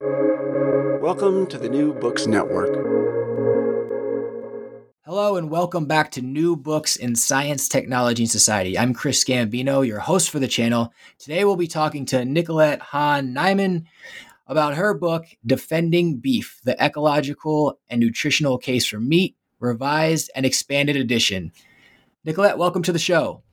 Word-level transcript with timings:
Welcome 0.00 1.46
to 1.46 1.56
the 1.56 1.68
New 1.68 1.94
Books 1.94 2.26
Network. 2.26 2.74
Hello 5.04 5.36
and 5.36 5.48
welcome 5.48 5.86
back 5.86 6.10
to 6.12 6.20
New 6.20 6.56
Books 6.56 6.96
in 6.96 7.14
Science, 7.14 7.68
Technology, 7.68 8.24
and 8.24 8.30
Society. 8.30 8.76
I'm 8.76 8.92
Chris 8.92 9.22
Gambino, 9.22 9.86
your 9.86 10.00
host 10.00 10.30
for 10.30 10.40
the 10.40 10.48
channel. 10.48 10.92
Today 11.20 11.44
we'll 11.44 11.54
be 11.54 11.68
talking 11.68 12.06
to 12.06 12.24
Nicolette 12.24 12.80
Hahn 12.80 13.32
Niman 13.32 13.84
about 14.48 14.74
her 14.74 14.94
book, 14.94 15.26
Defending 15.46 16.16
Beef 16.16 16.60
The 16.64 16.76
Ecological 16.84 17.78
and 17.88 18.00
Nutritional 18.00 18.58
Case 18.58 18.86
for 18.86 18.98
Meat, 18.98 19.36
Revised 19.60 20.28
and 20.34 20.44
Expanded 20.44 20.96
Edition. 20.96 21.52
Nicolette, 22.24 22.58
welcome 22.58 22.82
to 22.82 22.92
the 22.92 22.98
show. 22.98 23.44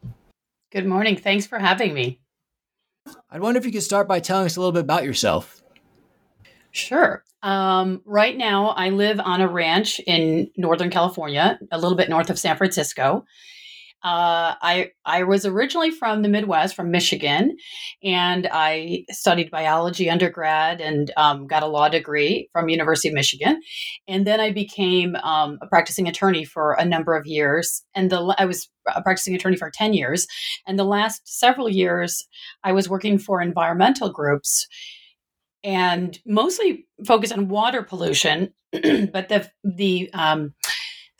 Good 0.71 0.87
morning. 0.87 1.17
Thanks 1.17 1.45
for 1.45 1.59
having 1.59 1.93
me. 1.93 2.19
I 3.29 3.37
wonder 3.37 3.59
if 3.59 3.65
you 3.65 3.71
could 3.71 3.83
start 3.83 4.07
by 4.07 4.19
telling 4.19 4.47
us 4.47 4.55
a 4.55 4.59
little 4.59 4.71
bit 4.71 4.81
about 4.81 5.03
yourself. 5.03 5.60
Sure. 6.71 7.23
Um, 7.43 8.01
right 8.05 8.37
now, 8.37 8.69
I 8.69 8.89
live 8.89 9.19
on 9.19 9.41
a 9.41 9.47
ranch 9.47 9.99
in 10.05 10.49
Northern 10.57 10.89
California, 10.89 11.59
a 11.71 11.79
little 11.79 11.97
bit 11.97 12.09
north 12.09 12.29
of 12.29 12.39
San 12.39 12.55
Francisco. 12.55 13.25
Uh, 14.03 14.57
I 14.63 14.91
I 15.05 15.23
was 15.23 15.45
originally 15.45 15.91
from 15.91 16.23
the 16.23 16.29
Midwest, 16.29 16.75
from 16.75 16.89
Michigan, 16.89 17.55
and 18.03 18.47
I 18.51 19.05
studied 19.11 19.51
biology 19.51 20.09
undergrad 20.09 20.81
and 20.81 21.11
um, 21.17 21.45
got 21.45 21.61
a 21.61 21.67
law 21.67 21.87
degree 21.87 22.49
from 22.51 22.67
University 22.67 23.09
of 23.09 23.13
Michigan, 23.13 23.61
and 24.07 24.25
then 24.25 24.39
I 24.39 24.51
became 24.51 25.15
um, 25.17 25.59
a 25.61 25.67
practicing 25.67 26.07
attorney 26.07 26.45
for 26.45 26.73
a 26.73 26.85
number 26.85 27.15
of 27.15 27.27
years. 27.27 27.83
And 27.93 28.09
the 28.09 28.35
I 28.39 28.45
was 28.45 28.69
a 28.87 29.03
practicing 29.03 29.35
attorney 29.35 29.55
for 29.55 29.69
ten 29.69 29.93
years, 29.93 30.25
and 30.65 30.79
the 30.79 30.83
last 30.83 31.21
several 31.25 31.69
years 31.69 32.27
I 32.63 32.71
was 32.71 32.89
working 32.89 33.19
for 33.19 33.39
environmental 33.39 34.11
groups 34.11 34.65
and 35.63 36.19
mostly 36.25 36.85
focus 37.05 37.31
on 37.31 37.49
water 37.49 37.83
pollution. 37.83 38.53
but 38.71 39.29
the 39.29 39.49
the 39.63 40.09
um, 40.13 40.53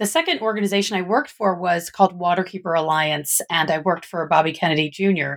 the 0.02 0.08
second 0.08 0.42
organization 0.42 0.98
I 0.98 1.04
worked 1.04 1.30
for 1.30 1.54
was 1.54 1.92
called 1.92 2.20
Waterkeeper 2.20 2.76
Alliance, 2.76 3.40
and 3.52 3.70
I 3.70 3.78
worked 3.78 4.04
for 4.04 4.28
Bobby 4.28 4.52
Kennedy 4.52 4.90
Jr. 4.90 5.34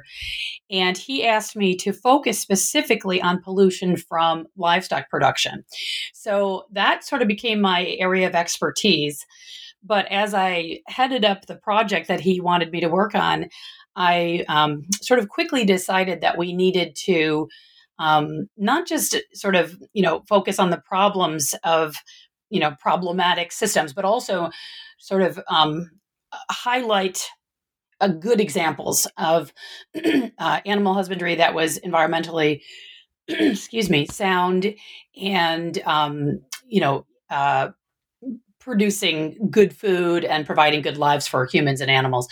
And 0.71 0.97
he 0.97 1.27
asked 1.27 1.55
me 1.55 1.77
to 1.77 1.93
focus 1.93 2.41
specifically 2.41 3.21
on 3.21 3.43
pollution 3.43 3.99
from 3.99 4.47
livestock 4.57 5.11
production. 5.11 5.65
So 6.15 6.65
that 6.73 7.05
sort 7.05 7.21
of 7.21 7.29
became 7.29 7.61
my 7.61 7.95
area 7.99 8.27
of 8.27 8.35
expertise. 8.35 9.27
But 9.83 10.07
as 10.11 10.33
I 10.33 10.81
headed 10.87 11.27
up 11.27 11.45
the 11.45 11.57
project 11.57 12.09
that 12.09 12.21
he 12.21 12.41
wanted 12.41 12.71
me 12.71 12.81
to 12.81 12.89
work 12.89 13.15
on, 13.15 13.51
I 13.97 14.47
um, 14.49 14.85
sort 15.03 15.21
of 15.21 15.29
quickly 15.29 15.67
decided 15.67 16.23
that 16.23 16.39
we 16.39 16.55
needed 16.55 16.97
to 17.05 17.49
um, 17.99 18.49
not 18.57 18.87
just 18.87 19.17
sort 19.35 19.57
of 19.57 19.77
you 19.93 20.03
know 20.03 20.23
focus 20.29 20.59
on 20.59 20.71
the 20.71 20.83
problems 20.85 21.55
of 21.65 21.97
you 22.51 22.61
know 22.61 22.75
problematic 22.81 23.53
systems, 23.53 23.93
but 23.93 24.05
also 24.05 24.51
sort 24.99 25.23
of 25.23 25.41
um, 25.49 25.91
highlight 26.51 27.29
a 28.01 28.09
good 28.09 28.41
examples 28.41 29.07
of 29.17 29.53
uh, 30.39 30.61
animal 30.67 30.95
husbandry 30.95 31.37
that 31.37 31.55
was 31.55 31.79
environmentally 31.81 32.61
excuse 33.29 33.89
me 33.89 34.07
sound 34.07 34.75
and 35.21 35.79
um, 35.87 36.41
you 36.67 36.81
know 36.81 37.07
uh, 37.31 37.69
producing 38.65 39.37
good 39.51 39.77
food 39.77 40.25
and 40.25 40.47
providing 40.47 40.83
good 40.83 40.97
lives 40.97 41.29
for 41.29 41.47
humans 41.47 41.81
and 41.81 41.91
animals 41.91 42.29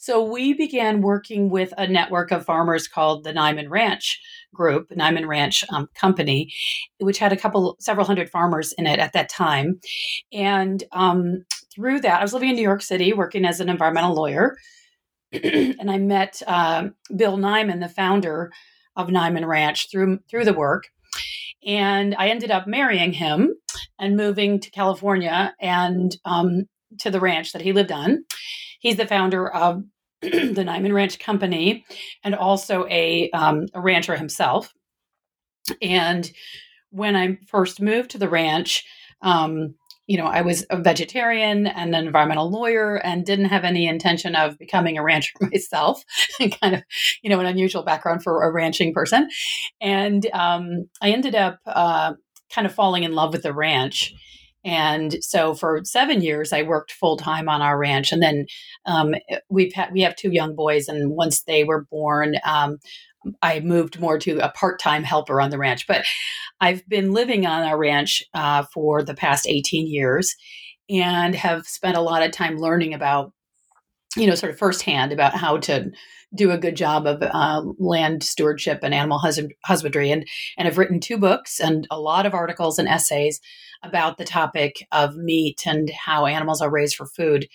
so 0.00 0.22
we 0.22 0.54
began 0.54 1.02
working 1.02 1.50
with 1.50 1.74
a 1.76 1.86
network 1.86 2.30
of 2.30 2.44
farmers 2.44 2.86
called 2.86 3.24
the 3.24 3.32
Niman 3.32 3.68
Ranch 3.68 4.18
Group, 4.54 4.90
Niman 4.90 5.26
Ranch 5.26 5.64
um, 5.70 5.88
Company, 5.94 6.50
which 6.98 7.18
had 7.18 7.32
a 7.32 7.36
couple, 7.36 7.76
several 7.80 8.06
hundred 8.06 8.30
farmers 8.30 8.72
in 8.74 8.86
it 8.86 9.00
at 9.00 9.12
that 9.12 9.28
time. 9.28 9.80
And 10.32 10.82
um, 10.92 11.44
through 11.74 12.00
that, 12.00 12.20
I 12.20 12.22
was 12.22 12.32
living 12.32 12.48
in 12.48 12.56
New 12.56 12.62
York 12.62 12.80
City 12.80 13.12
working 13.12 13.44
as 13.44 13.60
an 13.60 13.68
environmental 13.68 14.14
lawyer. 14.14 14.56
and 15.32 15.90
I 15.90 15.98
met 15.98 16.42
uh, 16.46 16.88
Bill 17.14 17.36
Niman, 17.36 17.80
the 17.80 17.88
founder 17.88 18.52
of 18.94 19.08
Niman 19.08 19.46
Ranch, 19.46 19.90
through 19.90 20.20
through 20.30 20.44
the 20.44 20.54
work. 20.54 20.84
And 21.66 22.14
I 22.16 22.28
ended 22.28 22.50
up 22.50 22.66
marrying 22.66 23.12
him 23.12 23.54
and 23.98 24.16
moving 24.16 24.60
to 24.60 24.70
California 24.70 25.54
and 25.60 26.16
um, 26.24 26.66
to 26.98 27.10
the 27.10 27.20
ranch 27.20 27.52
that 27.52 27.62
he 27.62 27.72
lived 27.72 27.92
on. 27.92 28.24
He's 28.80 28.96
the 28.96 29.06
founder 29.06 29.48
of 29.48 29.82
the 30.22 30.28
Niman 30.64 30.92
Ranch 30.92 31.18
Company, 31.18 31.84
and 32.24 32.34
also 32.34 32.86
a, 32.88 33.30
um, 33.30 33.66
a 33.72 33.80
rancher 33.80 34.16
himself. 34.16 34.72
And 35.80 36.28
when 36.90 37.14
I 37.14 37.38
first 37.46 37.80
moved 37.80 38.10
to 38.10 38.18
the 38.18 38.28
ranch, 38.28 38.84
um, 39.22 39.74
you 40.08 40.16
know, 40.16 40.24
I 40.24 40.40
was 40.40 40.64
a 40.70 40.80
vegetarian 40.80 41.66
and 41.66 41.94
an 41.94 42.06
environmental 42.06 42.50
lawyer 42.50 42.96
and 42.96 43.26
didn't 43.26 43.44
have 43.44 43.62
any 43.62 43.86
intention 43.86 44.34
of 44.34 44.58
becoming 44.58 44.96
a 44.96 45.02
rancher 45.02 45.34
myself. 45.40 46.02
kind 46.60 46.74
of, 46.74 46.82
you 47.22 47.28
know, 47.28 47.38
an 47.38 47.46
unusual 47.46 47.82
background 47.84 48.22
for 48.22 48.42
a 48.42 48.50
ranching 48.50 48.94
person. 48.94 49.28
And 49.82 50.26
um, 50.32 50.88
I 51.02 51.10
ended 51.10 51.34
up 51.34 51.60
uh, 51.66 52.14
kind 52.50 52.66
of 52.66 52.74
falling 52.74 53.04
in 53.04 53.12
love 53.12 53.34
with 53.34 53.42
the 53.42 53.52
ranch. 53.52 54.14
And 54.64 55.22
so 55.22 55.54
for 55.54 55.82
seven 55.84 56.22
years, 56.22 56.54
I 56.54 56.62
worked 56.62 56.92
full 56.92 57.18
time 57.18 57.48
on 57.48 57.62
our 57.62 57.78
ranch, 57.78 58.10
and 58.10 58.20
then 58.20 58.46
um, 58.86 59.14
we've 59.48 59.72
had 59.72 59.92
we 59.92 60.00
have 60.02 60.16
two 60.16 60.32
young 60.32 60.56
boys, 60.56 60.88
and 60.88 61.12
once 61.12 61.44
they 61.44 61.62
were 61.62 61.86
born, 61.90 62.34
um, 62.44 62.78
I 63.42 63.60
moved 63.60 64.00
more 64.00 64.18
to 64.18 64.38
a 64.38 64.50
part 64.50 64.80
time 64.80 65.04
helper 65.04 65.40
on 65.40 65.50
the 65.50 65.58
ranch. 65.58 65.86
But 65.86 66.04
I've 66.60 66.88
been 66.88 67.12
living 67.12 67.46
on 67.46 67.62
our 67.62 67.78
ranch 67.78 68.24
uh, 68.34 68.64
for 68.72 69.02
the 69.02 69.14
past 69.14 69.46
eighteen 69.46 69.86
years, 69.86 70.34
and 70.88 71.34
have 71.34 71.66
spent 71.66 71.96
a 71.96 72.02
lot 72.02 72.22
of 72.22 72.32
time 72.32 72.56
learning 72.56 72.94
about, 72.94 73.32
you 74.16 74.26
know, 74.26 74.34
sort 74.34 74.52
of 74.52 74.58
firsthand 74.58 75.12
about 75.12 75.34
how 75.34 75.58
to 75.58 75.90
do 76.34 76.50
a 76.50 76.58
good 76.58 76.76
job 76.76 77.06
of 77.06 77.22
uh, 77.22 77.62
land 77.78 78.22
stewardship 78.22 78.80
and 78.82 78.94
animal 78.94 79.18
husbandry, 79.64 80.10
and 80.10 80.26
and 80.56 80.66
have 80.66 80.78
written 80.78 81.00
two 81.00 81.16
books 81.18 81.60
and 81.60 81.86
a 81.90 81.98
lot 81.98 82.26
of 82.26 82.34
articles 82.34 82.78
and 82.78 82.88
essays 82.88 83.40
about 83.82 84.18
the 84.18 84.24
topic 84.24 84.86
of 84.92 85.16
meat 85.16 85.62
and 85.64 85.90
how 85.90 86.26
animals 86.26 86.60
are 86.60 86.70
raised 86.70 86.96
for 86.96 87.06
food 87.06 87.48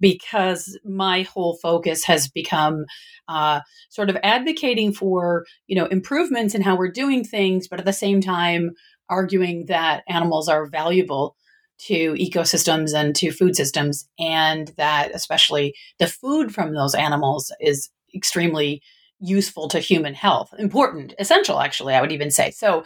because 0.00 0.78
my 0.84 1.22
whole 1.22 1.56
focus 1.62 2.04
has 2.04 2.28
become 2.28 2.84
uh, 3.28 3.60
sort 3.90 4.10
of 4.10 4.16
advocating 4.22 4.92
for 4.92 5.44
you 5.66 5.76
know 5.76 5.86
improvements 5.86 6.54
in 6.54 6.62
how 6.62 6.76
we're 6.76 6.90
doing 6.90 7.22
things 7.22 7.68
but 7.68 7.78
at 7.78 7.84
the 7.84 7.92
same 7.92 8.20
time 8.20 8.70
arguing 9.08 9.66
that 9.66 10.02
animals 10.08 10.48
are 10.48 10.66
valuable 10.66 11.36
to 11.80 12.12
ecosystems 12.14 12.94
and 12.94 13.16
to 13.16 13.32
food 13.32 13.56
systems, 13.56 14.06
and 14.18 14.68
that 14.76 15.10
especially 15.14 15.74
the 15.98 16.06
food 16.06 16.54
from 16.54 16.74
those 16.74 16.94
animals 16.94 17.52
is 17.60 17.90
extremely 18.14 18.82
useful 19.18 19.68
to 19.68 19.80
human 19.80 20.14
health. 20.14 20.52
Important 20.58 21.14
essential 21.18 21.60
actually 21.60 21.94
i 21.94 22.00
would 22.00 22.12
even 22.12 22.30
say. 22.30 22.50
So 22.50 22.84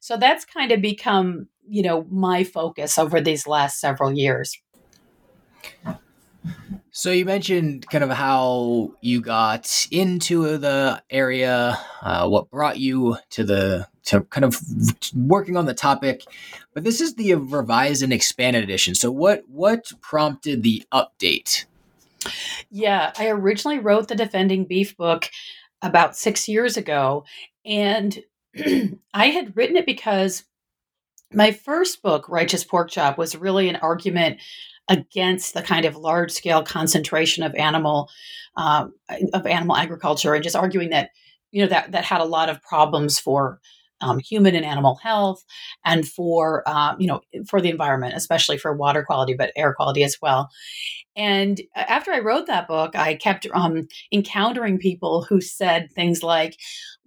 so 0.00 0.16
that's 0.16 0.44
kind 0.44 0.72
of 0.72 0.82
become 0.82 1.48
you 1.68 1.82
know 1.82 2.06
my 2.10 2.44
focus 2.44 2.98
over 2.98 3.20
these 3.20 3.46
last 3.46 3.80
several 3.80 4.12
years 4.12 4.56
so 6.90 7.10
you 7.10 7.24
mentioned 7.24 7.88
kind 7.88 8.04
of 8.04 8.10
how 8.10 8.92
you 9.00 9.20
got 9.20 9.86
into 9.90 10.58
the 10.58 11.02
area, 11.10 11.78
uh, 12.02 12.28
what 12.28 12.50
brought 12.50 12.78
you 12.78 13.16
to 13.30 13.44
the 13.44 13.88
to 14.04 14.22
kind 14.22 14.44
of 14.44 14.60
working 15.14 15.56
on 15.56 15.66
the 15.66 15.74
topic, 15.74 16.24
but 16.74 16.84
this 16.84 17.00
is 17.00 17.14
the 17.14 17.34
revised 17.34 18.02
and 18.02 18.12
expanded 18.12 18.64
edition. 18.64 18.94
So 18.94 19.10
what 19.10 19.44
what 19.48 19.92
prompted 20.00 20.62
the 20.62 20.82
update? 20.92 21.64
Yeah, 22.70 23.12
I 23.16 23.28
originally 23.28 23.78
wrote 23.78 24.08
the 24.08 24.14
Defending 24.14 24.64
Beef 24.64 24.96
book 24.96 25.30
about 25.82 26.16
six 26.16 26.48
years 26.48 26.76
ago, 26.76 27.24
and 27.64 28.22
I 29.14 29.26
had 29.28 29.56
written 29.56 29.76
it 29.76 29.86
because 29.86 30.44
my 31.32 31.52
first 31.52 32.02
book, 32.02 32.28
Righteous 32.28 32.64
Pork 32.64 32.90
Chop, 32.90 33.16
was 33.16 33.36
really 33.36 33.68
an 33.68 33.76
argument 33.76 34.40
against 34.90 35.54
the 35.54 35.62
kind 35.62 35.86
of 35.86 35.96
large 35.96 36.32
scale 36.32 36.62
concentration 36.62 37.42
of 37.42 37.54
animal 37.54 38.10
um, 38.56 38.92
of 39.32 39.46
animal 39.46 39.76
agriculture 39.76 40.34
and 40.34 40.42
just 40.42 40.56
arguing 40.56 40.90
that 40.90 41.10
you 41.52 41.62
know 41.62 41.68
that 41.68 41.92
that 41.92 42.04
had 42.04 42.20
a 42.20 42.24
lot 42.24 42.50
of 42.50 42.60
problems 42.62 43.18
for 43.18 43.60
um, 44.02 44.18
human 44.18 44.54
and 44.54 44.64
animal 44.64 44.96
health 44.96 45.44
and 45.84 46.08
for 46.08 46.68
um, 46.68 47.00
you 47.00 47.06
know 47.06 47.20
for 47.46 47.60
the 47.60 47.70
environment 47.70 48.14
especially 48.16 48.58
for 48.58 48.74
water 48.74 49.04
quality 49.04 49.32
but 49.32 49.52
air 49.56 49.72
quality 49.72 50.02
as 50.02 50.16
well. 50.20 50.50
And 51.16 51.60
after 51.76 52.12
i 52.12 52.18
wrote 52.18 52.46
that 52.46 52.68
book 52.68 52.96
i 52.96 53.14
kept 53.14 53.46
um, 53.54 53.86
encountering 54.12 54.78
people 54.78 55.22
who 55.22 55.40
said 55.40 55.90
things 55.92 56.22
like 56.22 56.56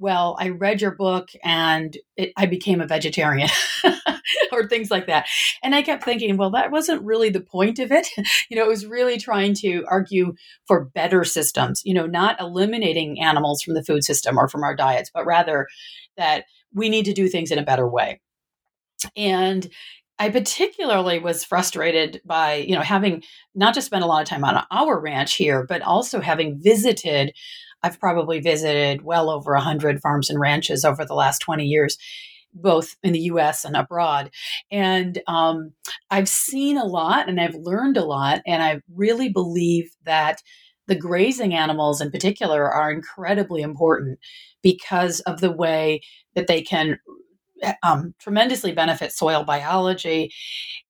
well 0.03 0.35
i 0.39 0.50
read 0.50 0.81
your 0.81 0.91
book 0.91 1.29
and 1.44 1.97
it, 2.17 2.31
i 2.38 2.45
became 2.45 2.81
a 2.81 2.88
vegetarian 2.88 3.50
or 4.51 4.67
things 4.67 4.91
like 4.91 5.07
that. 5.07 5.27
And 5.61 5.75
I 5.75 5.81
kept 5.81 6.03
thinking, 6.03 6.38
well, 6.38 6.51
that 6.51 6.71
wasn't 6.71 7.03
really 7.03 7.29
the 7.29 7.41
point 7.41 7.79
of 7.79 7.91
it. 7.91 8.07
you 8.50 8.57
know, 8.57 8.63
it 8.63 8.69
was 8.69 8.85
really 8.85 9.17
trying 9.17 9.53
to 9.55 9.83
argue 9.88 10.33
for 10.67 10.85
better 10.85 11.23
systems, 11.23 11.81
you 11.85 11.94
know, 11.94 12.05
not 12.05 12.39
eliminating 12.39 13.21
animals 13.21 13.61
from 13.61 13.73
the 13.73 13.83
food 13.83 14.03
system 14.03 14.38
or 14.38 14.47
from 14.47 14.63
our 14.63 14.75
diets, 14.75 15.11
but 15.13 15.25
rather 15.25 15.67
that 16.17 16.45
we 16.73 16.89
need 16.89 17.05
to 17.05 17.13
do 17.13 17.27
things 17.27 17.51
in 17.51 17.59
a 17.59 17.63
better 17.63 17.88
way. 17.88 18.21
And 19.15 19.67
I 20.19 20.29
particularly 20.29 21.19
was 21.19 21.44
frustrated 21.44 22.21
by, 22.23 22.55
you 22.55 22.75
know, 22.75 22.81
having 22.81 23.23
not 23.55 23.73
just 23.73 23.88
spent 23.88 24.03
a 24.03 24.07
lot 24.07 24.21
of 24.21 24.27
time 24.27 24.45
on 24.45 24.63
our 24.71 25.00
ranch 25.00 25.35
here, 25.35 25.65
but 25.67 25.81
also 25.81 26.21
having 26.21 26.61
visited 26.61 27.33
I've 27.83 28.00
probably 28.00 28.39
visited 28.39 29.03
well 29.03 29.30
over 29.30 29.53
100 29.53 30.01
farms 30.01 30.30
and 30.30 30.39
ranches 30.39 30.85
over 30.85 31.06
the 31.06 31.15
last 31.15 31.39
20 31.39 31.65
years 31.65 31.97
both 32.56 32.95
in 33.03 33.13
the 33.13 33.19
US 33.21 33.65
and 33.65 33.75
abroad. 33.75 34.30
And 34.71 35.21
um, 35.27 35.74
I've 36.12 36.30
seen 36.30 36.77
a 36.77 36.85
lot 36.85 37.27
and 37.27 37.41
I've 37.41 37.56
learned 37.56 37.97
a 37.97 38.06
lot. 38.06 38.41
And 38.45 38.62
I 38.62 38.81
really 38.94 39.30
believe 39.30 39.89
that 40.06 40.41
the 40.88 40.95
grazing 40.95 41.53
animals 41.53 42.01
in 42.01 42.12
particular 42.12 42.69
are 42.69 42.91
incredibly 42.91 43.62
important 43.62 44.19
because 44.62 45.21
of 45.21 45.39
the 45.41 45.51
way 45.51 46.01
that 46.36 46.47
they 46.47 46.62
can 46.62 47.00
um, 47.81 48.13
tremendously 48.19 48.74
benefit 48.74 49.13
soil 49.13 49.44
biology 49.44 50.31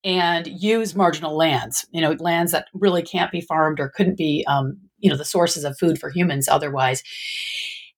and 0.02 0.46
use 0.46 0.96
marginal 0.96 1.36
lands, 1.36 1.86
you 1.92 2.00
know, 2.00 2.16
lands 2.18 2.50
that 2.52 2.66
really 2.74 3.02
can't 3.02 3.30
be 3.30 3.40
farmed 3.40 3.78
or 3.78 3.92
couldn't 3.94 4.16
be, 4.16 4.44
um, 4.48 4.78
you 5.04 5.10
know, 5.10 5.16
the 5.16 5.24
sources 5.24 5.64
of 5.64 5.78
food 5.78 5.98
for 5.98 6.10
humans 6.10 6.48
otherwise. 6.48 7.02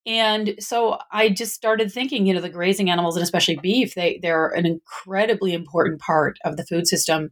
And 0.05 0.55
so 0.59 0.99
I 1.13 1.29
just 1.29 1.55
started 1.55 1.91
thinking, 1.91 2.27
you 2.27 2.35
know, 2.35 2.41
the 2.41 2.49
grazing 2.49 2.91
animals 2.91 3.17
and 3.17 3.23
especially 3.23 3.57
beef, 3.57 3.95
they 3.95 4.19
they're 4.23 4.49
an 4.49 4.67
incredibly 4.67 5.55
important 5.55 6.01
part 6.01 6.39
of 6.45 6.57
the 6.57 6.67
food 6.67 6.87
system. 6.87 7.31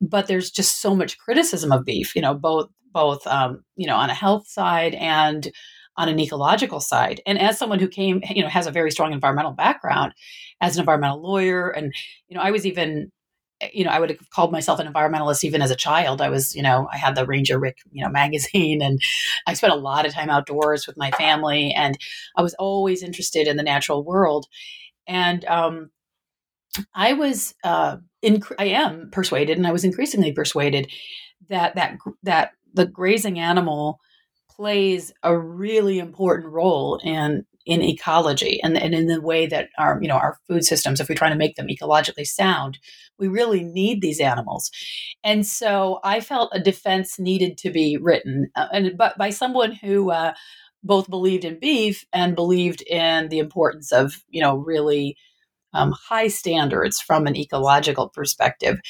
But 0.00 0.28
there's 0.28 0.50
just 0.50 0.80
so 0.80 0.94
much 0.94 1.18
criticism 1.18 1.72
of 1.72 1.84
beef, 1.84 2.14
you 2.14 2.22
know, 2.22 2.34
both 2.34 2.68
both 2.92 3.26
um, 3.26 3.64
you 3.76 3.86
know, 3.86 3.96
on 3.96 4.08
a 4.10 4.14
health 4.14 4.48
side 4.48 4.94
and 4.94 5.50
on 5.96 6.08
an 6.08 6.20
ecological 6.20 6.78
side. 6.78 7.20
And 7.26 7.40
as 7.40 7.58
someone 7.58 7.80
who 7.80 7.88
came, 7.88 8.22
you 8.30 8.42
know, 8.42 8.48
has 8.48 8.68
a 8.68 8.72
very 8.72 8.92
strong 8.92 9.12
environmental 9.12 9.52
background 9.52 10.14
as 10.60 10.76
an 10.76 10.80
environmental 10.80 11.20
lawyer, 11.20 11.70
and 11.70 11.92
you 12.28 12.36
know, 12.36 12.42
I 12.42 12.52
was 12.52 12.64
even 12.64 13.10
you 13.72 13.84
know, 13.84 13.90
I 13.90 13.98
would 13.98 14.10
have 14.10 14.30
called 14.30 14.52
myself 14.52 14.78
an 14.78 14.92
environmentalist 14.92 15.44
even 15.44 15.62
as 15.62 15.70
a 15.70 15.76
child. 15.76 16.20
I 16.20 16.28
was, 16.28 16.54
you 16.54 16.62
know, 16.62 16.88
I 16.92 16.96
had 16.96 17.14
the 17.14 17.26
Ranger 17.26 17.58
Rick, 17.58 17.78
you 17.90 18.04
know, 18.04 18.10
magazine 18.12 18.82
and 18.82 19.00
I 19.46 19.54
spent 19.54 19.72
a 19.72 19.76
lot 19.76 20.06
of 20.06 20.12
time 20.12 20.30
outdoors 20.30 20.86
with 20.86 20.96
my 20.96 21.10
family 21.12 21.72
and 21.72 21.98
I 22.36 22.42
was 22.42 22.54
always 22.54 23.02
interested 23.02 23.48
in 23.48 23.56
the 23.56 23.62
natural 23.62 24.04
world. 24.04 24.46
And 25.06 25.44
um, 25.46 25.90
I 26.94 27.14
was, 27.14 27.54
uh, 27.64 27.96
in, 28.22 28.42
I 28.58 28.66
am 28.66 29.10
persuaded 29.10 29.56
and 29.56 29.66
I 29.66 29.72
was 29.72 29.84
increasingly 29.84 30.32
persuaded 30.32 30.90
that, 31.48 31.74
that, 31.76 31.98
that 32.22 32.52
the 32.74 32.86
grazing 32.86 33.38
animal 33.38 33.98
plays 34.50 35.12
a 35.22 35.36
really 35.36 35.98
important 35.98 36.52
role 36.52 37.00
in 37.02 37.44
in 37.68 37.82
ecology 37.82 38.58
and, 38.62 38.78
and 38.78 38.94
in 38.94 39.08
the 39.08 39.20
way 39.20 39.46
that 39.46 39.68
our 39.78 39.98
you 40.00 40.08
know 40.08 40.16
our 40.16 40.38
food 40.48 40.64
systems 40.64 41.00
if 41.00 41.08
we 41.08 41.14
try 41.14 41.28
to 41.28 41.36
make 41.36 41.54
them 41.54 41.68
ecologically 41.68 42.26
sound 42.26 42.78
we 43.18 43.28
really 43.28 43.62
need 43.62 44.00
these 44.00 44.20
animals 44.20 44.70
and 45.22 45.46
so 45.46 46.00
i 46.02 46.18
felt 46.18 46.50
a 46.54 46.58
defense 46.58 47.18
needed 47.18 47.58
to 47.58 47.70
be 47.70 47.98
written 48.00 48.50
uh, 48.56 48.68
and 48.72 48.96
but 48.96 49.18
by 49.18 49.28
someone 49.28 49.72
who 49.72 50.10
uh, 50.10 50.32
both 50.82 51.10
believed 51.10 51.44
in 51.44 51.58
beef 51.60 52.06
and 52.10 52.34
believed 52.34 52.80
in 52.88 53.28
the 53.28 53.38
importance 53.38 53.92
of 53.92 54.24
you 54.30 54.40
know 54.40 54.56
really 54.56 55.14
um, 55.74 55.92
high 55.92 56.28
standards 56.28 56.98
from 56.98 57.26
an 57.26 57.36
ecological 57.36 58.08
perspective. 58.08 58.80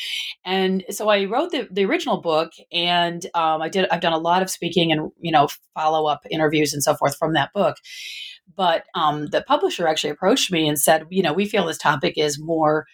And 0.44 0.84
so 0.90 1.08
I 1.08 1.24
wrote 1.24 1.50
the, 1.50 1.66
the 1.72 1.84
original 1.84 2.20
book, 2.20 2.52
and 2.72 3.26
um, 3.34 3.60
I 3.60 3.68
did. 3.68 3.88
I've 3.90 4.00
done 4.00 4.12
a 4.12 4.18
lot 4.18 4.42
of 4.42 4.48
speaking 4.48 4.92
and 4.92 5.10
you 5.18 5.32
know 5.32 5.48
follow 5.74 6.08
up 6.08 6.20
interviews 6.30 6.72
and 6.72 6.82
so 6.82 6.94
forth 6.94 7.16
from 7.18 7.32
that 7.34 7.52
book. 7.52 7.76
But 8.56 8.84
um, 8.94 9.26
the 9.26 9.42
publisher 9.42 9.86
actually 9.86 10.10
approached 10.10 10.50
me 10.50 10.68
and 10.68 10.78
said, 10.78 11.06
you 11.10 11.22
know, 11.22 11.32
we 11.32 11.46
feel 11.46 11.66
this 11.66 11.78
topic 11.78 12.14
is 12.16 12.40
more, 12.40 12.86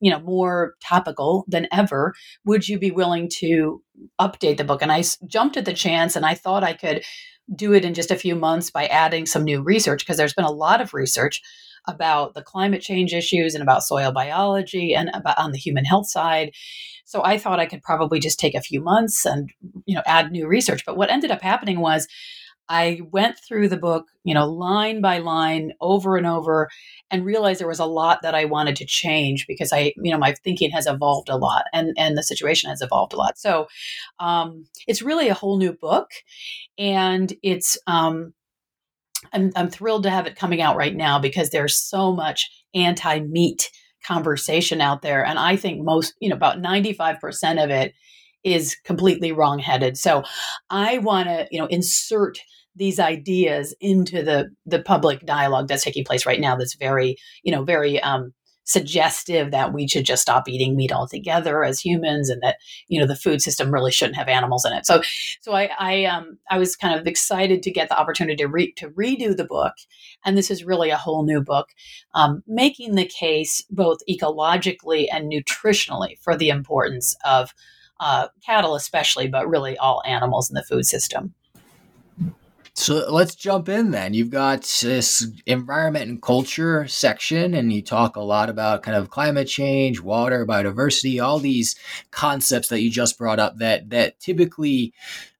you 0.00 0.10
know, 0.10 0.20
more 0.20 0.74
topical 0.82 1.44
than 1.48 1.68
ever. 1.72 2.14
Would 2.44 2.68
you 2.68 2.78
be 2.78 2.90
willing 2.90 3.30
to 3.38 3.82
update 4.20 4.58
the 4.58 4.64
book? 4.64 4.82
And 4.82 4.92
I 4.92 5.02
jumped 5.26 5.56
at 5.56 5.64
the 5.64 5.72
chance, 5.72 6.16
and 6.16 6.26
I 6.26 6.34
thought 6.34 6.64
I 6.64 6.74
could 6.74 7.02
do 7.54 7.72
it 7.72 7.84
in 7.84 7.94
just 7.94 8.10
a 8.10 8.16
few 8.16 8.34
months 8.34 8.70
by 8.70 8.86
adding 8.86 9.24
some 9.24 9.44
new 9.44 9.62
research 9.62 10.00
because 10.00 10.16
there's 10.16 10.34
been 10.34 10.44
a 10.44 10.50
lot 10.50 10.80
of 10.80 10.92
research 10.92 11.40
about 11.88 12.34
the 12.34 12.42
climate 12.42 12.82
change 12.82 13.14
issues 13.14 13.54
and 13.54 13.62
about 13.62 13.84
soil 13.84 14.12
biology 14.12 14.94
and 14.94 15.10
about 15.14 15.38
on 15.38 15.52
the 15.52 15.58
human 15.58 15.84
health 15.84 16.08
side. 16.08 16.52
So 17.04 17.24
I 17.24 17.38
thought 17.38 17.60
I 17.60 17.66
could 17.66 17.82
probably 17.82 18.18
just 18.18 18.40
take 18.40 18.54
a 18.54 18.60
few 18.60 18.80
months 18.80 19.24
and 19.24 19.50
you 19.86 19.94
know 19.94 20.02
add 20.06 20.32
new 20.32 20.48
research. 20.48 20.84
But 20.84 20.96
what 20.96 21.10
ended 21.10 21.30
up 21.30 21.42
happening 21.42 21.80
was 21.80 22.08
I 22.68 23.00
went 23.10 23.38
through 23.38 23.68
the 23.68 23.76
book, 23.76 24.06
you 24.24 24.34
know, 24.34 24.46
line 24.48 25.00
by 25.00 25.18
line 25.18 25.72
over 25.80 26.16
and 26.16 26.26
over 26.26 26.68
and 27.10 27.24
realized 27.24 27.60
there 27.60 27.68
was 27.68 27.78
a 27.78 27.86
lot 27.86 28.22
that 28.22 28.34
I 28.34 28.44
wanted 28.44 28.76
to 28.76 28.86
change 28.86 29.46
because 29.46 29.72
I, 29.72 29.92
you 29.96 30.10
know, 30.10 30.18
my 30.18 30.32
thinking 30.32 30.70
has 30.70 30.86
evolved 30.86 31.28
a 31.28 31.36
lot 31.36 31.64
and, 31.72 31.94
and 31.96 32.16
the 32.16 32.22
situation 32.22 32.70
has 32.70 32.82
evolved 32.82 33.12
a 33.12 33.16
lot. 33.16 33.38
So 33.38 33.68
um, 34.18 34.66
it's 34.86 35.02
really 35.02 35.28
a 35.28 35.34
whole 35.34 35.58
new 35.58 35.72
book. 35.72 36.10
And 36.78 37.32
it's, 37.42 37.78
um, 37.86 38.34
I'm, 39.32 39.52
I'm 39.56 39.70
thrilled 39.70 40.02
to 40.04 40.10
have 40.10 40.26
it 40.26 40.36
coming 40.36 40.60
out 40.60 40.76
right 40.76 40.94
now 40.94 41.18
because 41.18 41.50
there's 41.50 41.76
so 41.76 42.12
much 42.12 42.50
anti 42.74 43.20
meat 43.20 43.70
conversation 44.04 44.80
out 44.80 45.02
there. 45.02 45.24
And 45.24 45.38
I 45.38 45.56
think 45.56 45.82
most, 45.82 46.14
you 46.20 46.28
know, 46.28 46.36
about 46.36 46.60
95% 46.60 47.62
of 47.62 47.70
it 47.70 47.94
is 48.46 48.76
completely 48.84 49.32
wrongheaded. 49.32 49.98
So 49.98 50.22
I 50.70 50.98
want 50.98 51.26
to, 51.26 51.48
you 51.50 51.58
know, 51.58 51.66
insert 51.66 52.38
these 52.76 53.00
ideas 53.00 53.74
into 53.80 54.22
the 54.22 54.50
the 54.64 54.80
public 54.80 55.26
dialogue 55.26 55.66
that's 55.66 55.82
taking 55.82 56.04
place 56.04 56.26
right 56.26 56.40
now 56.40 56.54
that's 56.54 56.74
very 56.74 57.16
you 57.42 57.50
know 57.50 57.64
very 57.64 58.00
um, 58.02 58.34
suggestive 58.64 59.50
that 59.52 59.72
we 59.72 59.88
should 59.88 60.04
just 60.04 60.20
stop 60.20 60.48
eating 60.48 60.76
meat 60.76 60.92
altogether 60.92 61.64
as 61.64 61.80
humans 61.80 62.28
and 62.28 62.42
that 62.42 62.56
you 62.88 63.00
know 63.00 63.06
the 63.06 63.16
food 63.16 63.40
system 63.40 63.72
really 63.72 63.92
shouldn't 63.92 64.16
have 64.16 64.28
animals 64.28 64.64
in 64.66 64.72
it 64.72 64.84
so 64.84 65.00
so 65.40 65.52
i 65.52 65.70
i 65.78 66.04
um 66.04 66.36
i 66.50 66.58
was 66.58 66.76
kind 66.76 66.98
of 66.98 67.06
excited 67.06 67.62
to 67.62 67.70
get 67.70 67.88
the 67.88 67.98
opportunity 67.98 68.36
to 68.36 68.48
re- 68.48 68.72
to 68.72 68.90
redo 68.90 69.34
the 69.34 69.44
book 69.44 69.72
and 70.24 70.36
this 70.36 70.50
is 70.50 70.64
really 70.64 70.90
a 70.90 70.96
whole 70.98 71.24
new 71.24 71.40
book 71.40 71.68
um, 72.14 72.42
making 72.46 72.94
the 72.94 73.06
case 73.06 73.64
both 73.70 73.98
ecologically 74.10 75.06
and 75.10 75.32
nutritionally 75.32 76.18
for 76.20 76.36
the 76.36 76.50
importance 76.50 77.16
of 77.24 77.54
uh, 78.00 78.28
cattle 78.44 78.74
especially 78.74 79.28
but 79.28 79.48
really 79.48 79.76
all 79.78 80.02
animals 80.06 80.50
in 80.50 80.54
the 80.54 80.62
food 80.62 80.84
system 80.86 81.34
So 82.78 83.10
let's 83.10 83.34
jump 83.34 83.70
in 83.70 83.90
then. 83.90 84.12
You've 84.12 84.28
got 84.28 84.60
this 84.82 85.26
environment 85.46 86.10
and 86.10 86.20
culture 86.20 86.86
section, 86.86 87.54
and 87.54 87.72
you 87.72 87.80
talk 87.80 88.16
a 88.16 88.20
lot 88.20 88.50
about 88.50 88.82
kind 88.82 88.98
of 88.98 89.08
climate 89.08 89.48
change, 89.48 90.02
water, 90.02 90.44
biodiversity, 90.44 91.22
all 91.22 91.38
these 91.38 91.74
concepts 92.10 92.68
that 92.68 92.82
you 92.82 92.90
just 92.90 93.16
brought 93.16 93.38
up 93.38 93.56
that 93.56 93.88
that 93.88 94.20
typically 94.20 94.92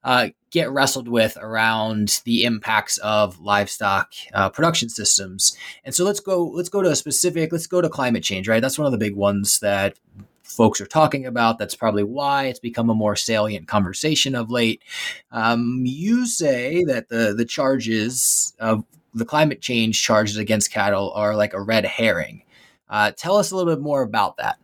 uh, 0.02 0.30
get 0.50 0.70
wrestled 0.70 1.08
with 1.08 1.36
around 1.38 2.22
the 2.24 2.44
impacts 2.44 2.96
of 2.98 3.38
livestock 3.38 4.14
uh, 4.32 4.48
production 4.48 4.88
systems. 4.88 5.54
And 5.84 5.94
so 5.94 6.06
let's 6.06 6.20
go 6.20 6.42
let's 6.42 6.70
go 6.70 6.80
to 6.80 6.90
a 6.90 6.96
specific. 6.96 7.52
Let's 7.52 7.66
go 7.66 7.82
to 7.82 7.90
climate 7.90 8.24
change. 8.24 8.48
Right, 8.48 8.62
that's 8.62 8.78
one 8.78 8.86
of 8.86 8.92
the 8.92 8.98
big 8.98 9.14
ones 9.14 9.60
that 9.60 9.98
folks 10.46 10.80
are 10.80 10.86
talking 10.86 11.26
about. 11.26 11.58
That's 11.58 11.74
probably 11.74 12.04
why 12.04 12.46
it's 12.46 12.58
become 12.58 12.90
a 12.90 12.94
more 12.94 13.16
salient 13.16 13.68
conversation 13.68 14.34
of 14.34 14.50
late. 14.50 14.82
Um, 15.30 15.82
you 15.84 16.26
say 16.26 16.84
that 16.84 17.08
the 17.08 17.34
the 17.36 17.44
charges 17.44 18.54
of 18.58 18.84
the 19.14 19.24
climate 19.24 19.60
change 19.60 20.02
charges 20.02 20.36
against 20.36 20.72
cattle 20.72 21.12
are 21.14 21.34
like 21.36 21.54
a 21.54 21.60
red 21.60 21.84
herring. 21.84 22.42
Uh, 22.88 23.12
tell 23.16 23.36
us 23.36 23.50
a 23.50 23.56
little 23.56 23.74
bit 23.74 23.82
more 23.82 24.02
about 24.02 24.36
that. 24.36 24.58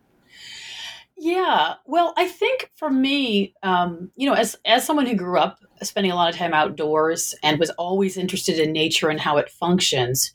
Yeah, 1.17 1.75
well, 1.85 2.13
I 2.17 2.27
think 2.27 2.69
for 2.75 2.89
me, 2.89 3.53
um, 3.63 4.11
you 4.15 4.27
know, 4.27 4.33
as 4.33 4.55
as 4.65 4.85
someone 4.85 5.05
who 5.05 5.15
grew 5.15 5.39
up 5.39 5.59
spending 5.81 6.11
a 6.11 6.15
lot 6.15 6.29
of 6.29 6.35
time 6.35 6.53
outdoors 6.53 7.33
and 7.43 7.59
was 7.59 7.69
always 7.71 8.17
interested 8.17 8.59
in 8.59 8.73
nature 8.73 9.09
and 9.09 9.19
how 9.19 9.37
it 9.37 9.49
functions, 9.49 10.33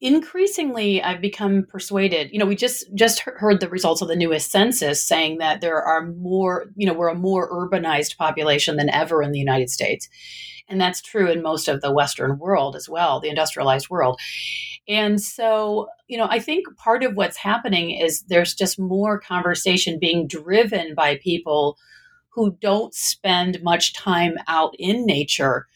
increasingly 0.00 1.02
i've 1.02 1.20
become 1.20 1.64
persuaded 1.68 2.30
you 2.32 2.38
know 2.38 2.46
we 2.46 2.56
just 2.56 2.86
just 2.94 3.20
heard 3.20 3.60
the 3.60 3.68
results 3.68 4.00
of 4.00 4.08
the 4.08 4.16
newest 4.16 4.50
census 4.50 5.02
saying 5.02 5.36
that 5.38 5.60
there 5.60 5.82
are 5.82 6.06
more 6.06 6.70
you 6.74 6.86
know 6.86 6.94
we're 6.94 7.08
a 7.08 7.14
more 7.14 7.50
urbanized 7.50 8.16
population 8.16 8.76
than 8.76 8.88
ever 8.90 9.22
in 9.22 9.32
the 9.32 9.38
united 9.38 9.68
states. 9.70 10.08
And 10.68 10.80
that's 10.80 11.00
true 11.00 11.28
in 11.28 11.42
most 11.42 11.66
of 11.66 11.80
the 11.80 11.92
western 11.92 12.38
world 12.38 12.76
as 12.76 12.88
well 12.88 13.20
the 13.20 13.28
industrialized 13.28 13.90
world. 13.90 14.20
And 14.88 15.20
so 15.20 15.88
you 16.08 16.16
know 16.16 16.28
i 16.30 16.38
think 16.38 16.64
part 16.76 17.02
of 17.02 17.14
what's 17.14 17.36
happening 17.36 17.90
is 17.90 18.22
there's 18.22 18.54
just 18.54 18.78
more 18.78 19.20
conversation 19.20 19.98
being 19.98 20.26
driven 20.26 20.94
by 20.94 21.16
people 21.16 21.76
who 22.30 22.56
don't 22.60 22.94
spend 22.94 23.62
much 23.62 23.92
time 23.92 24.36
out 24.48 24.74
in 24.78 25.04
nature 25.04 25.66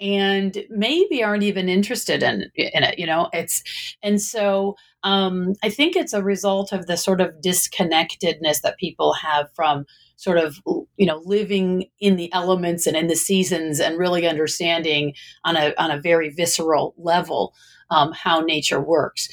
and 0.00 0.64
maybe 0.68 1.22
aren't 1.22 1.42
even 1.42 1.68
interested 1.68 2.22
in 2.22 2.50
in 2.54 2.82
it 2.82 2.98
you 2.98 3.06
know 3.06 3.28
it's 3.32 3.62
and 4.02 4.20
so 4.20 4.76
um, 5.02 5.54
i 5.62 5.70
think 5.70 5.96
it's 5.96 6.12
a 6.12 6.22
result 6.22 6.72
of 6.72 6.86
the 6.86 6.96
sort 6.96 7.20
of 7.20 7.40
disconnectedness 7.40 8.60
that 8.60 8.78
people 8.78 9.12
have 9.14 9.48
from 9.54 9.86
sort 10.16 10.38
of 10.38 10.60
you 10.96 11.06
know 11.06 11.22
living 11.24 11.86
in 12.00 12.16
the 12.16 12.32
elements 12.32 12.86
and 12.86 12.96
in 12.96 13.06
the 13.06 13.16
seasons 13.16 13.80
and 13.80 13.98
really 13.98 14.26
understanding 14.26 15.14
on 15.44 15.56
a 15.56 15.74
on 15.78 15.90
a 15.90 16.00
very 16.00 16.30
visceral 16.30 16.94
level 16.98 17.54
um, 17.88 18.10
how 18.12 18.40
nature 18.40 18.80
works. 18.80 19.28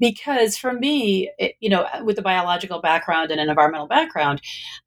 Because 0.00 0.56
for 0.56 0.72
me 0.72 1.30
it, 1.38 1.54
you 1.60 1.68
know 1.68 1.86
with 2.04 2.18
a 2.18 2.22
biological 2.22 2.80
background 2.80 3.30
and 3.30 3.40
an 3.40 3.50
environmental 3.50 3.88
background 3.88 4.40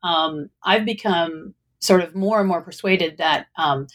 um, 0.03 0.49
i've 0.63 0.85
become 0.85 1.53
sort 1.79 2.01
of 2.01 2.15
more 2.15 2.39
and 2.39 2.47
more 2.47 2.61
persuaded 2.61 3.17
that 3.17 3.47
um, 3.57 3.87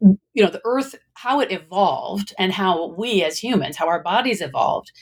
you 0.00 0.44
know 0.44 0.50
the 0.50 0.62
earth 0.64 0.94
how 1.14 1.40
it 1.40 1.50
evolved 1.50 2.32
and 2.38 2.52
how 2.52 2.94
we 2.94 3.22
as 3.22 3.38
humans 3.38 3.76
how 3.76 3.88
our 3.88 4.02
bodies 4.02 4.40
evolved 4.40 4.92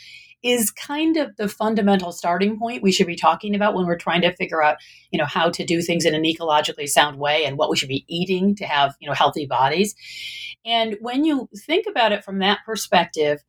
is 0.42 0.70
kind 0.70 1.16
of 1.16 1.34
the 1.36 1.48
fundamental 1.48 2.12
starting 2.12 2.58
point 2.58 2.82
we 2.82 2.92
should 2.92 3.06
be 3.06 3.16
talking 3.16 3.54
about 3.54 3.74
when 3.74 3.86
we're 3.86 3.96
trying 3.96 4.20
to 4.20 4.34
figure 4.36 4.62
out 4.62 4.76
you 5.10 5.18
know 5.18 5.24
how 5.24 5.50
to 5.50 5.64
do 5.64 5.82
things 5.82 6.04
in 6.04 6.14
an 6.14 6.22
ecologically 6.22 6.88
sound 6.88 7.18
way 7.18 7.44
and 7.44 7.58
what 7.58 7.70
we 7.70 7.76
should 7.76 7.88
be 7.88 8.04
eating 8.08 8.54
to 8.54 8.64
have 8.64 8.94
you 9.00 9.08
know 9.08 9.14
healthy 9.14 9.46
bodies. 9.46 9.94
And 10.64 10.96
when 11.00 11.24
you 11.24 11.48
think 11.66 11.86
about 11.88 12.12
it 12.12 12.24
from 12.24 12.38
that 12.38 12.60
perspective 12.64 13.42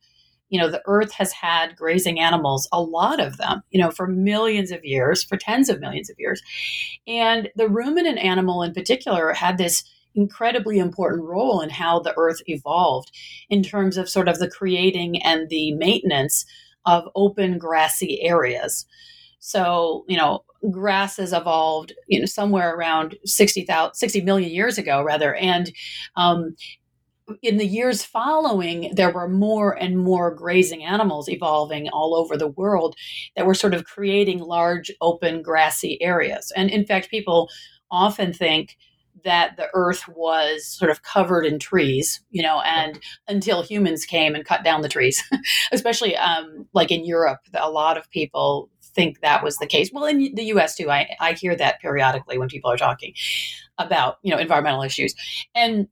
you 0.48 0.58
know 0.58 0.70
the 0.70 0.82
earth 0.86 1.12
has 1.12 1.30
had 1.32 1.76
grazing 1.76 2.18
animals 2.18 2.66
a 2.72 2.80
lot 2.80 3.20
of 3.20 3.36
them 3.36 3.62
you 3.70 3.80
know 3.80 3.90
for 3.90 4.06
millions 4.06 4.70
of 4.70 4.84
years 4.84 5.22
for 5.22 5.36
tens 5.36 5.68
of 5.68 5.80
millions 5.80 6.10
of 6.10 6.16
years. 6.18 6.42
And 7.06 7.48
the 7.54 7.68
ruminant 7.68 8.18
animal 8.18 8.62
in 8.62 8.74
particular 8.74 9.32
had 9.32 9.58
this 9.58 9.84
incredibly 10.14 10.78
important 10.78 11.24
role 11.24 11.60
in 11.60 11.70
how 11.70 12.00
the 12.00 12.14
earth 12.16 12.40
evolved 12.46 13.10
in 13.48 13.62
terms 13.62 13.96
of 13.96 14.08
sort 14.08 14.28
of 14.28 14.38
the 14.38 14.50
creating 14.50 15.22
and 15.22 15.48
the 15.48 15.72
maintenance 15.74 16.44
of 16.86 17.08
open 17.14 17.58
grassy 17.58 18.20
areas. 18.22 18.86
So, 19.40 20.04
you 20.08 20.16
know, 20.16 20.44
grass 20.70 21.16
has 21.18 21.32
evolved, 21.32 21.92
you 22.08 22.20
know, 22.20 22.26
somewhere 22.26 22.74
around 22.74 23.16
60, 23.24 23.66
000, 23.66 23.90
60 23.94 24.20
million 24.22 24.50
years 24.50 24.78
ago, 24.78 25.02
rather. 25.02 25.34
And 25.34 25.70
um, 26.16 26.56
in 27.42 27.56
the 27.58 27.66
years 27.66 28.04
following, 28.04 28.92
there 28.94 29.12
were 29.12 29.28
more 29.28 29.72
and 29.72 29.98
more 29.98 30.34
grazing 30.34 30.82
animals 30.82 31.28
evolving 31.28 31.88
all 31.90 32.14
over 32.14 32.36
the 32.36 32.48
world 32.48 32.96
that 33.36 33.46
were 33.46 33.54
sort 33.54 33.74
of 33.74 33.84
creating 33.84 34.40
large 34.40 34.90
open 35.00 35.42
grassy 35.42 36.00
areas. 36.02 36.52
And 36.56 36.70
in 36.70 36.84
fact, 36.84 37.10
people 37.10 37.48
often 37.90 38.32
think 38.32 38.76
that 39.24 39.56
the 39.56 39.68
earth 39.74 40.06
was 40.08 40.66
sort 40.66 40.90
of 40.90 41.02
covered 41.02 41.44
in 41.44 41.58
trees, 41.58 42.20
you 42.30 42.42
know, 42.42 42.60
and 42.60 43.00
until 43.26 43.62
humans 43.62 44.04
came 44.04 44.34
and 44.34 44.44
cut 44.44 44.64
down 44.64 44.82
the 44.82 44.88
trees, 44.88 45.22
especially 45.72 46.16
um, 46.16 46.66
like 46.72 46.90
in 46.90 47.04
Europe, 47.04 47.40
a 47.54 47.70
lot 47.70 47.96
of 47.96 48.10
people 48.10 48.70
think 48.82 49.20
that 49.20 49.44
was 49.44 49.56
the 49.56 49.66
case. 49.66 49.90
Well, 49.92 50.04
in 50.06 50.34
the 50.34 50.44
US 50.44 50.76
too, 50.76 50.90
I, 50.90 51.14
I 51.20 51.32
hear 51.32 51.54
that 51.56 51.80
periodically 51.80 52.38
when 52.38 52.48
people 52.48 52.70
are 52.70 52.76
talking 52.76 53.14
about, 53.78 54.16
you 54.22 54.30
know, 54.32 54.38
environmental 54.38 54.82
issues. 54.82 55.14
And 55.54 55.88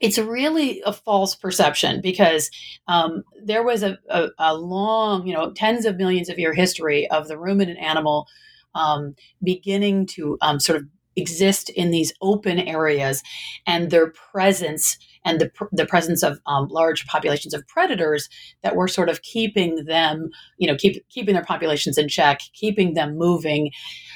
it's 0.00 0.18
really 0.18 0.82
a 0.84 0.92
false 0.92 1.34
perception 1.34 2.00
because 2.02 2.50
um, 2.86 3.22
there 3.42 3.62
was 3.62 3.82
a, 3.82 3.98
a, 4.10 4.28
a, 4.38 4.54
long, 4.54 5.26
you 5.26 5.32
know, 5.32 5.52
tens 5.52 5.86
of 5.86 5.96
millions 5.96 6.28
of 6.28 6.38
year 6.38 6.52
history 6.52 7.08
of 7.10 7.28
the 7.28 7.38
ruminant 7.38 7.78
animal 7.78 8.26
um, 8.74 9.14
beginning 9.42 10.06
to 10.06 10.36
um, 10.42 10.60
sort 10.60 10.76
of 10.76 10.84
exist 11.16 11.70
in 11.70 11.90
these 11.90 12.12
open 12.20 12.58
areas 12.58 13.22
and 13.66 13.90
their 13.90 14.10
presence 14.10 14.98
and 15.26 15.40
the, 15.40 15.50
the 15.72 15.84
presence 15.84 16.22
of 16.22 16.40
um, 16.46 16.68
large 16.68 17.06
populations 17.06 17.52
of 17.52 17.66
predators 17.66 18.30
that 18.62 18.76
were 18.76 18.88
sort 18.88 19.10
of 19.10 19.20
keeping 19.22 19.84
them, 19.84 20.30
you 20.56 20.66
know, 20.66 20.76
keep, 20.76 21.06
keeping 21.10 21.34
their 21.34 21.44
populations 21.44 21.98
in 21.98 22.08
check, 22.08 22.40
keeping 22.54 22.94
them 22.94 23.18
moving, 23.18 23.72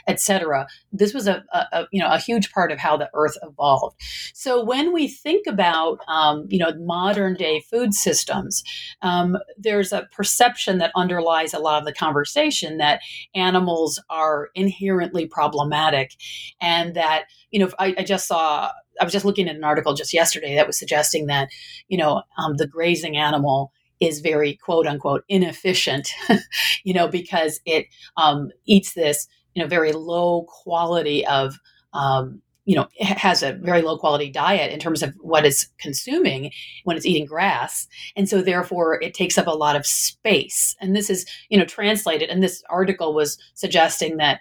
etc. 0.07 0.67
This 0.93 1.13
was 1.13 1.27
a, 1.27 1.45
a, 1.53 1.59
a, 1.73 1.89
you 1.91 2.01
know 2.01 2.09
a 2.09 2.19
huge 2.19 2.53
part 2.53 2.73
of 2.73 2.79
how 2.79 2.97
the 2.97 3.11
Earth 3.13 3.37
evolved. 3.43 3.97
So 4.33 4.65
when 4.65 4.93
we 4.93 5.09
think 5.09 5.47
about 5.47 5.99
um, 6.09 6.47
you 6.49 6.59
know 6.59 6.73
modern 6.79 7.35
day 7.35 7.61
food 7.71 7.93
systems, 7.93 8.63
um, 9.03 9.37
there's 9.59 9.93
a 9.93 10.09
perception 10.13 10.79
that 10.79 10.93
underlies 10.95 11.53
a 11.53 11.59
lot 11.59 11.81
of 11.81 11.87
the 11.87 11.93
conversation 11.93 12.79
that 12.79 13.01
animals 13.35 14.01
are 14.09 14.51
inherently 14.55 15.27
problematic, 15.27 16.15
and 16.61 16.95
that 16.95 17.25
you 17.51 17.59
know 17.59 17.71
I, 17.79 17.95
I 17.99 18.05
just 18.05 18.29
saw 18.29 18.71
I 19.01 19.05
was 19.05 19.13
just 19.13 19.25
looking 19.25 19.49
at 19.49 19.57
an 19.57 19.65
article 19.65 19.95
just 19.95 20.13
yesterday 20.13 20.55
that 20.55 20.67
was 20.67 20.79
suggesting 20.79 21.27
that, 21.27 21.49
you 21.89 21.99
know, 21.99 22.23
um, 22.39 22.57
the 22.57 22.67
grazing 22.67 23.17
animal 23.17 23.73
is 24.01 24.21
very 24.21 24.55
quote 24.55 24.87
unquote 24.87 25.25
inefficient, 25.29 26.11
you 26.85 26.95
know, 26.95 27.07
because 27.07 27.61
it 27.67 27.87
um, 28.17 28.51
eats 28.67 28.95
this, 28.95 29.29
you 29.55 29.63
know, 29.63 29.69
very 29.69 29.93
low 29.93 30.47
quality 30.49 31.25
of, 31.27 31.59
um, 31.93 32.41
you 32.65 32.77
know, 32.77 32.89
has 33.01 33.43
a 33.43 33.55
very 33.55 33.83
low 33.83 33.99
quality 33.99 34.31
diet 34.31 34.73
in 34.73 34.79
terms 34.79 35.03
of 35.03 35.15
what 35.21 35.45
it's 35.45 35.67
consuming 35.79 36.53
when 36.85 36.97
it's 36.97 37.07
eating 37.07 37.27
grass. 37.27 37.89
And 38.17 38.29
so 38.29 38.43
therefore 38.43 39.03
it 39.03 39.13
takes 39.13 39.37
up 39.37 39.47
a 39.47 39.51
lot 39.51 39.77
of 39.77 39.87
space. 39.87 40.77
And 40.81 40.95
this 40.95 41.11
is, 41.11 41.27
you 41.49 41.59
know, 41.59 41.65
translated. 41.65 42.31
And 42.31 42.43
this 42.43 42.63
article 42.71 43.15
was 43.15 43.39
suggesting 43.55 44.19
that 44.19 44.41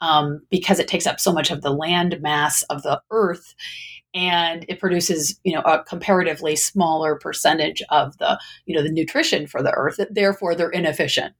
um, 0.00 0.40
because 0.50 0.78
it 0.78 0.88
takes 0.88 1.06
up 1.06 1.20
so 1.20 1.32
much 1.32 1.50
of 1.50 1.62
the 1.62 1.72
land 1.72 2.20
mass 2.20 2.62
of 2.64 2.82
the 2.82 3.00
earth, 3.10 3.54
and 4.14 4.64
it 4.68 4.80
produces 4.80 5.38
you 5.44 5.52
know 5.52 5.60
a 5.62 5.82
comparatively 5.84 6.56
smaller 6.56 7.16
percentage 7.16 7.82
of 7.90 8.16
the 8.18 8.38
you 8.66 8.74
know 8.74 8.82
the 8.82 8.90
nutrition 8.90 9.46
for 9.46 9.62
the 9.62 9.72
earth 9.72 10.00
therefore 10.10 10.54
they're 10.54 10.70
inefficient. 10.70 11.34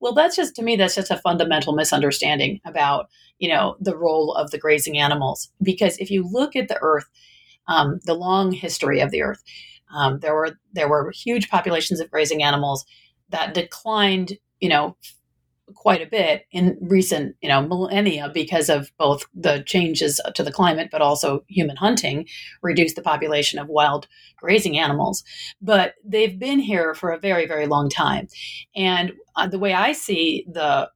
Well 0.00 0.14
that's 0.14 0.36
just 0.36 0.54
to 0.56 0.62
me 0.62 0.76
that's 0.76 0.94
just 0.94 1.10
a 1.10 1.18
fundamental 1.18 1.72
misunderstanding 1.74 2.60
about 2.64 3.08
you 3.38 3.48
know 3.48 3.76
the 3.80 3.96
role 3.96 4.34
of 4.34 4.50
the 4.50 4.58
grazing 4.58 4.98
animals. 4.98 5.50
Because 5.62 5.98
if 5.98 6.10
you 6.10 6.28
look 6.28 6.54
at 6.54 6.68
the 6.68 6.78
earth 6.80 7.08
um, 7.68 8.00
the 8.04 8.14
long 8.14 8.52
history 8.52 9.00
of 9.00 9.10
the 9.10 9.22
earth 9.22 9.42
um, 9.92 10.20
there 10.20 10.34
were 10.34 10.58
there 10.72 10.88
were 10.88 11.10
huge 11.10 11.48
populations 11.50 12.00
of 12.00 12.10
grazing 12.10 12.42
animals 12.42 12.84
that 13.30 13.54
declined 13.54 14.38
you 14.60 14.68
know 14.68 14.96
quite 15.74 16.02
a 16.02 16.06
bit 16.06 16.44
in 16.52 16.76
recent 16.80 17.36
you 17.40 17.48
know 17.48 17.60
millennia 17.60 18.30
because 18.32 18.68
of 18.68 18.90
both 18.98 19.26
the 19.34 19.62
changes 19.66 20.20
to 20.34 20.42
the 20.42 20.52
climate 20.52 20.88
but 20.90 21.02
also 21.02 21.44
human 21.48 21.76
hunting 21.76 22.26
reduced 22.62 22.96
the 22.96 23.02
population 23.02 23.58
of 23.58 23.68
wild 23.68 24.06
grazing 24.36 24.78
animals 24.78 25.24
but 25.60 25.94
they've 26.04 26.38
been 26.38 26.58
here 26.58 26.94
for 26.94 27.10
a 27.10 27.18
very 27.18 27.46
very 27.46 27.66
long 27.66 27.88
time 27.88 28.28
and 28.74 29.12
uh, 29.36 29.46
the 29.46 29.58
way 29.58 29.72
i 29.72 29.92
see 29.92 30.46
the 30.52 30.88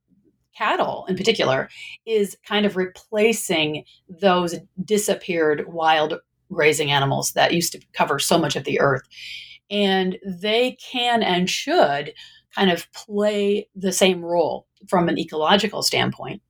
cattle 0.56 1.04
in 1.08 1.16
particular 1.16 1.68
is 2.06 2.36
kind 2.46 2.64
of 2.64 2.76
replacing 2.76 3.84
those 4.08 4.54
disappeared 4.84 5.64
wild 5.68 6.14
grazing 6.52 6.90
animals 6.90 7.32
that 7.32 7.54
used 7.54 7.72
to 7.72 7.80
cover 7.92 8.18
so 8.18 8.38
much 8.38 8.56
of 8.56 8.64
the 8.64 8.80
earth. 8.80 9.02
And 9.70 10.18
they 10.24 10.76
can 10.80 11.22
and 11.22 11.50
should 11.50 12.14
kind 12.56 12.70
of 12.70 12.90
play 12.92 13.68
the 13.74 13.92
same 13.92 14.24
role 14.24 14.66
from 14.88 15.08
an 15.08 15.18
ecological 15.18 15.82
standpoint 15.82 16.42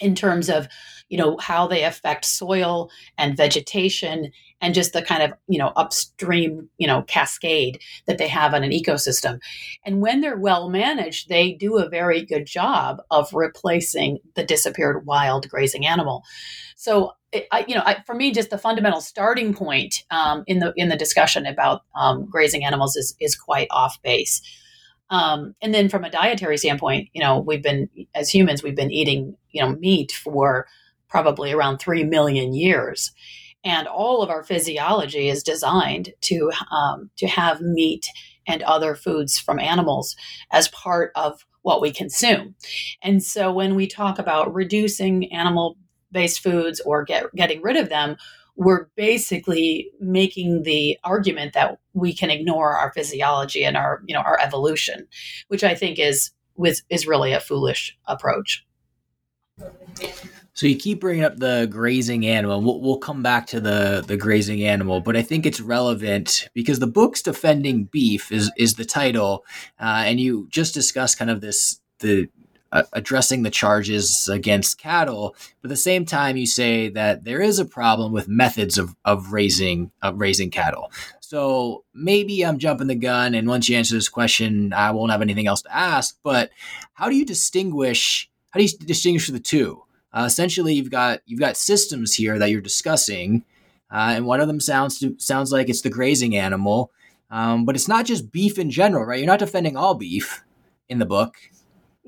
in 0.00 0.14
terms 0.14 0.48
of 0.48 0.68
you 1.08 1.16
know 1.16 1.36
how 1.38 1.66
they 1.66 1.84
affect 1.84 2.24
soil 2.24 2.90
and 3.16 3.36
vegetation 3.36 4.32
and 4.60 4.74
just 4.74 4.92
the 4.92 5.02
kind 5.02 5.22
of 5.22 5.32
you 5.46 5.58
know 5.58 5.72
upstream 5.76 6.68
you 6.78 6.86
know 6.86 7.02
cascade 7.02 7.80
that 8.06 8.18
they 8.18 8.28
have 8.28 8.54
on 8.54 8.64
an 8.64 8.72
ecosystem. 8.72 9.40
And 9.84 10.00
when 10.00 10.20
they're 10.20 10.38
well 10.38 10.68
managed 10.68 11.28
they 11.28 11.52
do 11.52 11.78
a 11.78 11.88
very 11.88 12.24
good 12.24 12.46
job 12.46 12.98
of 13.10 13.32
replacing 13.32 14.18
the 14.34 14.44
disappeared 14.44 15.06
wild 15.06 15.48
grazing 15.48 15.86
animal. 15.86 16.24
So 16.76 17.12
I, 17.52 17.64
you 17.68 17.74
know 17.74 17.82
I, 17.84 18.02
for 18.04 18.14
me 18.14 18.32
just 18.32 18.50
the 18.50 18.58
fundamental 18.58 19.00
starting 19.00 19.54
point 19.54 20.04
um, 20.10 20.42
in 20.46 20.58
the 20.58 20.72
in 20.76 20.88
the 20.88 20.96
discussion 20.96 21.46
about 21.46 21.82
um, 21.94 22.26
grazing 22.26 22.64
animals 22.64 22.96
is 22.96 23.14
is 23.20 23.36
quite 23.36 23.68
off 23.70 24.00
base 24.02 24.42
um, 25.10 25.54
and 25.62 25.72
then 25.74 25.88
from 25.88 26.04
a 26.04 26.10
dietary 26.10 26.58
standpoint, 26.58 27.08
you 27.12 27.20
know, 27.20 27.38
we've 27.38 27.62
been 27.62 27.88
as 28.14 28.30
humans, 28.30 28.62
we've 28.62 28.76
been 28.76 28.90
eating, 28.90 29.36
you 29.50 29.62
know, 29.62 29.72
meat 29.76 30.12
for 30.12 30.66
probably 31.08 31.52
around 31.52 31.78
three 31.78 32.04
million 32.04 32.54
years, 32.54 33.12
and 33.64 33.86
all 33.86 34.22
of 34.22 34.30
our 34.30 34.42
physiology 34.42 35.28
is 35.28 35.42
designed 35.42 36.12
to 36.22 36.50
um, 36.70 37.10
to 37.16 37.26
have 37.26 37.60
meat 37.60 38.06
and 38.46 38.62
other 38.62 38.94
foods 38.94 39.38
from 39.38 39.58
animals 39.58 40.16
as 40.52 40.68
part 40.68 41.12
of 41.14 41.44
what 41.62 41.80
we 41.80 41.92
consume. 41.92 42.54
And 43.02 43.22
so 43.22 43.52
when 43.52 43.74
we 43.74 43.88
talk 43.88 44.20
about 44.20 44.54
reducing 44.54 45.32
animal 45.32 45.76
based 46.12 46.40
foods 46.40 46.80
or 46.80 47.04
get, 47.04 47.34
getting 47.34 47.60
rid 47.60 47.76
of 47.76 47.88
them, 47.88 48.16
we're 48.56 48.88
basically 48.96 49.90
making 50.00 50.62
the 50.62 50.98
argument 51.04 51.52
that 51.52 51.78
we 51.92 52.14
can 52.14 52.30
ignore 52.30 52.72
our 52.76 52.92
physiology 52.92 53.64
and 53.64 53.76
our 53.76 54.02
you 54.06 54.14
know 54.14 54.22
our 54.22 54.38
evolution 54.40 55.06
which 55.48 55.64
i 55.64 55.74
think 55.74 55.98
is 55.98 56.30
with 56.56 56.82
is 56.90 57.06
really 57.06 57.32
a 57.32 57.40
foolish 57.40 57.96
approach 58.06 58.66
so 60.56 60.66
you 60.66 60.76
keep 60.76 61.00
bringing 61.00 61.22
up 61.22 61.36
the 61.36 61.68
grazing 61.70 62.26
animal. 62.26 62.62
We'll, 62.62 62.80
we'll 62.80 62.98
come 62.98 63.22
back 63.22 63.46
to 63.48 63.60
the 63.60 64.02
the 64.06 64.16
grazing 64.16 64.64
animal, 64.64 65.02
but 65.02 65.14
I 65.14 65.20
think 65.20 65.44
it's 65.44 65.60
relevant 65.60 66.48
because 66.54 66.78
the 66.78 66.86
book's 66.86 67.20
defending 67.20 67.84
beef 67.84 68.32
is 68.32 68.50
is 68.56 68.74
the 68.74 68.84
title, 68.86 69.44
uh, 69.78 70.04
and 70.06 70.18
you 70.18 70.48
just 70.50 70.72
discussed 70.72 71.18
kind 71.18 71.30
of 71.30 71.42
this 71.42 71.80
the 72.00 72.28
uh, 72.72 72.82
addressing 72.92 73.42
the 73.42 73.50
charges 73.50 74.28
against 74.28 74.78
cattle. 74.78 75.34
But 75.60 75.68
at 75.68 75.70
the 75.70 75.76
same 75.76 76.04
time, 76.04 76.36
you 76.36 76.46
say 76.46 76.88
that 76.90 77.24
there 77.24 77.40
is 77.40 77.58
a 77.58 77.64
problem 77.64 78.12
with 78.12 78.28
methods 78.28 78.78
of, 78.78 78.94
of 79.04 79.32
raising 79.32 79.90
of 80.02 80.20
raising 80.20 80.50
cattle. 80.50 80.90
So 81.20 81.84
maybe 81.92 82.44
I'm 82.44 82.58
jumping 82.58 82.86
the 82.86 82.94
gun, 82.94 83.34
and 83.34 83.48
once 83.48 83.68
you 83.68 83.76
answer 83.76 83.96
this 83.96 84.08
question, 84.08 84.72
I 84.72 84.92
won't 84.92 85.10
have 85.10 85.22
anything 85.22 85.48
else 85.48 85.62
to 85.62 85.74
ask. 85.74 86.16
But 86.22 86.50
how 86.94 87.08
do 87.08 87.16
you 87.16 87.24
distinguish? 87.24 88.30
How 88.50 88.60
do 88.60 88.64
you 88.64 88.70
distinguish 88.78 89.26
the 89.26 89.40
two? 89.40 89.82
Uh, 90.12 90.24
essentially, 90.24 90.74
you've 90.74 90.90
got 90.90 91.20
you've 91.26 91.40
got 91.40 91.56
systems 91.56 92.14
here 92.14 92.38
that 92.38 92.50
you're 92.50 92.60
discussing, 92.60 93.44
uh, 93.90 94.12
and 94.14 94.26
one 94.26 94.40
of 94.40 94.46
them 94.46 94.60
sounds 94.60 94.98
to, 95.00 95.16
sounds 95.18 95.52
like 95.52 95.68
it's 95.68 95.82
the 95.82 95.90
grazing 95.90 96.36
animal, 96.36 96.92
um, 97.30 97.64
but 97.64 97.74
it's 97.74 97.88
not 97.88 98.06
just 98.06 98.30
beef 98.32 98.58
in 98.58 98.70
general, 98.70 99.04
right? 99.04 99.18
You're 99.18 99.26
not 99.26 99.40
defending 99.40 99.76
all 99.76 99.94
beef 99.94 100.44
in 100.88 101.00
the 101.00 101.06
book. 101.06 101.34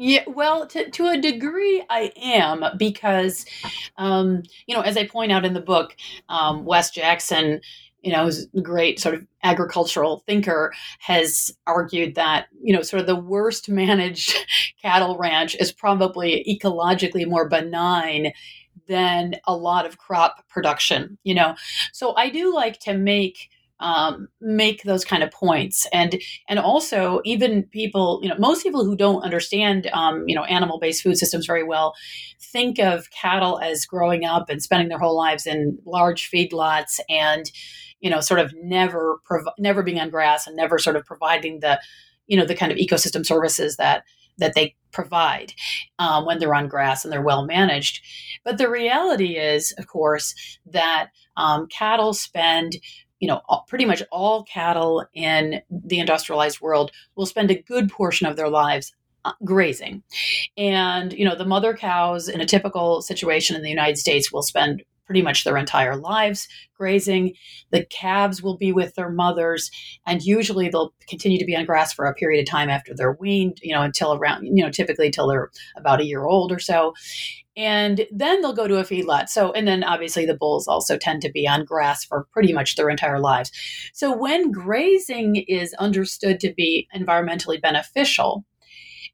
Yeah, 0.00 0.22
well, 0.28 0.64
to, 0.68 0.88
to 0.88 1.08
a 1.08 1.20
degree, 1.20 1.84
I 1.90 2.12
am 2.22 2.64
because, 2.78 3.44
um, 3.96 4.44
you 4.68 4.76
know, 4.76 4.80
as 4.80 4.96
I 4.96 5.08
point 5.08 5.32
out 5.32 5.44
in 5.44 5.54
the 5.54 5.60
book, 5.60 5.96
um, 6.28 6.64
Wes 6.64 6.92
Jackson, 6.92 7.60
you 8.02 8.12
know, 8.12 8.26
who's 8.26 8.46
a 8.56 8.60
great 8.60 9.00
sort 9.00 9.16
of 9.16 9.26
agricultural 9.42 10.22
thinker, 10.24 10.72
has 11.00 11.50
argued 11.66 12.14
that, 12.14 12.46
you 12.62 12.72
know, 12.72 12.80
sort 12.82 13.00
of 13.00 13.08
the 13.08 13.16
worst 13.16 13.68
managed 13.68 14.36
cattle 14.80 15.18
ranch 15.18 15.56
is 15.56 15.72
probably 15.72 16.44
ecologically 16.48 17.26
more 17.26 17.48
benign 17.48 18.32
than 18.86 19.34
a 19.48 19.56
lot 19.56 19.84
of 19.84 19.98
crop 19.98 20.48
production, 20.48 21.18
you 21.24 21.34
know. 21.34 21.56
So 21.92 22.14
I 22.14 22.30
do 22.30 22.54
like 22.54 22.78
to 22.82 22.94
make 22.94 23.50
um, 23.80 24.28
make 24.40 24.82
those 24.82 25.04
kind 25.04 25.22
of 25.22 25.30
points 25.30 25.86
and 25.92 26.20
and 26.48 26.58
also 26.58 27.20
even 27.24 27.62
people 27.64 28.20
you 28.22 28.28
know 28.28 28.36
most 28.38 28.62
people 28.62 28.84
who 28.84 28.96
don't 28.96 29.22
understand 29.22 29.88
um, 29.92 30.24
you 30.26 30.34
know 30.34 30.44
animal 30.44 30.78
based 30.78 31.02
food 31.02 31.16
systems 31.16 31.46
very 31.46 31.62
well 31.62 31.94
think 32.40 32.78
of 32.78 33.10
cattle 33.10 33.60
as 33.60 33.84
growing 33.84 34.24
up 34.24 34.48
and 34.48 34.62
spending 34.62 34.88
their 34.88 34.98
whole 34.98 35.16
lives 35.16 35.46
in 35.46 35.78
large 35.84 36.30
feedlots 36.30 36.98
and 37.08 37.50
you 38.00 38.10
know 38.10 38.20
sort 38.20 38.40
of 38.40 38.52
never 38.62 39.20
prov- 39.24 39.54
never 39.58 39.82
being 39.82 40.00
on 40.00 40.10
grass 40.10 40.46
and 40.46 40.56
never 40.56 40.78
sort 40.78 40.96
of 40.96 41.04
providing 41.04 41.60
the 41.60 41.80
you 42.26 42.36
know 42.36 42.44
the 42.44 42.54
kind 42.54 42.72
of 42.72 42.78
ecosystem 42.78 43.24
services 43.24 43.76
that 43.76 44.04
that 44.38 44.54
they 44.54 44.76
provide 44.92 45.52
um, 45.98 46.24
when 46.24 46.38
they're 46.38 46.54
on 46.54 46.68
grass 46.68 47.04
and 47.04 47.12
they're 47.12 47.20
well 47.20 47.44
managed. 47.44 48.00
But 48.44 48.56
the 48.56 48.70
reality 48.70 49.36
is, 49.36 49.74
of 49.78 49.86
course, 49.86 50.34
that 50.66 51.08
um, 51.36 51.66
cattle 51.66 52.14
spend 52.14 52.76
you 53.20 53.28
know, 53.28 53.40
pretty 53.66 53.84
much 53.84 54.02
all 54.10 54.44
cattle 54.44 55.04
in 55.14 55.60
the 55.70 55.98
industrialized 55.98 56.60
world 56.60 56.90
will 57.16 57.26
spend 57.26 57.50
a 57.50 57.62
good 57.62 57.90
portion 57.90 58.26
of 58.26 58.36
their 58.36 58.48
lives 58.48 58.92
uh, 59.24 59.32
grazing. 59.44 60.02
And, 60.56 61.12
you 61.12 61.24
know, 61.24 61.34
the 61.34 61.44
mother 61.44 61.74
cows 61.74 62.28
in 62.28 62.40
a 62.40 62.46
typical 62.46 63.02
situation 63.02 63.56
in 63.56 63.62
the 63.62 63.70
United 63.70 63.98
States 63.98 64.32
will 64.32 64.42
spend 64.42 64.82
pretty 65.08 65.22
much 65.22 65.42
their 65.42 65.56
entire 65.56 65.96
lives 65.96 66.46
grazing. 66.76 67.34
The 67.70 67.84
calves 67.86 68.42
will 68.42 68.58
be 68.58 68.72
with 68.72 68.94
their 68.94 69.10
mothers, 69.10 69.70
and 70.06 70.22
usually 70.22 70.68
they'll 70.68 70.92
continue 71.08 71.38
to 71.38 71.46
be 71.46 71.56
on 71.56 71.64
grass 71.64 71.94
for 71.94 72.04
a 72.04 72.14
period 72.14 72.40
of 72.40 72.46
time 72.46 72.68
after 72.68 72.94
they're 72.94 73.16
weaned, 73.18 73.58
you 73.62 73.74
know, 73.74 73.80
until 73.80 74.14
around, 74.14 74.44
you 74.44 74.62
know, 74.62 74.70
typically 74.70 75.06
until 75.06 75.26
they're 75.26 75.50
about 75.76 76.00
a 76.00 76.04
year 76.04 76.26
old 76.26 76.52
or 76.52 76.58
so 76.58 76.92
and 77.58 78.06
then 78.12 78.40
they'll 78.40 78.52
go 78.52 78.68
to 78.68 78.78
a 78.78 78.84
feedlot. 78.84 79.28
So, 79.28 79.50
and 79.52 79.66
then 79.66 79.82
obviously 79.82 80.24
the 80.24 80.36
bulls 80.36 80.68
also 80.68 80.96
tend 80.96 81.20
to 81.22 81.30
be 81.30 81.46
on 81.46 81.64
grass 81.64 82.04
for 82.04 82.28
pretty 82.32 82.52
much 82.52 82.76
their 82.76 82.88
entire 82.88 83.18
lives. 83.18 83.50
So, 83.92 84.16
when 84.16 84.52
grazing 84.52 85.36
is 85.48 85.74
understood 85.74 86.38
to 86.40 86.54
be 86.54 86.86
environmentally 86.96 87.60
beneficial, 87.60 88.44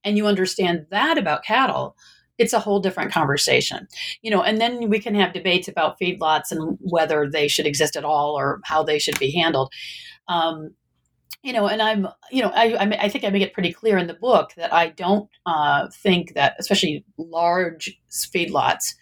and 0.05 0.19
you 0.19 0.27
understand 0.27 0.85
that 0.91 1.17
about 1.17 1.45
cattle, 1.45 1.97
it's 2.37 2.53
a 2.53 2.61
whole 2.61 2.81
different 2.81 3.13
conversation. 3.13 3.89
You 4.21 4.31
know, 4.31 4.43
and 4.43 4.61
then 4.61 4.91
we 4.91 5.01
can 5.01 5.15
have 5.15 5.33
debates 5.33 5.67
about 5.67 5.99
feedlots 5.99 6.53
and 6.53 6.77
whether 6.81 7.29
they 7.29 7.49
should 7.49 7.67
exist 7.67 7.97
at 7.97 8.05
all 8.05 8.39
or 8.39 8.61
how 8.65 8.83
they 8.83 8.99
should 8.99 9.19
be 9.19 9.31
handled. 9.31 9.73
Um, 10.29 10.75
you 11.45 11.53
know, 11.53 11.69
and 11.69 11.83
I'm, 11.83 12.09
you 12.33 12.43
know, 12.43 12.51
I, 12.55 12.97
I, 13.03 13.09
think 13.11 13.23
I 13.23 13.29
make 13.29 13.43
it 13.43 13.53
pretty 13.53 13.73
clear 13.73 13.99
in 13.99 14.07
the 14.07 14.15
book 14.15 14.55
that 14.57 14.73
I 14.73 14.89
don't 14.89 15.29
uh, 15.45 15.89
think 15.91 16.33
that, 16.35 16.57
especially 16.59 17.05
large 17.19 18.01
feedlots, 18.11 18.95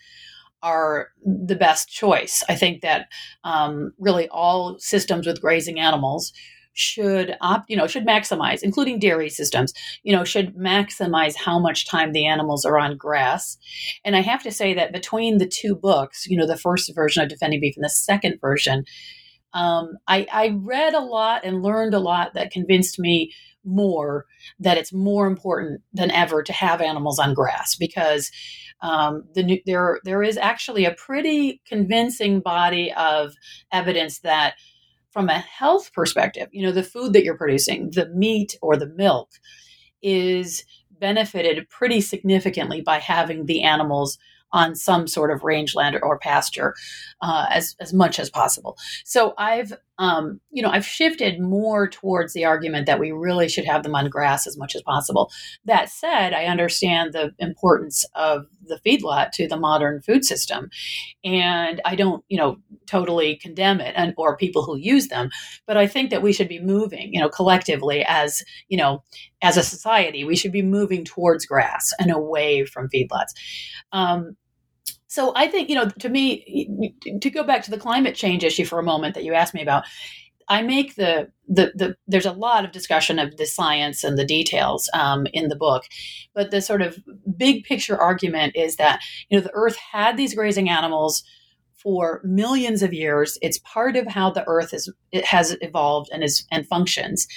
are 0.61 1.11
the 1.25 1.55
best 1.55 1.89
choice. 1.89 2.43
I 2.49 2.57
think 2.57 2.83
that 2.83 3.07
um, 3.45 3.93
really 3.99 4.29
all 4.29 4.77
systems 4.81 5.25
with 5.27 5.41
grazing 5.41 5.79
animals 5.79 6.33
should 6.73 7.37
opt, 7.41 7.71
you 7.71 7.77
know, 7.77 7.87
should 7.87 8.07
maximize, 8.07 8.63
including 8.63 8.99
dairy 8.99 9.29
systems, 9.29 9.73
you 10.03 10.15
know, 10.15 10.25
should 10.25 10.57
maximize 10.57 11.37
how 11.37 11.61
much 11.61 11.87
time 11.87 12.13
the 12.13 12.27
animals 12.27 12.65
are 12.65 12.79
on 12.79 12.97
grass. 12.97 13.57
And 14.05 14.17
I 14.17 14.21
have 14.21 14.43
to 14.43 14.51
say 14.51 14.75
that 14.75 14.93
between 14.93 15.39
the 15.39 15.47
two 15.47 15.77
books, 15.77 16.27
you 16.27 16.37
know, 16.37 16.47
the 16.47 16.57
first 16.57 16.93
version 16.93 17.23
of 17.23 17.29
Defending 17.29 17.61
Beef 17.61 17.77
and 17.77 17.85
the 17.85 17.91
second 17.91 18.41
version, 18.41 18.85
um, 19.55 19.99
I, 20.07 20.27
I 20.33 20.59
read 20.63 20.95
a 20.95 21.01
lot 21.01 21.45
and 21.45 21.63
learned 21.63 21.95
a 21.95 22.01
lot 22.01 22.35
that 22.35 22.51
convinced 22.51 22.99
me 22.99 23.33
more 23.65 24.27
that 24.59 24.79
it's 24.79 24.93
more 24.93 25.27
important 25.27 25.83
than 25.93 26.11
ever 26.11 26.43
to 26.43 26.53
have 26.53 26.81
animals 26.81 27.19
on 27.19 27.35
grass 27.35 27.77
because 27.77 28.31
um, 28.81 29.25
the, 29.35 29.63
there 29.67 30.01
there 30.05 30.23
is 30.23 30.37
actually 30.37 30.85
a 30.85 30.95
pretty 30.95 31.61
convincing 31.67 32.41
body 32.41 32.93
of 32.93 33.35
evidence 33.71 34.21
that 34.21 34.55
from 35.13 35.29
a 35.29 35.39
health 35.39 35.93
perspective, 35.93 36.49
you 36.53 36.63
know, 36.63 36.73
the 36.73 36.83
food 36.83 37.13
that 37.13 37.23
you're 37.23 37.37
producing, 37.37 37.91
the 37.91 38.09
meat 38.09 38.57
or 38.63 38.77
the 38.77 38.87
milk, 38.87 39.29
is 40.03 40.65
benefited 40.91 41.69
pretty 41.69 42.01
significantly 42.01 42.81
by 42.81 42.99
having 42.99 43.47
the 43.47 43.63
animals 43.63 44.19
on 44.53 44.75
some 44.75 45.07
sort 45.07 45.31
of 45.31 45.43
rangeland 45.43 45.99
or 46.03 46.19
pasture 46.19 46.75
uh, 47.23 47.47
as 47.51 47.77
as 47.81 47.93
much 47.93 48.19
as 48.19 48.29
possible. 48.29 48.77
So 49.05 49.33
I've 49.39 49.73
um, 49.99 50.41
you 50.51 50.63
know 50.63 50.71
I've 50.71 50.85
shifted 50.85 51.41
more 51.41 51.89
towards 51.89 52.33
the 52.33 52.45
argument 52.45 52.87
that 52.87 52.99
we 52.99 53.13
really 53.13 53.49
should 53.49 53.65
have 53.65 53.83
them 53.83 53.95
on 53.95 54.11
grass 54.11 54.47
as 54.47 54.59
much 54.59 54.75
as 54.75 54.83
possible. 54.83 55.31
That 55.65 55.89
said, 55.89 56.35
I 56.35 56.47
understand 56.47 57.13
the 57.13 57.33
importance 57.39 58.05
of 58.15 58.47
the 58.67 58.81
feedlot 58.85 59.31
to 59.33 59.47
the 59.47 59.57
modern 59.57 60.03
food 60.03 60.25
system, 60.25 60.71
and 61.25 61.81
I 61.85 61.95
don't 61.95 62.25
you 62.29 62.39
know 62.39 62.59
totally 62.87 63.37
condemn 63.37 63.81
it 63.81 63.95
and 63.97 64.15
or 64.17 64.37
people 64.37 64.65
who 64.65 64.77
use 64.77 65.09
them, 65.09 65.31
but 65.67 65.77
I 65.77 65.87
think 65.87 66.11
that 66.11 66.23
we 66.23 66.33
should 66.33 66.49
be 66.49 66.61
moving 66.61 67.15
you 67.15 67.21
know 67.21 67.29
collectively 67.29 68.05
as 68.07 68.43
you 68.69 68.77
know 68.77 69.03
as 69.43 69.57
a 69.57 69.63
society 69.63 70.25
we 70.25 70.37
should 70.37 70.53
be 70.53 70.63
moving 70.63 71.05
towards 71.05 71.47
grass 71.47 71.93
and 71.99 72.11
away 72.11 72.65
from 72.65 72.89
feedlots. 72.89 73.33
Um, 73.93 74.37
So 75.13 75.35
I 75.37 75.47
think, 75.47 75.69
you 75.69 75.75
know, 75.75 75.91
to 75.99 76.09
me, 76.09 76.95
to 77.21 77.29
go 77.29 77.45
back 77.45 77.63
to 77.65 77.71
the 77.71 77.77
climate 77.77 78.15
change 78.15 78.45
issue 78.45 78.65
for 78.65 78.79
a 78.79 78.83
moment 78.83 79.15
that 79.15 79.25
you 79.25 79.35
asked 79.35 79.53
me 79.53 79.61
about, 79.61 79.85
I 80.49 80.63
make 80.63 80.95
the, 80.95 81.31
the, 81.47 81.71
the 81.75 81.97
there's 82.09 82.25
a 82.25 82.33
lot 82.33 82.65
of 82.65 82.73
discussion 82.73 83.19
of 83.19 83.37
the 83.37 83.45
science 83.45 84.05
and 84.05 84.17
the 84.17 84.25
details 84.25 84.89
um, 84.95 85.27
in 85.35 85.49
the 85.49 85.55
book, 85.55 85.83
but 86.35 86.51
the 86.51 86.63
sort 86.63 86.81
of 86.81 86.97
big 87.37 87.65
picture 87.65 88.01
argument 88.01 88.57
is 88.57 88.77
that, 88.77 89.03
you 89.29 89.37
know, 89.37 89.45
the 89.45 89.53
earth 89.53 89.77
had 89.77 90.17
these 90.17 90.35
grazing 90.35 90.71
animals 90.71 91.23
for 91.75 92.23
millions 92.25 92.83
of 92.83 92.95
years. 92.95 93.37
It's 93.43 93.59
part 93.59 93.97
of 93.97 94.07
how 94.07 94.31
the 94.31 94.49
earth 94.49 94.73
is 94.73 94.91
has 95.25 95.55
evolved 95.61 96.09
and 96.11 96.25
is 96.25 96.47
and 96.51 96.67
functions. 96.67 97.29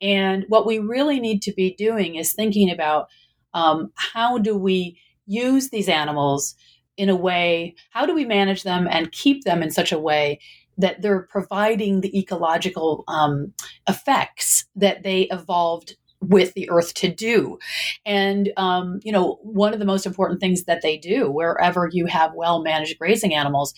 And 0.00 0.44
what 0.46 0.66
we 0.66 0.78
really 0.78 1.18
need 1.18 1.42
to 1.42 1.52
be 1.52 1.74
doing 1.74 2.14
is 2.14 2.32
thinking 2.32 2.70
about 2.70 3.08
um, 3.54 3.90
how 3.96 4.38
do 4.38 4.56
we 4.56 5.00
use 5.26 5.70
these 5.70 5.88
animals 5.88 6.54
in 6.98 7.08
a 7.08 7.16
way, 7.16 7.74
how 7.90 8.04
do 8.04 8.14
we 8.14 8.26
manage 8.26 8.64
them 8.64 8.86
and 8.90 9.12
keep 9.12 9.44
them 9.44 9.62
in 9.62 9.70
such 9.70 9.92
a 9.92 9.98
way 9.98 10.40
that 10.76 11.00
they're 11.02 11.22
providing 11.22 12.00
the 12.00 12.18
ecological 12.18 13.04
um, 13.08 13.52
effects 13.88 14.66
that 14.76 15.02
they 15.02 15.22
evolved 15.22 15.96
with 16.20 16.54
the 16.54 16.68
earth 16.70 16.94
to 16.94 17.12
do. 17.12 17.58
And, 18.04 18.52
um, 18.56 19.00
you 19.02 19.12
know, 19.12 19.38
one 19.42 19.72
of 19.72 19.78
the 19.78 19.84
most 19.84 20.06
important 20.06 20.40
things 20.40 20.64
that 20.64 20.82
they 20.82 20.96
do 20.96 21.30
wherever 21.30 21.88
you 21.90 22.06
have 22.06 22.32
well 22.34 22.62
managed 22.62 22.98
grazing 22.98 23.34
animals, 23.34 23.72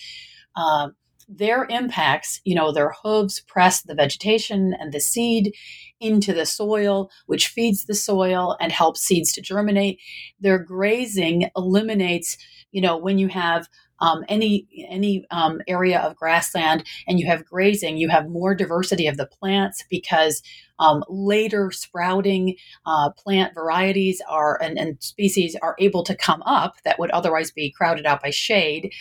uh, 0.56 0.88
their 1.28 1.64
impacts, 1.70 2.40
you 2.44 2.54
know, 2.54 2.72
their 2.72 2.92
hooves 3.02 3.40
press 3.40 3.82
the 3.82 3.94
vegetation 3.94 4.74
and 4.78 4.92
the 4.92 5.00
seed 5.00 5.54
into 6.00 6.32
the 6.32 6.46
soil, 6.46 7.10
which 7.26 7.46
feeds 7.46 7.84
the 7.84 7.94
soil 7.94 8.56
and 8.60 8.72
helps 8.72 9.00
seeds 9.00 9.32
to 9.32 9.40
germinate. 9.40 10.00
Their 10.40 10.58
grazing 10.58 11.48
eliminates, 11.56 12.36
you 12.72 12.80
know, 12.80 12.96
when 12.96 13.18
you 13.18 13.28
have 13.28 13.68
um, 14.00 14.24
any 14.28 14.66
any 14.88 15.26
um, 15.30 15.60
area 15.68 16.00
of 16.00 16.16
grassland 16.16 16.84
and 17.06 17.20
you 17.20 17.26
have 17.26 17.44
grazing, 17.44 17.96
you 17.96 18.08
have 18.08 18.28
more 18.28 18.54
diversity 18.54 19.06
of 19.06 19.16
the 19.16 19.26
plants 19.26 19.84
because 19.90 20.42
um, 20.78 21.04
later 21.08 21.70
sprouting 21.70 22.56
uh, 22.86 23.10
plant 23.10 23.54
varieties 23.54 24.22
are 24.28 24.60
and, 24.62 24.78
and 24.78 25.02
species 25.02 25.56
are 25.60 25.76
able 25.78 26.02
to 26.04 26.16
come 26.16 26.42
up 26.42 26.76
that 26.84 26.98
would 26.98 27.10
otherwise 27.10 27.50
be 27.50 27.70
crowded 27.70 28.06
out 28.06 28.22
by 28.22 28.30
shade. 28.30 28.92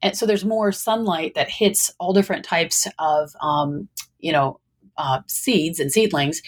And 0.00 0.16
so 0.16 0.26
there's 0.26 0.44
more 0.44 0.70
sunlight 0.70 1.34
that 1.34 1.50
hits 1.50 1.92
all 1.98 2.12
different 2.12 2.44
types 2.44 2.86
of, 3.00 3.32
um, 3.40 3.88
you 4.20 4.30
know, 4.30 4.60
uh, 4.96 5.20
seeds 5.26 5.80
and 5.80 5.90
seedlings. 5.90 6.40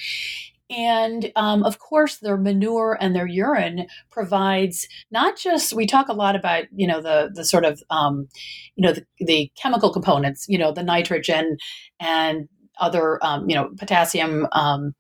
And 0.71 1.33
um, 1.35 1.65
of 1.65 1.81
course, 1.81 2.19
their 2.19 2.37
manure 2.37 2.97
and 3.01 3.15
their 3.15 3.27
urine 3.27 3.87
provides 4.11 4.87
not 5.11 5.37
just 5.37 5.73
we 5.73 5.85
talk 5.85 6.09
a 6.09 6.15
lot 6.15 6.37
about 6.37 6.65
you 6.75 6.87
know 6.87 7.03
the 7.03 7.31
the 7.35 7.45
sort 7.45 7.65
of 7.65 7.83
um, 7.91 8.29
you 8.77 8.87
know 8.87 8.93
the, 8.93 9.05
the 9.19 9.51
chemical 9.61 9.93
components 9.93 10.47
you 10.49 10.57
know 10.57 10.73
the 10.73 10.85
nitrogen 10.85 11.57
and 11.99 12.49
other 12.79 13.19
um, 13.25 13.49
you 13.49 13.57
know 13.57 13.71
potassium 13.79 14.47
um, 14.53 14.95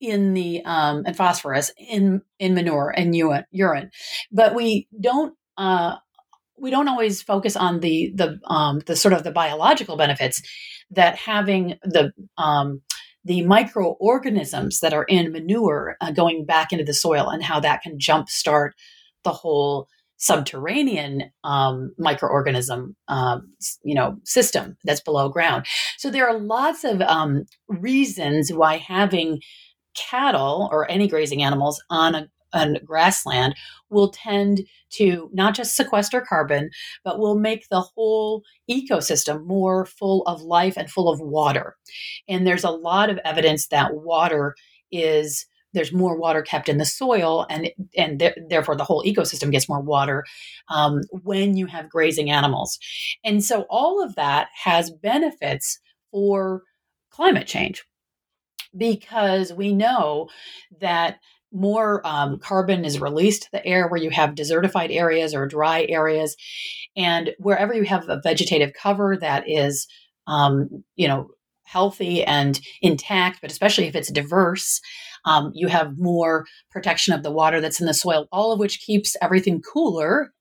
in 0.00 0.34
the 0.34 0.62
um, 0.64 1.04
and 1.06 1.16
phosphorus 1.16 1.70
in 1.78 2.20
in 2.40 2.54
manure 2.54 2.92
and 2.94 3.14
urine, 3.14 3.90
but 4.32 4.54
we 4.54 4.88
don't. 5.00 5.34
Uh, 5.56 5.96
we 6.62 6.70
don't 6.70 6.88
always 6.88 7.22
focus 7.22 7.56
on 7.56 7.80
the 7.80 8.12
the 8.14 8.38
um, 8.46 8.80
the 8.80 8.94
sort 8.94 9.14
of 9.14 9.24
the 9.24 9.30
biological 9.30 9.96
benefits 9.96 10.42
that 10.90 11.16
having 11.16 11.78
the 11.84 12.12
um, 12.36 12.82
the 13.24 13.42
microorganisms 13.42 14.80
that 14.80 14.92
are 14.94 15.04
in 15.04 15.32
manure 15.32 15.96
uh, 16.00 16.10
going 16.10 16.44
back 16.44 16.72
into 16.72 16.84
the 16.84 16.94
soil 16.94 17.28
and 17.28 17.42
how 17.42 17.60
that 17.60 17.82
can 17.82 17.98
jumpstart 17.98 18.70
the 19.24 19.32
whole 19.32 19.88
subterranean 20.16 21.30
um, 21.44 21.92
microorganism 21.98 22.94
um, 23.08 23.52
you 23.82 23.94
know 23.94 24.16
system 24.24 24.76
that's 24.84 25.00
below 25.00 25.28
ground. 25.28 25.66
So 25.96 26.10
there 26.10 26.28
are 26.28 26.38
lots 26.38 26.84
of 26.84 27.00
um, 27.02 27.44
reasons 27.68 28.52
why 28.52 28.76
having 28.76 29.40
cattle 29.96 30.68
or 30.70 30.90
any 30.90 31.08
grazing 31.08 31.42
animals 31.42 31.82
on 31.90 32.14
a, 32.14 32.28
on 32.52 32.78
grassland 32.84 33.54
will 33.90 34.10
tend 34.10 34.60
to 34.90 35.30
not 35.32 35.54
just 35.54 35.76
sequester 35.76 36.20
carbon 36.20 36.70
but 37.04 37.18
will 37.18 37.38
make 37.38 37.68
the 37.68 37.80
whole 37.80 38.42
ecosystem 38.70 39.44
more 39.46 39.86
full 39.86 40.22
of 40.22 40.42
life 40.42 40.76
and 40.76 40.90
full 40.90 41.08
of 41.08 41.20
water. 41.20 41.76
And 42.28 42.46
there's 42.46 42.64
a 42.64 42.70
lot 42.70 43.10
of 43.10 43.18
evidence 43.24 43.68
that 43.68 43.94
water 43.94 44.54
is 44.90 45.46
there's 45.72 45.92
more 45.92 46.16
water 46.16 46.42
kept 46.42 46.68
in 46.68 46.78
the 46.78 46.84
soil 46.84 47.46
and 47.48 47.70
and 47.96 48.18
th- 48.18 48.34
therefore 48.48 48.76
the 48.76 48.84
whole 48.84 49.04
ecosystem 49.04 49.52
gets 49.52 49.68
more 49.68 49.80
water 49.80 50.24
um, 50.68 51.02
when 51.22 51.56
you 51.56 51.66
have 51.66 51.88
grazing 51.88 52.30
animals. 52.30 52.78
And 53.24 53.44
so 53.44 53.66
all 53.70 54.02
of 54.02 54.16
that 54.16 54.48
has 54.64 54.90
benefits 54.90 55.78
for 56.10 56.62
climate 57.10 57.46
change 57.46 57.84
because 58.76 59.52
we 59.52 59.72
know 59.72 60.28
that 60.80 61.18
more 61.52 62.06
um, 62.06 62.38
carbon 62.38 62.84
is 62.84 63.00
released 63.00 63.42
to 63.42 63.48
the 63.52 63.66
air 63.66 63.88
where 63.88 64.00
you 64.00 64.10
have 64.10 64.34
desertified 64.34 64.94
areas 64.94 65.34
or 65.34 65.46
dry 65.46 65.86
areas 65.88 66.36
and 66.96 67.30
wherever 67.38 67.74
you 67.74 67.84
have 67.84 68.08
a 68.08 68.20
vegetative 68.22 68.72
cover 68.72 69.16
that 69.16 69.48
is 69.48 69.86
um, 70.26 70.84
you 70.96 71.08
know 71.08 71.28
healthy 71.64 72.24
and 72.24 72.60
intact 72.82 73.40
but 73.40 73.50
especially 73.50 73.86
if 73.86 73.94
it's 73.94 74.10
diverse 74.10 74.80
um, 75.24 75.52
you 75.54 75.68
have 75.68 75.98
more 75.98 76.46
protection 76.70 77.14
of 77.14 77.22
the 77.22 77.30
water 77.30 77.60
that's 77.60 77.80
in 77.80 77.86
the 77.86 77.94
soil, 77.94 78.26
all 78.32 78.52
of 78.52 78.58
which 78.58 78.80
keeps 78.80 79.16
everything 79.20 79.60
cooler. 79.60 80.32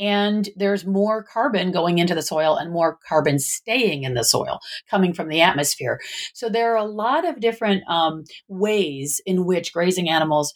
And 0.00 0.48
there's 0.56 0.86
more 0.86 1.22
carbon 1.22 1.70
going 1.70 1.98
into 1.98 2.14
the 2.14 2.22
soil 2.22 2.56
and 2.56 2.72
more 2.72 2.98
carbon 3.06 3.38
staying 3.38 4.04
in 4.04 4.14
the 4.14 4.24
soil 4.24 4.58
coming 4.88 5.12
from 5.12 5.28
the 5.28 5.42
atmosphere. 5.42 6.00
So 6.32 6.48
there 6.48 6.72
are 6.72 6.78
a 6.78 6.84
lot 6.84 7.28
of 7.28 7.40
different 7.40 7.84
um, 7.88 8.24
ways 8.48 9.20
in 9.26 9.44
which 9.44 9.72
grazing 9.72 10.08
animals 10.08 10.54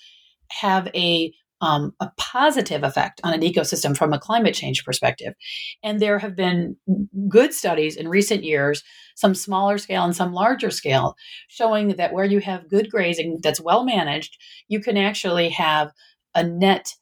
have 0.50 0.88
a 0.94 1.32
um, 1.60 1.94
a 1.98 2.10
positive 2.18 2.82
effect 2.82 3.22
on 3.24 3.32
an 3.32 3.40
ecosystem 3.40 3.96
from 3.96 4.12
a 4.12 4.18
climate 4.18 4.54
change 4.54 4.84
perspective. 4.84 5.32
And 5.82 5.98
there 5.98 6.18
have 6.18 6.36
been 6.36 6.76
good 7.26 7.54
studies 7.54 7.96
in 7.96 8.08
recent 8.08 8.44
years, 8.44 8.82
some 9.14 9.34
smaller 9.34 9.78
scale 9.78 10.04
and 10.04 10.14
some 10.14 10.34
larger 10.34 10.70
scale, 10.70 11.14
showing 11.48 11.96
that 11.96 12.12
where 12.12 12.26
you 12.26 12.40
have 12.40 12.68
good 12.68 12.90
grazing 12.90 13.38
that's 13.42 13.62
well 13.62 13.84
managed, 13.84 14.36
you 14.68 14.80
can 14.80 14.98
actually 14.98 15.48
have 15.50 15.90
a 16.34 16.42
net 16.42 16.92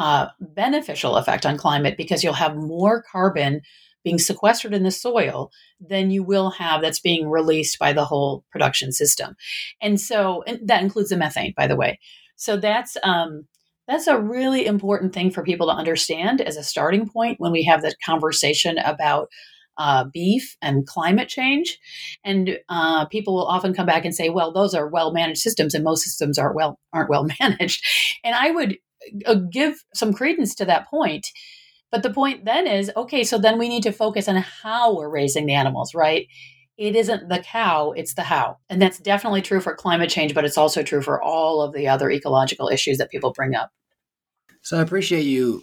uh, 0.00 0.28
beneficial 0.40 1.16
effect 1.16 1.44
on 1.44 1.58
climate 1.58 1.94
because 1.98 2.24
you'll 2.24 2.32
have 2.32 2.56
more 2.56 3.02
carbon 3.02 3.60
being 4.02 4.18
sequestered 4.18 4.72
in 4.72 4.82
the 4.82 4.90
soil 4.90 5.50
than 5.78 6.10
you 6.10 6.22
will 6.22 6.48
have 6.48 6.80
that's 6.80 7.00
being 7.00 7.28
released 7.28 7.78
by 7.78 7.92
the 7.92 8.06
whole 8.06 8.42
production 8.50 8.92
system. 8.92 9.36
And 9.82 10.00
so 10.00 10.42
and 10.46 10.66
that 10.66 10.82
includes 10.82 11.10
the 11.10 11.18
methane, 11.18 11.52
by 11.54 11.66
the 11.66 11.76
way. 11.76 12.00
So 12.36 12.56
that's 12.56 12.96
um, 13.02 13.46
that's 13.86 14.06
a 14.06 14.18
really 14.18 14.64
important 14.64 15.12
thing 15.12 15.30
for 15.30 15.42
people 15.42 15.66
to 15.66 15.74
understand 15.74 16.40
as 16.40 16.56
a 16.56 16.64
starting 16.64 17.06
point 17.06 17.38
when 17.38 17.52
we 17.52 17.62
have 17.64 17.82
the 17.82 17.94
conversation 18.02 18.78
about 18.78 19.28
uh, 19.76 20.04
beef 20.14 20.56
and 20.62 20.86
climate 20.86 21.28
change. 21.28 21.78
And 22.24 22.58
uh, 22.70 23.04
people 23.06 23.34
will 23.34 23.46
often 23.46 23.74
come 23.74 23.86
back 23.86 24.06
and 24.06 24.14
say, 24.14 24.30
"Well, 24.30 24.50
those 24.50 24.74
are 24.74 24.88
well 24.88 25.12
managed 25.12 25.40
systems, 25.40 25.74
and 25.74 25.84
most 25.84 26.04
systems 26.04 26.38
aren't 26.38 26.56
well 26.56 26.78
aren't 26.94 27.10
well 27.10 27.26
managed." 27.40 27.84
And 28.24 28.34
I 28.34 28.50
would 28.50 28.78
uh, 29.26 29.34
give 29.34 29.84
some 29.94 30.12
credence 30.12 30.54
to 30.56 30.64
that 30.64 30.88
point. 30.88 31.26
But 31.90 32.02
the 32.02 32.12
point 32.12 32.44
then 32.44 32.66
is, 32.66 32.90
okay, 32.96 33.24
so 33.24 33.36
then 33.36 33.58
we 33.58 33.68
need 33.68 33.82
to 33.82 33.92
focus 33.92 34.28
on 34.28 34.36
how 34.36 34.96
we're 34.96 35.08
raising 35.08 35.46
the 35.46 35.54
animals, 35.54 35.92
right? 35.94 36.26
it 36.80 36.96
isn't 36.96 37.28
the 37.28 37.40
cow, 37.40 37.92
it's 37.92 38.14
the 38.14 38.22
how. 38.22 38.56
And 38.70 38.80
that's 38.80 38.98
definitely 38.98 39.42
true 39.42 39.60
for 39.60 39.74
climate 39.74 40.08
change, 40.08 40.34
but 40.34 40.46
it's 40.46 40.56
also 40.56 40.82
true 40.82 41.02
for 41.02 41.22
all 41.22 41.60
of 41.60 41.74
the 41.74 41.86
other 41.86 42.10
ecological 42.10 42.68
issues 42.68 42.96
that 42.96 43.10
people 43.10 43.34
bring 43.34 43.54
up. 43.54 43.70
So 44.62 44.78
I 44.78 44.80
appreciate 44.80 45.24
you 45.24 45.62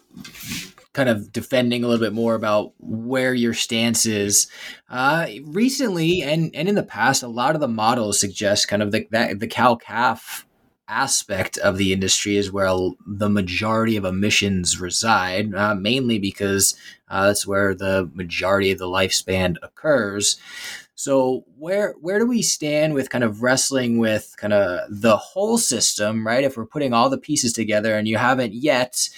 kind 0.94 1.10
of 1.10 1.34
defending 1.34 1.84
a 1.84 1.88
little 1.88 2.06
bit 2.06 2.14
more 2.14 2.36
about 2.36 2.74
where 2.78 3.34
your 3.34 3.56
stance 3.56 4.06
is. 4.06 4.48
Uh, 4.90 5.28
recently 5.46 6.22
and, 6.22 6.52
and 6.54 6.70
in 6.70 6.76
the 6.76 6.84
past, 6.84 7.24
a 7.24 7.28
lot 7.28 7.56
of 7.56 7.62
the 7.62 7.68
models 7.68 8.20
suggest 8.20 8.68
kind 8.68 8.84
of 8.84 8.92
the, 8.92 9.08
that, 9.10 9.40
the 9.40 9.48
cow 9.48 9.74
calf 9.74 10.46
aspect 10.88 11.58
of 11.58 11.78
the 11.78 11.94
industry 11.94 12.38
is 12.38 12.52
where 12.52 12.70
the 13.06 13.30
majority 13.30 13.98
of 13.98 14.06
emissions 14.06 14.80
reside, 14.80 15.54
uh, 15.54 15.76
mainly 15.76 16.20
because 16.20 16.76
uh, 17.10 17.28
that's 17.28 17.48
where 17.48 17.74
the 17.74 18.10
majority 18.14 18.72
of 18.72 18.80
the 18.80 18.86
lifespan 18.86 19.56
occurs. 19.62 20.40
So 20.96 21.46
where 21.58 21.94
where 22.02 22.18
do 22.18 22.26
we 22.26 22.42
stand 22.42 22.96
with 22.96 23.12
kind 23.12 23.24
of 23.24 23.44
wrestling 23.44 24.00
with 24.00 24.34
kind 24.38 24.54
of 24.54 24.82
the 24.90 25.18
whole 25.18 25.58
system, 25.58 26.26
right? 26.26 26.44
If 26.44 26.58
we're 26.58 26.66
putting 26.66 26.94
all 26.94 27.10
the 27.10 27.20
pieces 27.20 27.54
together, 27.54 27.96
and 27.96 28.08
you 28.08 28.18
haven't 28.18 28.54
yet 28.54 29.10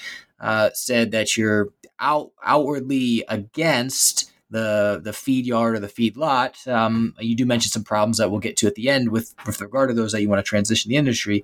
uh, 0.42 0.72
said 0.74 1.12
that 1.12 1.38
you're 1.38 1.70
out 2.00 2.32
outwardly 2.44 3.24
against 3.30 4.32
the 4.50 5.00
the 5.04 5.14
feed 5.14 5.46
yard 5.46 5.76
or 5.76 5.80
the 5.80 5.88
feed 5.88 6.18
lot. 6.18 6.68
Um, 6.68 7.14
you 7.20 7.36
do 7.36 7.46
mention 7.46 7.72
some 7.72 7.84
problems 7.84 8.18
that 8.18 8.32
we'll 8.32 8.40
get 8.40 8.58
to 8.58 8.68
at 8.68 8.76
the 8.76 8.90
end 8.90 9.10
with 9.10 9.36
with 9.46 9.62
regard 9.62 9.90
to 9.90 9.94
those 9.94 10.12
that 10.12 10.22
you 10.22 10.30
want 10.30 10.44
to 10.44 10.50
transition 10.50 10.90
the 10.90 10.96
industry. 10.96 11.44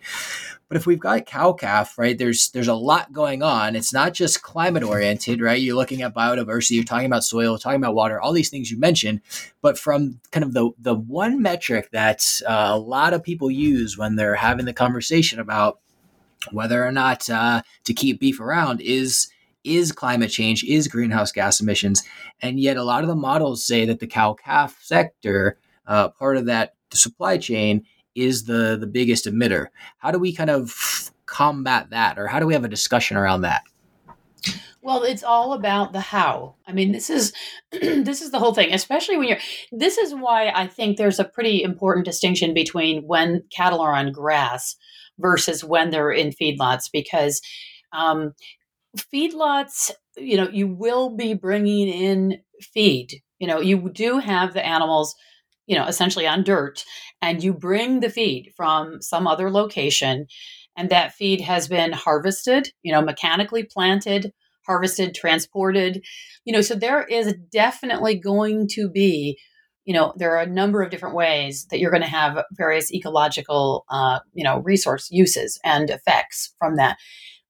But 0.68 0.78
if 0.78 0.88
we've 0.88 1.00
got 1.00 1.28
cow 1.28 1.54
calf, 1.54 1.98
right, 1.98 2.18
there's 2.18 2.50
there's 2.50 2.68
a 2.68 2.74
lot 2.74 3.14
going 3.14 3.44
on. 3.44 3.76
It's 3.76 3.94
not 3.94 4.14
just 4.14 4.42
climate 4.42 4.84
oriented, 4.84 5.42
right? 5.42 5.62
You're 5.62 5.76
looking 5.76 6.02
at 6.02 6.16
biodiversity, 6.16 6.72
you're 6.72 6.84
talking 6.84 7.06
about 7.06 7.24
soil, 7.24 7.58
talking 7.58 7.82
about 7.82 7.96
water, 7.96 8.20
all 8.20 8.34
these 8.34 8.50
things 8.50 8.72
you 8.72 8.80
mentioned. 8.80 9.22
But 9.62 9.78
from 9.78 10.20
kind 10.32 10.44
of 10.44 10.54
the 10.54 10.72
the 10.80 10.96
one 10.96 11.42
metric 11.42 11.90
that 11.92 12.42
uh, 12.48 12.70
a 12.72 12.80
lot 12.80 13.14
of 13.14 13.24
people 13.24 13.52
use 13.52 13.98
when 13.98 14.16
they're 14.16 14.36
having 14.36 14.66
the 14.66 14.74
conversation 14.74 15.40
about 15.40 15.80
whether 16.52 16.86
or 16.86 16.92
not 16.92 17.30
uh, 17.30 17.62
to 17.84 17.94
keep 17.94 18.20
beef 18.20 18.40
around 18.40 18.82
is 18.82 19.28
is 19.66 19.92
climate 19.92 20.32
change, 20.32 20.64
is 20.64 20.88
greenhouse 20.88 21.32
gas 21.32 21.60
emissions. 21.60 22.04
And 22.42 22.60
yet, 22.60 22.78
a 22.78 22.84
lot 22.84 23.04
of 23.04 23.08
the 23.08 23.16
models 23.16 23.66
say 23.66 23.86
that 23.86 24.00
the 24.00 24.08
cow 24.08 24.34
calf 24.34 24.78
sector, 24.82 25.58
uh, 25.88 26.10
part 26.10 26.38
of 26.38 26.46
that 26.46 26.76
supply 26.94 27.38
chain, 27.38 27.84
is 28.16 28.46
the, 28.46 28.78
the 28.80 28.88
biggest 28.88 29.26
emitter. 29.26 29.68
How 29.98 30.12
do 30.12 30.20
we 30.20 30.34
kind 30.34 30.50
of 30.50 31.12
combat 31.26 31.90
that, 31.90 32.18
or 32.18 32.28
how 32.28 32.40
do 32.40 32.46
we 32.46 32.54
have 32.54 32.64
a 32.64 32.70
discussion 32.70 33.18
around 33.18 33.42
that? 33.42 33.64
Well, 34.86 35.02
it's 35.02 35.24
all 35.24 35.54
about 35.54 35.94
the 35.94 36.00
how. 36.00 36.58
I 36.68 36.72
mean, 36.72 36.92
this 36.92 37.10
is 37.10 37.34
this 37.72 38.22
is 38.22 38.30
the 38.30 38.38
whole 38.38 38.54
thing, 38.54 38.72
especially 38.72 39.18
when 39.18 39.28
you're 39.28 39.40
this 39.72 39.98
is 39.98 40.14
why 40.14 40.50
I 40.50 40.68
think 40.68 40.98
there's 40.98 41.20
a 41.20 41.24
pretty 41.26 41.64
important 41.64 42.06
distinction 42.06 42.54
between 42.54 43.02
when 43.02 43.44
cattle 43.52 43.82
are 43.82 43.96
on 43.96 44.12
grass 44.12 44.76
versus 45.18 45.64
when 45.64 45.90
they're 45.90 46.12
in 46.12 46.30
feedlots 46.30 46.84
because 46.92 47.42
um, 47.94 48.34
feedlots, 48.98 49.92
you 50.18 50.38
know, 50.38 50.50
you 50.50 50.68
will 50.68 51.16
be 51.16 51.34
bringing 51.34 51.88
in 51.88 52.40
feed. 52.74 53.22
You 53.40 53.48
know, 53.48 53.60
you 53.60 53.90
do 53.90 54.20
have 54.20 54.54
the 54.54 54.66
animals, 54.66 55.16
you 55.68 55.76
know, 55.78 55.86
essentially 55.86 56.28
on 56.28 56.44
dirt, 56.44 56.84
and 57.22 57.44
you 57.44 57.54
bring 57.54 58.00
the 58.00 58.10
feed 58.10 58.52
from 58.56 59.02
some 59.02 59.28
other 59.28 59.52
location, 59.52 60.28
and 60.78 60.90
that 60.90 61.14
feed 61.14 61.42
has 61.42 61.68
been 61.68 61.92
harvested, 61.92 62.70
you 62.84 62.92
know, 62.92 63.02
mechanically 63.02 63.64
planted, 63.64 64.32
harvested, 64.66 65.14
transported. 65.14 66.04
You 66.46 66.54
know, 66.54 66.62
so 66.62 66.76
there 66.76 67.04
is 67.04 67.34
definitely 67.52 68.16
going 68.16 68.68
to 68.74 68.90
be 68.90 69.38
you 69.86 69.94
know 69.94 70.14
there 70.18 70.36
are 70.36 70.42
a 70.42 70.48
number 70.48 70.82
of 70.82 70.90
different 70.90 71.16
ways 71.16 71.68
that 71.70 71.80
you're 71.80 71.92
going 71.92 72.02
to 72.02 72.08
have 72.08 72.44
various 72.52 72.92
ecological 72.92 73.86
uh, 73.90 74.20
you 74.34 74.44
know 74.44 74.60
resource 74.60 75.08
uses 75.12 75.60
and 75.64 75.90
effects 75.90 76.54
from 76.60 76.76
that 76.76 76.98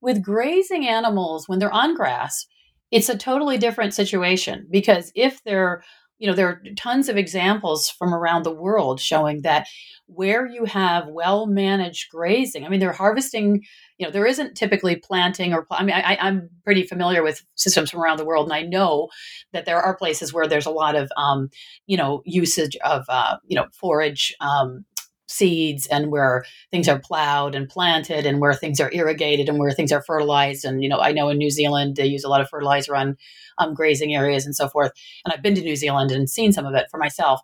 with 0.06 0.22
grazing 0.22 0.88
animals, 0.88 1.50
when 1.50 1.58
they're 1.58 1.74
on 1.74 1.96
grass, 1.96 2.46
it's 2.92 3.10
a 3.10 3.18
totally 3.18 3.58
different 3.58 3.92
situation 3.94 4.68
because 4.70 5.12
if 5.16 5.44
they're 5.44 5.84
you 6.20 6.28
know 6.28 6.34
there 6.34 6.48
are 6.48 6.62
tons 6.78 7.10
of 7.10 7.18
examples 7.18 7.90
from 7.90 8.14
around 8.14 8.44
the 8.44 8.54
world 8.54 9.02
showing 9.02 9.42
that 9.42 9.68
where 10.06 10.46
you 10.46 10.64
have 10.64 11.08
well 11.08 11.46
managed 11.46 12.10
grazing 12.10 12.64
i 12.64 12.70
mean 12.70 12.80
they're 12.80 12.94
harvesting 12.94 13.62
you 13.98 14.06
know 14.06 14.12
there 14.12 14.26
isn't 14.26 14.56
typically 14.56 14.96
planting 14.96 15.54
or 15.54 15.68
i 15.72 15.84
mean 15.84 15.94
I, 15.94 16.18
i'm 16.22 16.50
pretty 16.64 16.84
familiar 16.84 17.22
with 17.22 17.44
systems 17.56 17.90
from 17.90 18.00
around 18.00 18.18
the 18.18 18.26
world 18.26 18.46
and 18.46 18.54
i 18.54 18.62
know 18.62 19.10
that 19.52 19.66
there 19.66 19.82
are 19.82 19.98
places 19.98 20.32
where 20.32 20.48
there's 20.48 20.66
a 20.66 20.72
lot 20.72 20.96
of 20.96 21.12
um, 21.18 21.50
you 21.86 21.98
know 21.98 22.22
usage 22.24 22.78
of 22.78 23.04
uh, 23.10 23.36
you 23.46 23.58
know 23.58 23.66
forage 23.74 24.34
um, 24.40 24.86
seeds 25.28 25.88
and 25.88 26.12
where 26.12 26.44
things 26.72 26.88
are 26.88 27.00
plowed 27.00 27.56
and 27.56 27.68
planted 27.68 28.26
and 28.26 28.40
where 28.40 28.54
things 28.54 28.80
are 28.80 28.92
irrigated 28.94 29.50
and 29.50 29.58
where 29.60 29.72
things 29.72 29.92
are 29.92 30.04
fertilized. 30.04 30.66
And 30.66 30.84
you 30.84 30.90
know 30.90 31.00
i 31.00 31.12
know 31.12 31.30
in 31.30 31.38
new 31.38 31.50
zealand 31.50 31.96
they 31.96 32.06
use 32.06 32.24
a 32.24 32.30
lot 32.30 32.42
of 32.42 32.50
fertilizer 32.50 32.96
on 32.96 33.18
um, 33.58 33.74
grazing 33.74 34.14
areas 34.14 34.46
and 34.46 34.56
so 34.56 34.68
forth. 34.68 34.92
And 35.24 35.34
i've 35.34 35.42
been 35.42 35.56
to 35.56 35.62
new 35.62 35.76
zealand 35.76 36.12
and 36.12 36.30
seen 36.30 36.52
some 36.52 36.66
of 36.66 36.76
it 36.76 36.88
for 36.92 36.98
myself. 36.98 37.42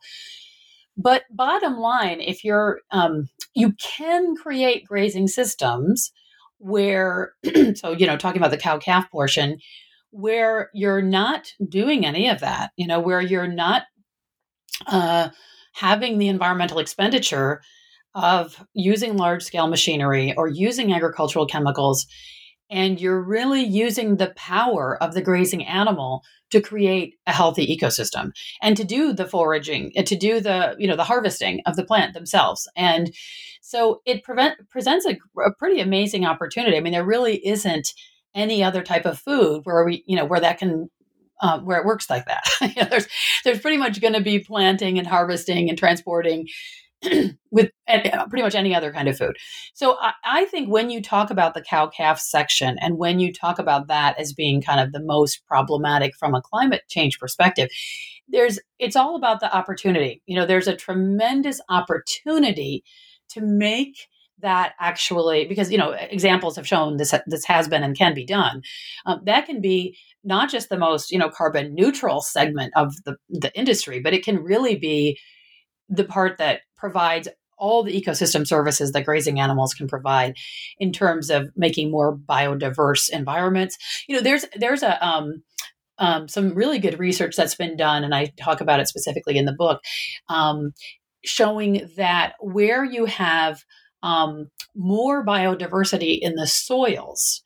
But 0.97 1.23
bottom 1.31 1.77
line 1.77 2.21
if 2.21 2.43
you're 2.43 2.81
um, 2.91 3.29
you 3.53 3.73
can 3.73 4.35
create 4.35 4.85
grazing 4.85 5.27
systems 5.27 6.11
where 6.59 7.33
so 7.75 7.91
you 7.91 8.05
know 8.05 8.17
talking 8.17 8.39
about 8.39 8.51
the 8.51 8.57
cow 8.57 8.77
calf 8.77 9.09
portion 9.09 9.57
where 10.11 10.69
you're 10.73 11.01
not 11.01 11.53
doing 11.67 12.05
any 12.05 12.27
of 12.29 12.41
that 12.41 12.71
you 12.75 12.85
know 12.85 12.99
where 12.99 13.21
you're 13.21 13.47
not 13.47 13.83
uh, 14.87 15.29
having 15.73 16.17
the 16.17 16.27
environmental 16.27 16.79
expenditure 16.79 17.61
of 18.13 18.63
using 18.73 19.17
large 19.17 19.43
scale 19.43 19.67
machinery 19.67 20.33
or 20.35 20.47
using 20.47 20.93
agricultural 20.93 21.45
chemicals 21.45 22.07
and 22.71 23.01
you're 23.01 23.21
really 23.21 23.61
using 23.61 24.15
the 24.15 24.33
power 24.37 24.97
of 25.03 25.13
the 25.13 25.21
grazing 25.21 25.65
animal 25.65 26.23
to 26.49 26.61
create 26.61 27.15
a 27.27 27.33
healthy 27.33 27.67
ecosystem 27.67 28.31
and 28.61 28.77
to 28.77 28.83
do 28.83 29.13
the 29.13 29.27
foraging 29.27 29.91
and 29.95 30.07
to 30.07 30.15
do 30.15 30.39
the 30.39 30.75
you 30.79 30.87
know 30.87 30.95
the 30.95 31.03
harvesting 31.03 31.61
of 31.65 31.75
the 31.75 31.85
plant 31.85 32.13
themselves. 32.13 32.67
And 32.75 33.13
so 33.61 34.01
it 34.05 34.23
prevent, 34.23 34.69
presents 34.69 35.05
a, 35.05 35.17
a 35.45 35.53
pretty 35.53 35.81
amazing 35.81 36.25
opportunity. 36.25 36.77
I 36.77 36.79
mean 36.79 36.93
there 36.93 37.05
really 37.05 37.45
isn't 37.45 37.93
any 38.33 38.63
other 38.63 38.81
type 38.81 39.05
of 39.05 39.19
food 39.19 39.61
where 39.65 39.83
we 39.83 40.03
you 40.07 40.15
know 40.15 40.25
where 40.25 40.39
that 40.39 40.57
can 40.57 40.89
uh, 41.41 41.59
where 41.59 41.79
it 41.79 41.85
works 41.85 42.09
like 42.09 42.25
that. 42.25 42.43
you 42.61 42.81
know, 42.81 42.87
there's 42.89 43.07
there's 43.43 43.59
pretty 43.59 43.77
much 43.77 44.01
going 44.01 44.13
to 44.13 44.21
be 44.21 44.39
planting 44.39 44.97
and 44.97 45.07
harvesting 45.07 45.69
and 45.69 45.77
transporting 45.77 46.47
with 47.51 47.71
pretty 47.87 48.43
much 48.43 48.55
any 48.55 48.75
other 48.75 48.93
kind 48.93 49.07
of 49.07 49.17
food. 49.17 49.35
So 49.73 49.97
I, 49.99 50.13
I, 50.23 50.45
think 50.45 50.69
when 50.69 50.91
you 50.91 51.01
talk 51.01 51.31
about 51.31 51.55
the 51.55 51.61
cow 51.61 51.87
calf 51.87 52.19
section 52.19 52.77
and 52.79 52.97
when 52.97 53.19
you 53.19 53.33
talk 53.33 53.57
about 53.57 53.87
that 53.87 54.19
as 54.19 54.33
being 54.33 54.61
kind 54.61 54.79
of 54.79 54.91
the 54.91 55.01
most 55.01 55.43
problematic 55.47 56.15
from 56.15 56.35
a 56.35 56.41
climate 56.43 56.83
change 56.89 57.17
perspective, 57.19 57.69
there's 58.27 58.59
it's 58.77 58.95
all 58.95 59.15
about 59.15 59.39
the 59.39 59.53
opportunity. 59.55 60.21
You 60.27 60.35
know, 60.35 60.45
there's 60.45 60.67
a 60.67 60.75
tremendous 60.75 61.59
opportunity 61.69 62.83
to 63.29 63.41
make 63.41 64.07
that 64.41 64.73
actually 64.79 65.45
because 65.45 65.71
you 65.71 65.77
know 65.77 65.91
examples 65.91 66.55
have 66.55 66.67
shown 66.67 66.97
this 66.97 67.13
this 67.27 67.45
has 67.45 67.67
been 67.67 67.83
and 67.83 67.97
can 67.97 68.13
be 68.13 68.25
done. 68.25 68.61
Um, 69.05 69.21
that 69.25 69.45
can 69.45 69.61
be 69.61 69.97
not 70.23 70.49
just 70.49 70.69
the 70.69 70.77
most 70.77 71.11
you 71.11 71.17
know 71.17 71.29
carbon 71.29 71.73
neutral 71.73 72.21
segment 72.21 72.73
of 72.75 72.93
the, 73.05 73.15
the 73.29 73.51
industry 73.57 73.99
but 73.99 74.13
it 74.13 74.23
can 74.23 74.37
really 74.37 74.75
be 74.75 75.17
the 75.89 76.03
part 76.03 76.37
that 76.37 76.61
provides 76.75 77.27
all 77.57 77.83
the 77.83 78.01
ecosystem 78.01 78.45
services 78.45 78.91
that 78.91 79.05
grazing 79.05 79.39
animals 79.39 79.73
can 79.73 79.87
provide 79.87 80.35
in 80.79 80.91
terms 80.91 81.29
of 81.29 81.49
making 81.55 81.91
more 81.91 82.17
biodiverse 82.17 83.09
environments. 83.11 83.77
You 84.07 84.15
know 84.15 84.21
there's 84.21 84.45
there's 84.55 84.83
a 84.83 85.05
um, 85.05 85.43
um, 85.99 86.27
some 86.27 86.55
really 86.55 86.79
good 86.79 86.97
research 86.97 87.35
that's 87.35 87.53
been 87.53 87.77
done 87.77 88.03
and 88.03 88.15
i 88.15 88.31
talk 88.37 88.59
about 88.59 88.79
it 88.79 88.87
specifically 88.87 89.37
in 89.37 89.45
the 89.45 89.53
book 89.53 89.81
um, 90.29 90.71
showing 91.23 91.87
that 91.95 92.33
where 92.39 92.83
you 92.83 93.05
have 93.05 93.63
um, 94.03 94.49
more 94.75 95.25
biodiversity 95.25 96.19
in 96.21 96.35
the 96.35 96.47
soils, 96.47 97.41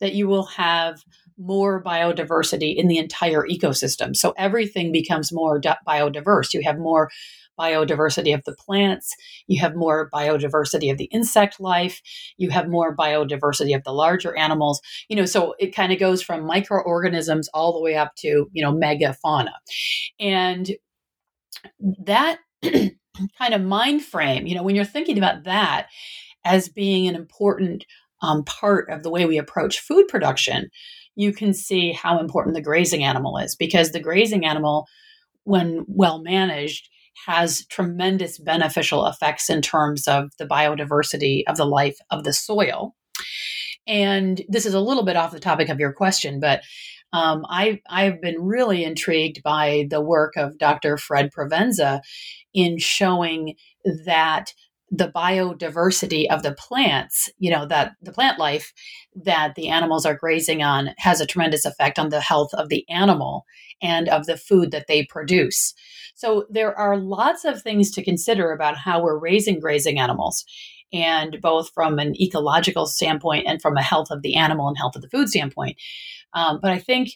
that 0.00 0.14
you 0.14 0.28
will 0.28 0.46
have 0.46 1.02
more 1.36 1.82
biodiversity 1.82 2.74
in 2.76 2.88
the 2.88 2.98
entire 2.98 3.46
ecosystem. 3.46 4.16
So 4.16 4.34
everything 4.36 4.90
becomes 4.92 5.32
more 5.32 5.60
biodiverse. 5.60 6.52
You 6.52 6.62
have 6.62 6.78
more 6.78 7.10
biodiversity 7.58 8.32
of 8.34 8.44
the 8.44 8.54
plants, 8.54 9.14
you 9.46 9.60
have 9.60 9.74
more 9.74 10.08
biodiversity 10.10 10.90
of 10.90 10.98
the 10.98 11.06
insect 11.06 11.58
life, 11.58 12.00
you 12.36 12.50
have 12.50 12.68
more 12.68 12.96
biodiversity 12.96 13.74
of 13.74 13.82
the 13.84 13.92
larger 13.92 14.36
animals. 14.36 14.80
You 15.08 15.16
know, 15.16 15.26
so 15.26 15.54
it 15.58 15.74
kind 15.74 15.92
of 15.92 15.98
goes 15.98 16.22
from 16.22 16.46
microorganisms 16.46 17.48
all 17.52 17.72
the 17.72 17.82
way 17.82 17.96
up 17.96 18.14
to, 18.18 18.48
you 18.52 18.62
know, 18.62 18.72
megafauna. 18.72 19.52
And 20.20 20.70
that 22.04 22.38
kind 23.38 23.54
of 23.54 23.62
mind 23.62 24.02
frame, 24.02 24.46
you 24.46 24.54
know, 24.54 24.62
when 24.62 24.74
you're 24.74 24.84
thinking 24.84 25.18
about 25.18 25.44
that 25.44 25.88
as 26.44 26.68
being 26.68 27.06
an 27.06 27.14
important 27.14 27.84
um, 28.22 28.44
part 28.44 28.90
of 28.90 29.02
the 29.02 29.10
way 29.10 29.26
we 29.26 29.38
approach 29.38 29.80
food 29.80 30.08
production, 30.08 30.70
you 31.14 31.32
can 31.32 31.52
see 31.52 31.92
how 31.92 32.18
important 32.18 32.54
the 32.54 32.62
grazing 32.62 33.04
animal 33.04 33.38
is 33.38 33.56
because 33.56 33.90
the 33.90 34.00
grazing 34.00 34.44
animal, 34.44 34.86
when 35.44 35.84
well 35.88 36.22
managed, 36.22 36.88
has 37.26 37.66
tremendous 37.66 38.38
beneficial 38.38 39.06
effects 39.06 39.50
in 39.50 39.60
terms 39.60 40.06
of 40.06 40.30
the 40.38 40.46
biodiversity 40.46 41.42
of 41.48 41.56
the 41.56 41.64
life 41.64 41.98
of 42.10 42.24
the 42.24 42.32
soil. 42.32 42.94
And 43.86 44.42
this 44.48 44.66
is 44.66 44.74
a 44.74 44.80
little 44.80 45.04
bit 45.04 45.16
off 45.16 45.32
the 45.32 45.40
topic 45.40 45.68
of 45.68 45.80
your 45.80 45.92
question, 45.92 46.40
but 46.40 46.62
um, 47.12 47.44
I, 47.48 47.80
I've 47.88 48.20
been 48.20 48.42
really 48.42 48.84
intrigued 48.84 49.42
by 49.42 49.86
the 49.90 50.00
work 50.00 50.36
of 50.36 50.58
Dr. 50.58 50.96
Fred 50.96 51.30
Provenza 51.32 52.00
in 52.52 52.78
showing 52.78 53.54
that 54.04 54.52
the 54.90 55.08
biodiversity 55.08 56.26
of 56.30 56.42
the 56.42 56.54
plants, 56.54 57.30
you 57.38 57.50
know, 57.50 57.66
that 57.66 57.92
the 58.02 58.12
plant 58.12 58.38
life 58.38 58.72
that 59.14 59.54
the 59.54 59.68
animals 59.68 60.06
are 60.06 60.14
grazing 60.14 60.62
on 60.62 60.90
has 60.96 61.20
a 61.20 61.26
tremendous 61.26 61.64
effect 61.64 61.98
on 61.98 62.08
the 62.08 62.20
health 62.20 62.54
of 62.54 62.68
the 62.68 62.88
animal 62.88 63.44
and 63.82 64.08
of 64.08 64.26
the 64.26 64.36
food 64.36 64.70
that 64.70 64.86
they 64.88 65.04
produce. 65.04 65.74
So 66.14 66.46
there 66.50 66.76
are 66.76 66.96
lots 66.96 67.44
of 67.44 67.62
things 67.62 67.90
to 67.92 68.04
consider 68.04 68.50
about 68.50 68.76
how 68.76 69.02
we're 69.02 69.18
raising 69.18 69.60
grazing 69.60 69.98
animals. 69.98 70.44
And 70.90 71.38
both 71.42 71.70
from 71.74 71.98
an 71.98 72.20
ecological 72.20 72.86
standpoint 72.86 73.46
and 73.46 73.60
from 73.60 73.76
a 73.76 73.82
health 73.82 74.10
of 74.10 74.22
the 74.22 74.36
animal 74.36 74.68
and 74.68 74.78
health 74.78 74.96
of 74.96 75.02
the 75.02 75.10
food 75.10 75.28
standpoint. 75.28 75.76
Um, 76.34 76.58
but 76.60 76.70
I 76.70 76.78
think 76.78 77.10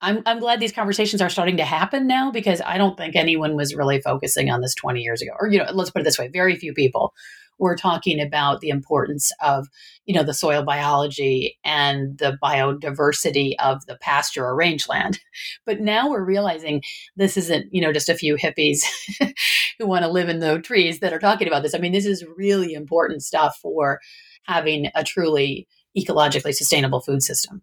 I'm, 0.00 0.22
I'm 0.26 0.38
glad 0.38 0.60
these 0.60 0.72
conversations 0.72 1.20
are 1.20 1.28
starting 1.28 1.56
to 1.56 1.64
happen 1.64 2.06
now 2.06 2.30
because 2.30 2.60
I 2.64 2.78
don't 2.78 2.96
think 2.96 3.16
anyone 3.16 3.56
was 3.56 3.74
really 3.74 4.00
focusing 4.00 4.50
on 4.50 4.60
this 4.60 4.74
20 4.74 5.00
years 5.00 5.22
ago. 5.22 5.32
Or, 5.40 5.48
you 5.48 5.58
know, 5.58 5.70
let's 5.72 5.90
put 5.90 6.02
it 6.02 6.04
this 6.04 6.18
way 6.18 6.28
very 6.28 6.56
few 6.56 6.72
people 6.72 7.12
were 7.58 7.76
talking 7.76 8.20
about 8.20 8.60
the 8.60 8.68
importance 8.68 9.32
of, 9.42 9.66
you 10.06 10.14
know, 10.14 10.22
the 10.22 10.32
soil 10.32 10.62
biology 10.62 11.58
and 11.64 12.16
the 12.18 12.38
biodiversity 12.42 13.54
of 13.58 13.84
the 13.86 13.98
pasture 14.00 14.46
or 14.46 14.54
rangeland. 14.54 15.18
But 15.66 15.80
now 15.80 16.08
we're 16.08 16.24
realizing 16.24 16.82
this 17.16 17.36
isn't, 17.36 17.66
you 17.72 17.80
know, 17.80 17.92
just 17.92 18.08
a 18.08 18.14
few 18.14 18.36
hippies 18.36 18.80
who 19.78 19.86
want 19.86 20.04
to 20.04 20.10
live 20.10 20.28
in 20.28 20.38
the 20.40 20.60
trees 20.60 21.00
that 21.00 21.12
are 21.12 21.18
talking 21.18 21.46
about 21.46 21.62
this. 21.62 21.74
I 21.74 21.78
mean, 21.78 21.92
this 21.92 22.06
is 22.06 22.24
really 22.36 22.72
important 22.72 23.22
stuff 23.22 23.58
for 23.60 24.00
having 24.44 24.90
a 24.94 25.04
truly 25.04 25.68
ecologically 25.96 26.54
sustainable 26.54 27.00
food 27.00 27.22
system. 27.22 27.62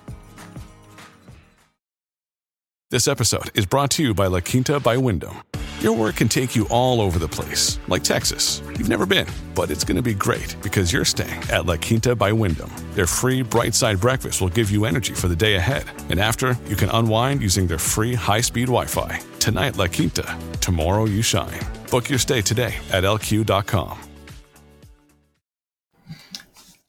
This 2.91 3.07
episode 3.07 3.57
is 3.57 3.65
brought 3.65 3.89
to 3.91 4.03
you 4.03 4.13
by 4.13 4.27
La 4.27 4.41
Quinta 4.41 4.77
by 4.77 4.97
Wyndham. 4.97 5.43
Your 5.79 5.95
work 5.95 6.17
can 6.17 6.27
take 6.27 6.57
you 6.57 6.67
all 6.67 6.99
over 6.99 7.19
the 7.19 7.25
place, 7.25 7.79
like 7.87 8.03
Texas. 8.03 8.61
You've 8.67 8.89
never 8.89 9.05
been, 9.05 9.27
but 9.55 9.71
it's 9.71 9.85
going 9.85 9.95
to 9.95 10.01
be 10.01 10.13
great 10.13 10.57
because 10.61 10.91
you're 10.91 11.05
staying 11.05 11.41
at 11.49 11.65
La 11.65 11.77
Quinta 11.77 12.17
by 12.17 12.33
Wyndham. 12.33 12.69
Their 12.93 13.07
free 13.07 13.43
bright 13.43 13.75
side 13.75 14.01
breakfast 14.01 14.41
will 14.41 14.49
give 14.49 14.69
you 14.69 14.83
energy 14.83 15.13
for 15.13 15.29
the 15.29 15.37
day 15.37 15.55
ahead. 15.55 15.85
And 16.09 16.19
after, 16.19 16.57
you 16.67 16.75
can 16.75 16.89
unwind 16.89 17.41
using 17.41 17.65
their 17.65 17.77
free 17.77 18.13
high 18.13 18.41
speed 18.41 18.65
Wi 18.67 18.87
Fi. 18.87 19.21
Tonight, 19.39 19.77
La 19.77 19.87
Quinta. 19.87 20.37
Tomorrow, 20.59 21.05
you 21.05 21.21
shine. 21.21 21.61
Book 21.91 22.09
your 22.09 22.19
stay 22.19 22.41
today 22.41 22.75
at 22.91 23.05
lq.com. 23.05 23.97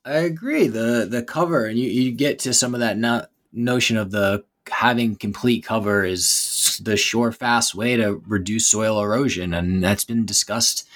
I 0.04 0.14
agree. 0.14 0.66
The 0.66 1.06
the 1.08 1.22
cover 1.22 1.64
and 1.66 1.78
you, 1.78 1.88
you 1.88 2.10
get 2.10 2.40
to 2.40 2.52
some 2.52 2.74
of 2.74 2.80
that 2.80 2.98
no, 2.98 3.24
notion 3.52 3.96
of 3.96 4.10
the 4.10 4.44
having 4.72 5.14
complete 5.14 5.64
cover 5.64 6.04
is 6.04 6.80
the 6.82 6.96
sure 6.96 7.30
fast 7.30 7.74
way 7.74 7.96
to 7.96 8.22
reduce 8.26 8.66
soil 8.66 9.00
erosion 9.02 9.54
and 9.54 9.84
that's 9.84 10.04
been 10.04 10.24
discussed 10.24 10.88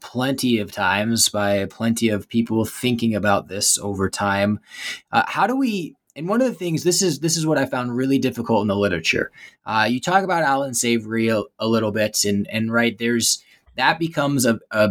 plenty 0.00 0.58
of 0.58 0.70
times 0.70 1.28
by 1.28 1.64
plenty 1.66 2.08
of 2.08 2.28
people 2.28 2.64
thinking 2.64 3.14
about 3.14 3.48
this 3.48 3.78
over 3.78 4.10
time 4.10 4.60
uh, 5.12 5.24
how 5.26 5.46
do 5.46 5.56
we 5.56 5.96
and 6.14 6.28
one 6.28 6.42
of 6.42 6.48
the 6.48 6.54
things 6.54 6.84
this 6.84 7.02
is 7.02 7.20
this 7.20 7.36
is 7.36 7.46
what 7.46 7.58
I 7.58 7.66
found 7.66 7.96
really 7.96 8.18
difficult 8.18 8.62
in 8.62 8.68
the 8.68 8.76
literature. 8.76 9.30
Uh, 9.64 9.86
you 9.88 10.00
talk 10.00 10.24
about 10.24 10.42
Allan 10.42 10.74
Savory 10.74 11.28
a, 11.28 11.42
a, 11.58 11.66
little 11.66 11.90
bit, 11.90 12.24
and 12.24 12.46
and 12.48 12.72
right 12.72 12.96
there's 12.98 13.42
that 13.76 13.98
becomes 13.98 14.44
a, 14.44 14.60
a 14.70 14.90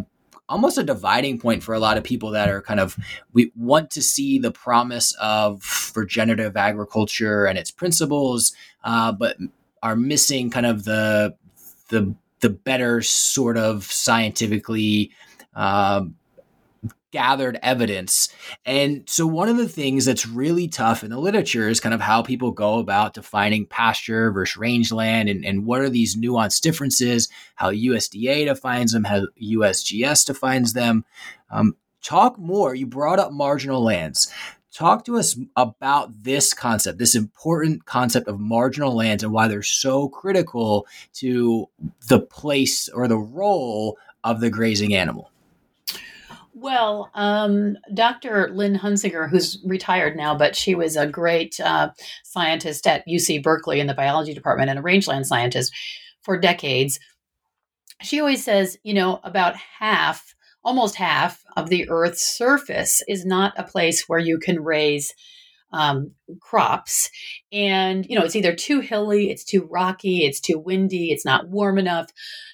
almost 0.52 0.78
a 0.78 0.84
dividing 0.84 1.40
point 1.40 1.64
for 1.64 1.74
a 1.74 1.80
lot 1.80 1.98
of 1.98 2.04
people 2.04 2.30
that 2.32 2.50
are 2.50 2.62
kind 2.62 2.80
of 2.80 2.98
we 3.34 3.52
want 3.56 3.90
to 3.92 4.02
see 4.02 4.38
the 4.38 4.52
promise 4.52 5.16
of 5.22 5.92
regenerative 5.96 6.58
agriculture 6.58 7.46
and 7.46 7.58
its 7.58 7.72
principles, 7.72 8.54
uh, 8.84 9.12
but 9.12 9.38
are 9.82 9.96
missing 9.96 10.50
kind 10.50 10.66
of 10.66 10.84
the 10.84 11.36
the 11.90 12.14
the 12.42 12.50
better 12.50 13.02
sort 13.02 13.58
of 13.58 13.86
scientifically 13.86 15.12
uh, 15.56 16.04
gathered 17.12 17.60
evidence. 17.62 18.34
And 18.66 19.04
so, 19.08 19.28
one 19.28 19.50
of 19.50 19.58
the 19.58 19.70
things 19.70 20.06
that's 20.06 20.26
really 20.26 20.68
tough 20.68 21.04
in 21.04 21.12
the 21.12 21.20
literature 21.20 21.68
is 21.68 21.80
kind 21.80 21.94
of 21.94 22.02
how 22.02 22.22
people 22.22 22.52
go 22.52 22.80
about 22.80 23.14
defining 23.14 23.66
pasture 23.66 24.32
versus 24.32 24.58
rangeland 24.58 25.30
and, 25.30 25.46
and 25.46 25.66
what 25.66 25.82
are 25.82 25.90
these 25.90 26.18
nuanced 26.18 26.62
differences, 26.62 27.30
how 27.56 27.72
USDA 27.72 28.46
defines 28.46 28.94
them, 28.94 29.04
how 29.04 29.28
USGS 29.42 30.26
defines 30.26 30.74
them. 30.74 31.06
Um, 31.50 31.76
talk 32.02 32.38
more. 32.40 32.74
You 32.74 32.88
brought 32.88 33.20
up 33.20 33.32
marginal 33.32 33.84
lands. 33.84 34.32
Talk 34.74 35.04
to 35.06 35.18
us 35.18 35.38
about 35.58 36.24
this 36.24 36.54
concept, 36.54 36.98
this 36.98 37.14
important 37.14 37.86
concept 37.86 38.30
of 38.30 38.40
marginal 38.40 38.96
lands 38.96 39.22
and 39.22 39.34
why 39.34 39.50
they're 39.50 39.62
so 39.62 40.08
critical 40.08 40.88
to 41.16 41.68
the 42.08 42.22
place 42.22 42.88
or 42.88 43.10
the 43.10 43.18
role 43.18 43.98
of 44.24 44.40
the 44.40 44.50
grazing 44.50 44.94
animal. 44.94 45.31
Well, 46.62 47.10
um, 47.16 47.76
Dr. 47.92 48.52
Lynn 48.54 48.76
Huntsinger, 48.76 49.28
who's 49.28 49.58
retired 49.66 50.16
now, 50.16 50.38
but 50.38 50.56
she 50.56 50.76
was 50.76 50.96
a 50.96 51.08
great 51.08 51.60
uh, 51.60 51.90
scientist 52.24 52.86
at 52.86 53.04
UC 53.08 53.42
Berkeley 53.42 53.80
in 53.80 53.88
the 53.88 53.96
biology 53.96 54.36
department 54.36 54.70
and 54.70 54.78
a 54.78 54.84
rangeland 54.84 55.26
scientist 55.26 55.74
for 56.22 56.38
decades. 56.38 57.00
She 58.04 58.20
always 58.20 58.46
says, 58.46 58.78
you 58.84 58.94
know, 58.94 59.20
about 59.24 59.56
half, 59.56 60.36
almost 60.64 60.94
half 60.94 61.44
of 61.58 61.70
the 61.70 61.90
Earth's 61.90 62.38
surface 62.38 63.02
is 63.08 63.26
not 63.26 63.54
a 63.58 63.64
place 63.64 64.04
where 64.06 64.20
you 64.20 64.38
can 64.38 64.64
raise 64.64 65.16
um, 65.74 66.12
crops. 66.42 67.10
And, 67.52 68.06
you 68.08 68.16
know, 68.16 68.24
it's 68.24 68.36
either 68.36 68.54
too 68.54 68.82
hilly, 68.82 69.32
it's 69.32 69.44
too 69.44 69.68
rocky, 69.72 70.26
it's 70.26 70.40
too 70.40 70.60
windy, 70.60 71.12
it's 71.12 71.26
not 71.26 71.48
warm 71.48 71.80
enough 71.80 72.12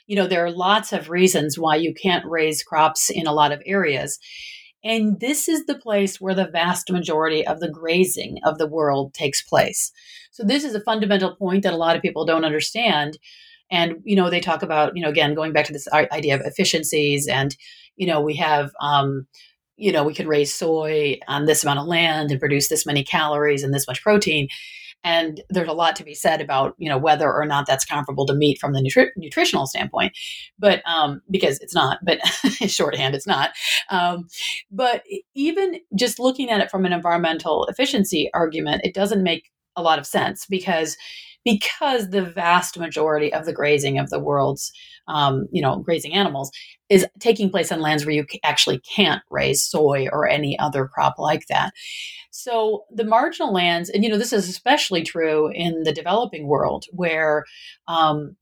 you 0.07 0.15
know, 0.15 0.25
there 0.25 0.43
are 0.43 0.51
lots 0.51 0.93
of 0.93 1.09
reasons 1.09 1.59
why 1.59 1.75
you 1.75 1.93
can't 1.93 2.25
raise 2.25 2.63
crops 2.63 3.09
in 3.09 3.27
a 3.27 3.33
lot 3.33 3.51
of 3.51 3.61
areas. 3.65 4.17
And 4.83 5.19
this 5.19 5.49
is 5.49 5.65
the 5.65 5.77
place 5.77 6.21
where 6.21 6.33
the 6.33 6.47
vast 6.47 6.91
majority 6.91 7.45
of 7.45 7.59
the 7.59 7.69
grazing 7.69 8.39
of 8.45 8.57
the 8.57 8.67
world 8.67 9.13
takes 9.13 9.41
place. 9.41 9.91
So, 10.31 10.43
this 10.43 10.63
is 10.63 10.75
a 10.75 10.81
fundamental 10.81 11.35
point 11.35 11.63
that 11.63 11.73
a 11.73 11.77
lot 11.77 11.95
of 11.95 12.01
people 12.01 12.25
don't 12.25 12.45
understand. 12.45 13.17
And, 13.69 13.95
you 14.03 14.15
know, 14.15 14.29
they 14.29 14.39
talk 14.39 14.63
about, 14.63 14.95
you 14.95 15.03
know, 15.03 15.09
again, 15.09 15.33
going 15.33 15.51
back 15.51 15.65
to 15.65 15.73
this 15.73 15.87
idea 15.91 16.35
of 16.35 16.41
efficiencies 16.41 17.27
and, 17.27 17.55
you 17.97 18.07
know, 18.07 18.21
we 18.21 18.35
have, 18.37 18.71
um, 18.79 19.27
you 19.75 19.91
know, 19.91 20.03
we 20.03 20.13
could 20.13 20.27
raise 20.27 20.53
soy 20.53 21.19
on 21.27 21.45
this 21.45 21.63
amount 21.63 21.79
of 21.79 21.85
land 21.85 22.31
and 22.31 22.39
produce 22.39 22.69
this 22.69 22.85
many 22.85 23.03
calories 23.03 23.63
and 23.63 23.73
this 23.73 23.87
much 23.87 24.01
protein. 24.01 24.47
And 25.03 25.41
there's 25.49 25.69
a 25.69 25.73
lot 25.73 25.95
to 25.97 26.03
be 26.03 26.13
said 26.13 26.41
about 26.41 26.75
you 26.77 26.89
know 26.89 26.97
whether 26.97 27.31
or 27.31 27.45
not 27.45 27.65
that's 27.65 27.85
comparable 27.85 28.25
to 28.25 28.33
meat 28.33 28.59
from 28.59 28.73
the 28.73 28.81
nutri- 28.81 29.11
nutritional 29.15 29.67
standpoint, 29.67 30.17
but 30.59 30.81
um, 30.85 31.21
because 31.29 31.59
it's 31.59 31.75
not. 31.75 31.99
But 32.03 32.19
shorthand, 32.67 33.15
it's 33.15 33.27
not. 33.27 33.51
Um, 33.89 34.27
but 34.71 35.03
even 35.35 35.79
just 35.95 36.19
looking 36.19 36.49
at 36.49 36.61
it 36.61 36.71
from 36.71 36.85
an 36.85 36.93
environmental 36.93 37.65
efficiency 37.65 38.29
argument, 38.33 38.81
it 38.83 38.93
doesn't 38.93 39.23
make 39.23 39.49
a 39.75 39.81
lot 39.81 39.99
of 39.99 40.05
sense 40.05 40.45
because 40.45 40.97
because 41.45 42.09
the 42.09 42.23
vast 42.23 42.77
majority 42.77 43.31
of 43.31 43.45
the 43.45 43.53
grazing 43.53 43.97
of 43.97 44.09
the 44.09 44.19
world's 44.19 44.73
um, 45.07 45.47
you 45.51 45.61
know 45.61 45.77
grazing 45.77 46.13
animals 46.13 46.51
is 46.89 47.05
taking 47.19 47.49
place 47.49 47.71
on 47.71 47.81
lands 47.81 48.05
where 48.05 48.15
you 48.15 48.25
actually 48.43 48.79
can't 48.79 49.21
raise 49.29 49.63
soy 49.63 50.07
or 50.11 50.27
any 50.27 50.57
other 50.59 50.87
crop 50.87 51.15
like 51.17 51.47
that. 51.47 51.73
So 52.31 52.85
the 52.91 53.03
marginal 53.03 53.51
lands, 53.51 53.89
and 53.89 54.03
you 54.03 54.09
know, 54.09 54.17
this 54.17 54.33
is 54.33 54.47
especially 54.47 55.03
true 55.03 55.51
in 55.53 55.83
the 55.83 55.91
developing 55.91 56.47
world 56.47 56.85
where 56.91 57.45
um, 57.87 58.35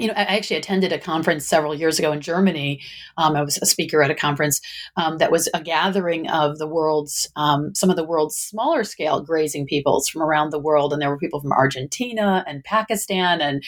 you 0.00 0.06
know, 0.06 0.14
I 0.16 0.36
actually 0.36 0.56
attended 0.56 0.92
a 0.94 0.98
conference 0.98 1.46
several 1.46 1.74
years 1.74 1.98
ago 1.98 2.10
in 2.10 2.22
Germany. 2.22 2.80
Um, 3.18 3.36
I 3.36 3.42
was 3.42 3.58
a 3.58 3.66
speaker 3.66 4.02
at 4.02 4.10
a 4.10 4.14
conference 4.14 4.62
um, 4.96 5.18
that 5.18 5.30
was 5.30 5.46
a 5.52 5.60
gathering 5.60 6.26
of 6.30 6.56
the 6.56 6.66
world's, 6.66 7.30
um, 7.36 7.74
some 7.74 7.90
of 7.90 7.96
the 7.96 8.04
world's 8.04 8.34
smaller 8.34 8.82
scale 8.82 9.20
grazing 9.20 9.66
peoples 9.66 10.08
from 10.08 10.22
around 10.22 10.50
the 10.50 10.58
world. 10.58 10.94
And 10.94 11.02
there 11.02 11.10
were 11.10 11.18
people 11.18 11.38
from 11.38 11.52
Argentina 11.52 12.42
and 12.46 12.64
Pakistan 12.64 13.42
and 13.42 13.62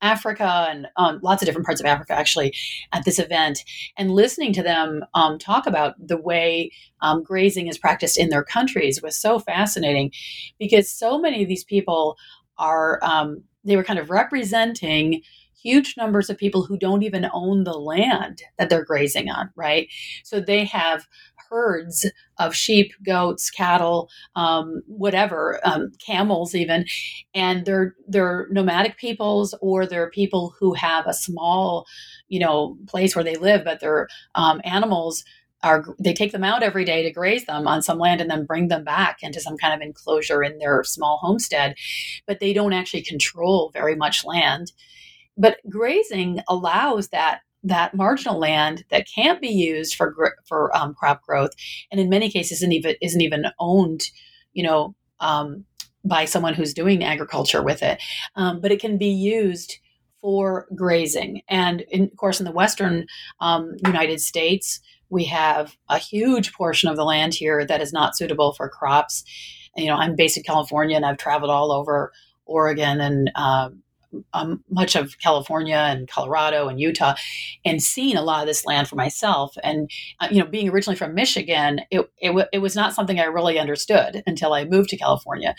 Africa 0.00 0.68
and 0.70 0.86
um, 0.96 1.18
lots 1.20 1.42
of 1.42 1.46
different 1.46 1.66
parts 1.66 1.80
of 1.80 1.86
Africa 1.86 2.12
actually 2.12 2.54
at 2.92 3.04
this 3.04 3.18
event. 3.18 3.64
And 3.98 4.12
listening 4.12 4.52
to 4.52 4.62
them 4.62 5.04
um, 5.14 5.36
talk 5.36 5.66
about 5.66 5.94
the 5.98 6.16
way 6.16 6.70
um, 7.00 7.24
grazing 7.24 7.66
is 7.66 7.76
practiced 7.76 8.16
in 8.16 8.28
their 8.28 8.44
countries 8.44 9.02
was 9.02 9.16
so 9.16 9.40
fascinating 9.40 10.12
because 10.60 10.88
so 10.88 11.18
many 11.18 11.42
of 11.42 11.48
these 11.48 11.64
people 11.64 12.16
are, 12.56 13.00
they 13.64 13.74
were 13.74 13.82
kind 13.82 13.98
of 13.98 14.10
representing 14.10 15.22
huge 15.62 15.94
numbers 15.96 16.28
of 16.30 16.38
people 16.38 16.64
who 16.64 16.76
don't 16.76 17.02
even 17.02 17.28
own 17.32 17.64
the 17.64 17.72
land 17.78 18.42
that 18.58 18.70
they're 18.70 18.84
grazing 18.84 19.30
on, 19.30 19.50
right? 19.56 19.88
So 20.24 20.40
they 20.40 20.64
have 20.64 21.06
herds 21.50 22.06
of 22.38 22.54
sheep, 22.54 22.92
goats, 23.04 23.50
cattle, 23.50 24.08
um, 24.36 24.82
whatever, 24.86 25.60
um, 25.64 25.92
camels 26.04 26.54
even, 26.54 26.86
and 27.34 27.66
they're 27.66 27.94
they're 28.08 28.48
nomadic 28.50 28.96
peoples 28.96 29.54
or 29.60 29.86
they're 29.86 30.10
people 30.10 30.54
who 30.58 30.72
have 30.74 31.06
a 31.06 31.14
small, 31.14 31.86
you 32.28 32.40
know, 32.40 32.76
place 32.86 33.14
where 33.14 33.24
they 33.24 33.36
live, 33.36 33.64
but 33.64 33.80
their 33.80 34.08
um, 34.34 34.60
animals 34.64 35.24
are 35.62 35.84
they 35.98 36.12
take 36.12 36.32
them 36.32 36.44
out 36.44 36.62
every 36.62 36.84
day 36.84 37.02
to 37.02 37.10
graze 37.12 37.44
them 37.46 37.68
on 37.68 37.82
some 37.82 37.98
land 37.98 38.20
and 38.20 38.30
then 38.30 38.44
bring 38.44 38.68
them 38.68 38.82
back 38.84 39.18
into 39.22 39.40
some 39.40 39.56
kind 39.56 39.74
of 39.74 39.80
enclosure 39.80 40.42
in 40.42 40.58
their 40.58 40.82
small 40.84 41.18
homestead, 41.18 41.74
but 42.26 42.40
they 42.40 42.52
don't 42.52 42.72
actually 42.72 43.02
control 43.02 43.70
very 43.72 43.94
much 43.94 44.24
land. 44.24 44.72
But 45.36 45.58
grazing 45.68 46.40
allows 46.48 47.08
that 47.08 47.40
that 47.64 47.94
marginal 47.94 48.38
land 48.38 48.84
that 48.90 49.06
can't 49.12 49.40
be 49.40 49.48
used 49.48 49.94
for 49.94 50.14
for 50.46 50.76
um, 50.76 50.94
crop 50.94 51.22
growth, 51.22 51.52
and 51.90 52.00
in 52.00 52.08
many 52.08 52.30
cases 52.30 52.58
isn't 52.58 52.72
even 52.72 52.96
isn't 53.00 53.20
even 53.20 53.46
owned, 53.58 54.02
you 54.52 54.62
know, 54.62 54.94
um, 55.20 55.64
by 56.04 56.24
someone 56.24 56.54
who's 56.54 56.74
doing 56.74 57.04
agriculture 57.04 57.62
with 57.62 57.82
it, 57.82 58.02
um, 58.34 58.60
but 58.60 58.72
it 58.72 58.80
can 58.80 58.98
be 58.98 59.06
used 59.06 59.78
for 60.20 60.66
grazing. 60.74 61.42
And 61.48 61.82
in, 61.90 62.04
of 62.04 62.16
course, 62.16 62.40
in 62.40 62.46
the 62.46 62.52
western 62.52 63.06
um, 63.40 63.74
United 63.84 64.20
States, 64.20 64.80
we 65.08 65.24
have 65.24 65.76
a 65.88 65.98
huge 65.98 66.52
portion 66.52 66.88
of 66.88 66.96
the 66.96 67.04
land 67.04 67.34
here 67.34 67.66
that 67.66 67.80
is 67.80 67.92
not 67.92 68.16
suitable 68.16 68.52
for 68.52 68.68
crops. 68.68 69.24
And, 69.76 69.84
you 69.84 69.90
know, 69.90 69.96
I'm 69.96 70.16
based 70.16 70.36
in 70.36 70.42
California, 70.42 70.96
and 70.96 71.04
I've 71.04 71.18
traveled 71.18 71.50
all 71.50 71.72
over 71.72 72.12
Oregon 72.44 73.00
and 73.00 73.30
uh, 73.34 73.70
um, 74.32 74.62
much 74.70 74.94
of 74.96 75.18
California 75.18 75.76
and 75.76 76.08
Colorado 76.08 76.68
and 76.68 76.80
Utah, 76.80 77.14
and 77.64 77.82
seen 77.82 78.16
a 78.16 78.22
lot 78.22 78.40
of 78.40 78.46
this 78.46 78.64
land 78.66 78.88
for 78.88 78.96
myself. 78.96 79.54
And 79.62 79.90
uh, 80.20 80.28
you 80.30 80.40
know, 80.40 80.48
being 80.48 80.68
originally 80.68 80.96
from 80.96 81.14
Michigan, 81.14 81.80
it, 81.90 82.10
it, 82.18 82.28
w- 82.28 82.46
it 82.52 82.58
was 82.58 82.76
not 82.76 82.94
something 82.94 83.20
I 83.20 83.24
really 83.24 83.58
understood 83.58 84.22
until 84.26 84.52
I 84.52 84.64
moved 84.64 84.90
to 84.90 84.96
California. 84.96 85.54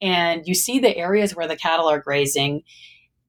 And 0.00 0.42
you 0.46 0.54
see 0.54 0.78
the 0.78 0.96
areas 0.96 1.34
where 1.34 1.48
the 1.48 1.56
cattle 1.56 1.88
are 1.88 2.00
grazing, 2.00 2.62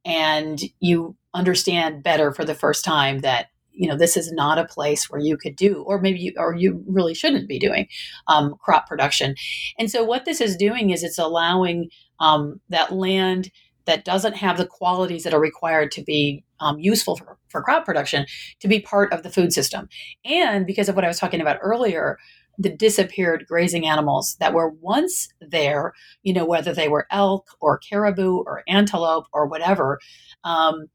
and 0.06 0.60
you 0.80 1.16
understand 1.34 2.04
better 2.04 2.32
for 2.32 2.46
the 2.46 2.56
first 2.56 2.84
time 2.84 3.20
that 3.20 3.48
you 3.72 3.88
know 3.88 3.96
this 3.96 4.18
is 4.18 4.32
not 4.32 4.58
a 4.58 4.66
place 4.66 5.10
where 5.10 5.22
you 5.22 5.38
could 5.38 5.56
do 5.56 5.84
or 5.88 6.02
maybe 6.02 6.20
you 6.20 6.34
or 6.38 6.56
you 6.56 6.84
really 6.88 7.14
shouldn't 7.14 7.48
be 7.48 7.60
doing 7.60 7.88
um, 8.28 8.56
crop 8.60 8.88
production 8.88 9.36
and 9.78 9.90
so 9.90 10.04
what 10.04 10.26
this 10.26 10.42
is 10.42 10.58
doing 10.58 10.90
is 10.90 11.04
it's 11.04 11.20
allowing 11.20 11.90
um, 12.20 12.60
that 12.70 12.92
land 12.92 13.52
that 13.90 14.06
doesn't 14.06 14.36
have 14.36 14.58
the 14.58 14.68
qualities 14.68 15.24
that 15.24 15.34
are 15.34 15.40
required 15.40 15.90
to 15.90 16.04
be 16.04 16.44
um, 16.60 16.78
useful 16.78 17.16
for, 17.16 17.40
for 17.48 17.64
crop 17.64 17.86
production 17.86 18.24
to 18.60 18.68
be 18.68 18.80
part 18.80 19.12
of 19.12 19.24
the 19.24 19.32
food 19.32 19.52
system. 19.52 19.90
And 20.24 20.68
because 20.68 20.90
of 20.90 20.96
what 20.96 21.04
I 21.04 21.08
was 21.08 21.18
talking 21.18 21.42
about 21.42 21.58
earlier, 21.60 22.20
the 22.60 22.70
disappeared 22.70 23.46
grazing 23.48 23.88
animals 23.88 24.38
that 24.40 24.54
were 24.54 24.70
once 24.70 25.28
there, 25.42 25.94
you 26.22 26.34
know, 26.34 26.46
whether 26.46 26.72
they 26.72 26.88
were 26.88 27.08
elk 27.10 27.48
or 27.62 27.80
caribou 27.80 28.44
or 28.46 28.62
antelope 28.68 29.26
or 29.34 29.48
whatever, 29.48 30.00
um, 30.44 30.86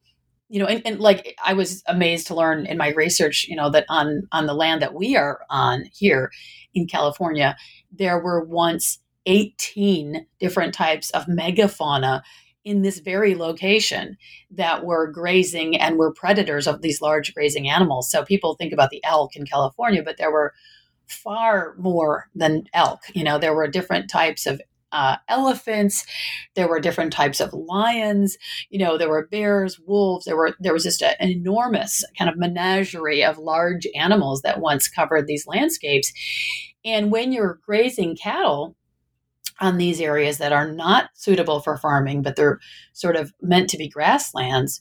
you 0.49 0.61
know, 0.61 0.66
and, 0.66 0.82
and, 0.86 1.01
like 1.01 1.34
I 1.45 1.55
was 1.55 1.82
amazed 1.88 2.28
to 2.28 2.36
learn 2.36 2.64
in 2.64 2.78
my 2.78 2.90
research, 2.90 3.47
you 3.49 3.57
know, 3.57 3.70
that 3.70 3.86
on 3.88 4.28
on 4.30 4.47
the 4.47 4.55
land 4.55 4.82
that 4.82 4.95
we 4.95 5.16
are 5.16 5.40
on 5.51 5.86
here 5.92 6.30
in 6.74 6.86
California, 6.86 7.57
there 7.90 8.20
were 8.20 8.45
once 8.45 9.01
18 9.26 10.26
different 10.38 10.74
types 10.74 11.11
of 11.11 11.26
megafauna 11.26 12.22
in 12.64 12.82
this 12.82 12.98
very 12.98 13.34
location 13.34 14.16
that 14.50 14.84
were 14.84 15.10
grazing 15.10 15.76
and 15.78 15.98
were 15.98 16.12
predators 16.12 16.66
of 16.66 16.82
these 16.82 17.00
large 17.00 17.34
grazing 17.34 17.68
animals. 17.68 18.10
So 18.10 18.24
people 18.24 18.54
think 18.54 18.72
about 18.72 18.90
the 18.90 19.04
elk 19.04 19.36
in 19.36 19.46
California, 19.46 20.02
but 20.02 20.16
there 20.16 20.32
were 20.32 20.54
far 21.06 21.74
more 21.78 22.30
than 22.34 22.64
elk. 22.72 23.00
You 23.12 23.24
know, 23.24 23.38
there 23.38 23.54
were 23.54 23.68
different 23.68 24.08
types 24.08 24.46
of 24.46 24.60
uh, 24.92 25.16
elephants. 25.28 26.06
There 26.54 26.68
were 26.68 26.80
different 26.80 27.12
types 27.12 27.40
of 27.40 27.52
lions. 27.52 28.38
You 28.70 28.78
know, 28.78 28.96
there 28.96 29.10
were 29.10 29.26
bears, 29.26 29.78
wolves. 29.80 30.24
There 30.24 30.36
were 30.36 30.54
there 30.60 30.72
was 30.72 30.84
just 30.84 31.02
a, 31.02 31.20
an 31.20 31.30
enormous 31.30 32.04
kind 32.16 32.30
of 32.30 32.38
menagerie 32.38 33.24
of 33.24 33.36
large 33.36 33.86
animals 33.94 34.42
that 34.42 34.60
once 34.60 34.88
covered 34.88 35.26
these 35.26 35.46
landscapes. 35.46 36.12
And 36.84 37.10
when 37.10 37.32
you're 37.32 37.58
grazing 37.66 38.16
cattle, 38.16 38.76
on 39.61 39.78
these 39.78 40.00
areas 40.00 40.38
that 40.38 40.52
are 40.52 40.70
not 40.70 41.11
suitable 41.14 41.61
for 41.61 41.76
farming, 41.76 42.22
but 42.22 42.36
they're 42.36 42.61
sort 42.92 43.16
of 43.16 43.32
meant 43.40 43.70
to 43.70 43.78
be 43.78 43.88
grasslands, 43.88 44.80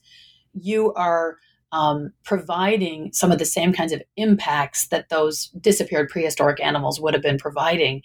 you 0.53 0.93
are 0.93 1.37
um, 1.71 2.13
providing 2.23 3.11
some 3.13 3.31
of 3.31 3.39
the 3.39 3.45
same 3.45 3.73
kinds 3.73 3.91
of 3.91 4.01
impacts 4.15 4.87
that 4.87 5.09
those 5.09 5.47
disappeared 5.59 6.09
prehistoric 6.09 6.59
animals 6.61 6.99
would 6.99 7.13
have 7.13 7.23
been 7.23 7.37
providing. 7.37 8.03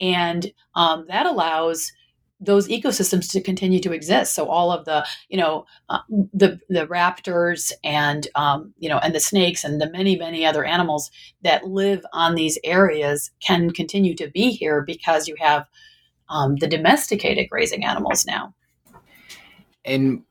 And 0.00 0.52
um, 0.74 1.06
that 1.08 1.26
allows 1.26 1.92
those 2.40 2.68
ecosystems 2.68 3.30
to 3.30 3.40
continue 3.40 3.80
to 3.80 3.92
exist. 3.92 4.34
So 4.34 4.46
all 4.46 4.72
of 4.72 4.86
the, 4.86 5.06
you 5.28 5.36
know, 5.36 5.66
uh, 5.90 5.98
the 6.08 6.58
the 6.70 6.86
raptors 6.86 7.70
and 7.84 8.26
um, 8.34 8.72
you 8.78 8.88
know 8.88 8.98
and 8.98 9.14
the 9.14 9.20
snakes 9.20 9.62
and 9.62 9.80
the 9.80 9.90
many 9.90 10.16
many 10.16 10.46
other 10.46 10.64
animals 10.64 11.10
that 11.42 11.66
live 11.66 12.04
on 12.14 12.34
these 12.34 12.58
areas 12.64 13.30
can 13.40 13.70
continue 13.70 14.14
to 14.16 14.30
be 14.30 14.50
here 14.50 14.82
because 14.82 15.28
you 15.28 15.36
have 15.38 15.66
um, 16.30 16.56
the 16.56 16.66
domesticated 16.66 17.50
grazing 17.50 17.84
animals 17.84 18.24
now. 18.24 18.54
And 19.84 20.22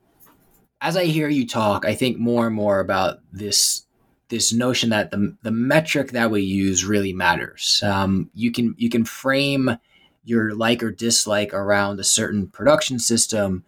as 0.82 0.96
I 0.96 1.06
hear 1.06 1.28
you 1.28 1.46
talk, 1.46 1.86
I 1.86 1.94
think 1.94 2.18
more 2.18 2.48
and 2.48 2.56
more 2.56 2.80
about 2.80 3.20
this 3.32 3.86
this 4.30 4.54
notion 4.54 4.92
that 4.92 5.12
the 5.12 5.36
the 5.42 5.52
metric 5.52 6.12
that 6.12 6.32
we 6.32 6.42
use 6.42 6.86
really 6.86 7.14
matters. 7.14 7.82
Um, 7.84 8.30
you 8.34 8.52
can 8.52 8.76
you 8.78 8.90
can 8.90 9.04
frame 9.06 9.78
your 10.24 10.56
like 10.56 10.84
or 10.84 10.92
dislike 10.92 11.54
around 11.54 12.00
a 12.00 12.04
certain 12.04 12.48
production 12.48 13.00
system 13.00 13.64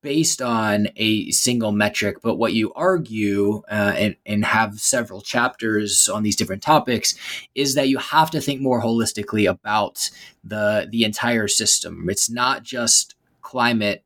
based 0.00 0.40
on 0.40 0.88
a 0.96 1.30
single 1.30 1.72
metric, 1.72 2.18
but 2.22 2.36
what 2.36 2.52
you 2.52 2.72
argue 2.74 3.62
uh, 3.70 3.94
and, 3.96 4.16
and 4.26 4.44
have 4.44 4.78
several 4.78 5.20
chapters 5.20 6.08
on 6.08 6.22
these 6.22 6.36
different 6.36 6.62
topics 6.62 7.14
is 7.54 7.74
that 7.74 7.88
you 7.88 7.98
have 7.98 8.30
to 8.30 8.40
think 8.40 8.60
more 8.60 8.82
holistically 8.82 9.50
about 9.50 10.10
the 10.44 10.86
the 10.90 11.04
entire 11.04 11.48
system. 11.48 12.08
It's 12.08 12.30
not 12.30 12.62
just 12.62 13.16
climate. 13.40 14.04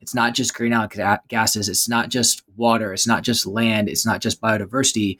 It's 0.00 0.14
not 0.14 0.34
just 0.34 0.54
greenhouse 0.54 0.92
gases. 1.28 1.68
It's 1.68 1.88
not 1.88 2.08
just 2.08 2.42
water. 2.56 2.92
It's 2.92 3.06
not 3.06 3.22
just 3.22 3.46
land. 3.46 3.88
It's 3.88 4.06
not 4.06 4.20
just 4.20 4.40
biodiversity. 4.40 5.18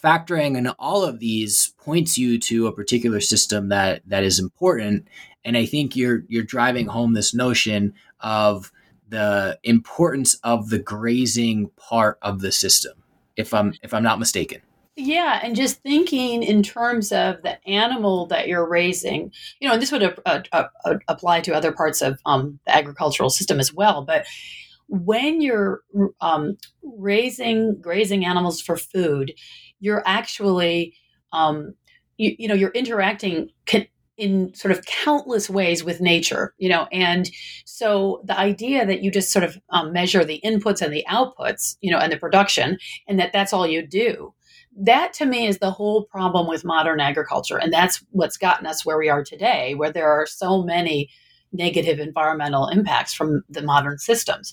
Factoring 0.00 0.56
in 0.56 0.68
all 0.78 1.04
of 1.04 1.18
these 1.20 1.74
points 1.78 2.18
you 2.18 2.38
to 2.38 2.66
a 2.66 2.72
particular 2.72 3.20
system 3.20 3.68
that 3.70 4.02
that 4.06 4.22
is 4.22 4.38
important. 4.38 5.08
And 5.44 5.56
I 5.56 5.66
think 5.66 5.96
you're 5.96 6.24
you're 6.28 6.44
driving 6.44 6.86
home 6.86 7.14
this 7.14 7.34
notion 7.34 7.94
of 8.20 8.70
the 9.08 9.58
importance 9.62 10.34
of 10.42 10.70
the 10.70 10.78
grazing 10.78 11.70
part 11.76 12.18
of 12.22 12.40
the 12.40 12.52
system 12.52 12.92
if 13.36 13.52
i'm 13.54 13.74
if 13.82 13.94
i'm 13.94 14.02
not 14.02 14.18
mistaken. 14.18 14.60
Yeah 14.96 15.40
and 15.42 15.54
just 15.54 15.82
thinking 15.82 16.42
in 16.42 16.62
terms 16.62 17.12
of 17.12 17.42
the 17.42 17.62
animal 17.68 18.26
that 18.26 18.48
you're 18.48 18.68
raising 18.68 19.30
you 19.60 19.68
know 19.68 19.74
and 19.74 19.82
this 19.82 19.92
would 19.92 20.02
uh, 20.02 20.14
uh, 20.24 20.64
uh, 20.84 20.94
apply 21.08 21.42
to 21.42 21.54
other 21.54 21.70
parts 21.72 22.00
of 22.00 22.18
um, 22.24 22.58
the 22.66 22.74
agricultural 22.74 23.30
system 23.30 23.60
as 23.60 23.74
well 23.74 24.02
but 24.02 24.26
when 24.88 25.40
you're 25.40 25.82
um, 26.20 26.56
raising 26.82 27.78
grazing 27.80 28.24
animals 28.24 28.60
for 28.60 28.76
food 28.76 29.34
you're 29.80 30.02
actually 30.06 30.94
um, 31.32 31.74
you, 32.16 32.34
you 32.38 32.48
know 32.48 32.54
you're 32.54 32.70
interacting 32.70 33.50
in 34.16 34.54
sort 34.54 34.72
of 34.72 34.84
countless 34.86 35.50
ways 35.50 35.84
with 35.84 36.00
nature, 36.00 36.54
you 36.58 36.68
know, 36.68 36.86
and 36.90 37.30
so 37.64 38.22
the 38.24 38.38
idea 38.38 38.86
that 38.86 39.02
you 39.02 39.10
just 39.10 39.30
sort 39.30 39.44
of 39.44 39.58
um, 39.70 39.92
measure 39.92 40.24
the 40.24 40.40
inputs 40.44 40.80
and 40.80 40.92
the 40.92 41.04
outputs, 41.08 41.76
you 41.80 41.90
know, 41.90 41.98
and 41.98 42.12
the 42.12 42.16
production, 42.16 42.78
and 43.06 43.18
that 43.18 43.32
that's 43.32 43.52
all 43.52 43.66
you 43.66 43.86
do, 43.86 44.32
that 44.78 45.12
to 45.14 45.26
me 45.26 45.46
is 45.46 45.58
the 45.58 45.70
whole 45.70 46.04
problem 46.04 46.46
with 46.46 46.64
modern 46.64 47.00
agriculture, 47.00 47.56
and 47.56 47.72
that's 47.72 48.04
what's 48.10 48.36
gotten 48.36 48.66
us 48.66 48.84
where 48.84 48.98
we 48.98 49.08
are 49.08 49.24
today, 49.24 49.74
where 49.74 49.92
there 49.92 50.10
are 50.10 50.26
so 50.26 50.62
many 50.62 51.08
negative 51.52 51.98
environmental 51.98 52.68
impacts 52.68 53.14
from 53.14 53.42
the 53.48 53.62
modern 53.62 53.98
systems. 53.98 54.52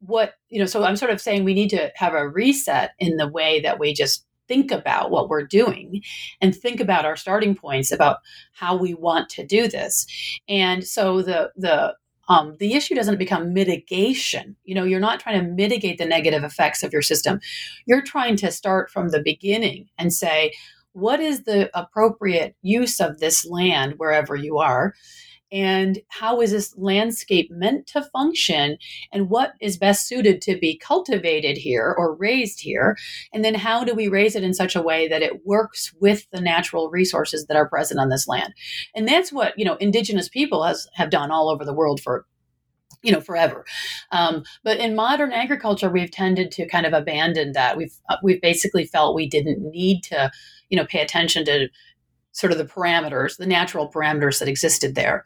What 0.00 0.34
you 0.48 0.58
know, 0.58 0.66
so 0.66 0.84
I'm 0.84 0.96
sort 0.96 1.10
of 1.10 1.20
saying 1.20 1.44
we 1.44 1.54
need 1.54 1.70
to 1.70 1.90
have 1.96 2.12
a 2.12 2.28
reset 2.28 2.92
in 2.98 3.16
the 3.16 3.28
way 3.28 3.60
that 3.60 3.78
we 3.78 3.94
just 3.94 4.25
think 4.48 4.70
about 4.70 5.10
what 5.10 5.28
we're 5.28 5.46
doing 5.46 6.02
and 6.40 6.54
think 6.54 6.80
about 6.80 7.04
our 7.04 7.16
starting 7.16 7.54
points 7.54 7.92
about 7.92 8.18
how 8.52 8.76
we 8.76 8.94
want 8.94 9.28
to 9.30 9.46
do 9.46 9.68
this. 9.68 10.06
And 10.48 10.86
so 10.86 11.22
the 11.22 11.52
the 11.56 11.96
um, 12.28 12.56
the 12.58 12.74
issue 12.74 12.94
doesn't 12.94 13.18
become 13.18 13.52
mitigation. 13.52 14.56
You 14.64 14.74
know, 14.74 14.84
you're 14.84 14.98
not 14.98 15.20
trying 15.20 15.40
to 15.40 15.48
mitigate 15.48 15.98
the 15.98 16.06
negative 16.06 16.42
effects 16.42 16.82
of 16.82 16.92
your 16.92 17.02
system. 17.02 17.40
You're 17.86 18.02
trying 18.02 18.36
to 18.38 18.50
start 18.50 18.90
from 18.90 19.10
the 19.10 19.22
beginning 19.22 19.88
and 19.96 20.12
say, 20.12 20.52
what 20.92 21.20
is 21.20 21.44
the 21.44 21.70
appropriate 21.78 22.56
use 22.62 23.00
of 23.00 23.20
this 23.20 23.46
land 23.46 23.94
wherever 23.98 24.34
you 24.34 24.58
are? 24.58 24.94
And 25.52 26.00
how 26.08 26.40
is 26.40 26.50
this 26.50 26.76
landscape 26.76 27.50
meant 27.50 27.86
to 27.88 28.02
function? 28.02 28.78
And 29.12 29.30
what 29.30 29.52
is 29.60 29.78
best 29.78 30.06
suited 30.06 30.42
to 30.42 30.58
be 30.58 30.76
cultivated 30.76 31.56
here 31.56 31.94
or 31.96 32.16
raised 32.16 32.60
here? 32.60 32.96
And 33.32 33.44
then 33.44 33.54
how 33.54 33.84
do 33.84 33.94
we 33.94 34.08
raise 34.08 34.34
it 34.34 34.42
in 34.42 34.54
such 34.54 34.74
a 34.74 34.82
way 34.82 35.08
that 35.08 35.22
it 35.22 35.46
works 35.46 35.92
with 36.00 36.26
the 36.30 36.40
natural 36.40 36.90
resources 36.90 37.46
that 37.46 37.56
are 37.56 37.68
present 37.68 38.00
on 38.00 38.08
this 38.08 38.26
land? 38.26 38.54
And 38.94 39.06
that's 39.06 39.32
what 39.32 39.58
you 39.58 39.64
know 39.64 39.76
indigenous 39.76 40.28
people 40.28 40.64
has 40.64 40.88
have 40.94 41.10
done 41.10 41.30
all 41.30 41.48
over 41.48 41.64
the 41.64 41.74
world 41.74 42.00
for 42.00 42.26
you 43.02 43.12
know 43.12 43.20
forever. 43.20 43.64
Um, 44.10 44.42
but 44.64 44.78
in 44.78 44.96
modern 44.96 45.32
agriculture 45.32 45.88
we've 45.88 46.10
tended 46.10 46.50
to 46.52 46.66
kind 46.66 46.86
of 46.86 46.92
abandon 46.92 47.52
that. 47.52 47.76
We've 47.76 47.94
uh, 48.08 48.16
we've 48.22 48.40
basically 48.40 48.84
felt 48.84 49.14
we 49.14 49.28
didn't 49.28 49.62
need 49.62 50.02
to 50.04 50.30
you 50.68 50.76
know 50.76 50.86
pay 50.86 51.00
attention 51.00 51.44
to 51.44 51.68
sort 52.36 52.52
of 52.52 52.58
the 52.58 52.64
parameters 52.64 53.36
the 53.36 53.46
natural 53.46 53.90
parameters 53.90 54.38
that 54.38 54.48
existed 54.48 54.94
there. 54.94 55.24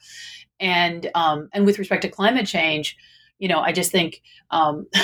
And 0.59 1.11
um, 1.15 1.49
and 1.53 1.67
with 1.67 1.79
respect 1.79 2.03
to 2.03 2.09
climate 2.09 2.47
change 2.47 2.97
you 3.39 3.49
know 3.49 3.61
i 3.61 3.73
just 3.73 3.91
think 3.91 4.23
um, 4.51 4.87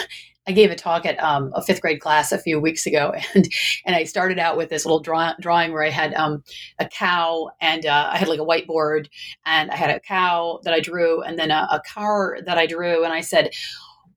I 0.48 0.52
gave 0.52 0.70
a 0.70 0.76
talk 0.76 1.04
at 1.04 1.20
um, 1.22 1.50
a 1.54 1.62
fifth 1.62 1.80
grade 1.80 2.00
class 2.00 2.30
a 2.30 2.38
few 2.38 2.60
weeks 2.60 2.86
ago, 2.86 3.12
and 3.34 3.48
and 3.84 3.96
I 3.96 4.04
started 4.04 4.38
out 4.38 4.56
with 4.56 4.68
this 4.68 4.84
little 4.84 5.00
draw, 5.00 5.32
drawing 5.40 5.72
where 5.72 5.82
I 5.82 5.90
had 5.90 6.14
um, 6.14 6.44
a 6.78 6.88
cow 6.88 7.50
and 7.60 7.84
uh, 7.84 8.10
I 8.12 8.16
had 8.16 8.28
like 8.28 8.38
a 8.38 8.44
whiteboard, 8.44 9.08
and 9.44 9.70
I 9.70 9.76
had 9.76 9.90
a 9.90 10.00
cow 10.00 10.60
that 10.62 10.72
I 10.72 10.80
drew, 10.80 11.22
and 11.22 11.38
then 11.38 11.50
a, 11.50 11.66
a 11.72 11.82
car 11.92 12.38
that 12.46 12.58
I 12.58 12.66
drew, 12.66 13.04
and 13.04 13.12
I 13.12 13.22
said, 13.22 13.50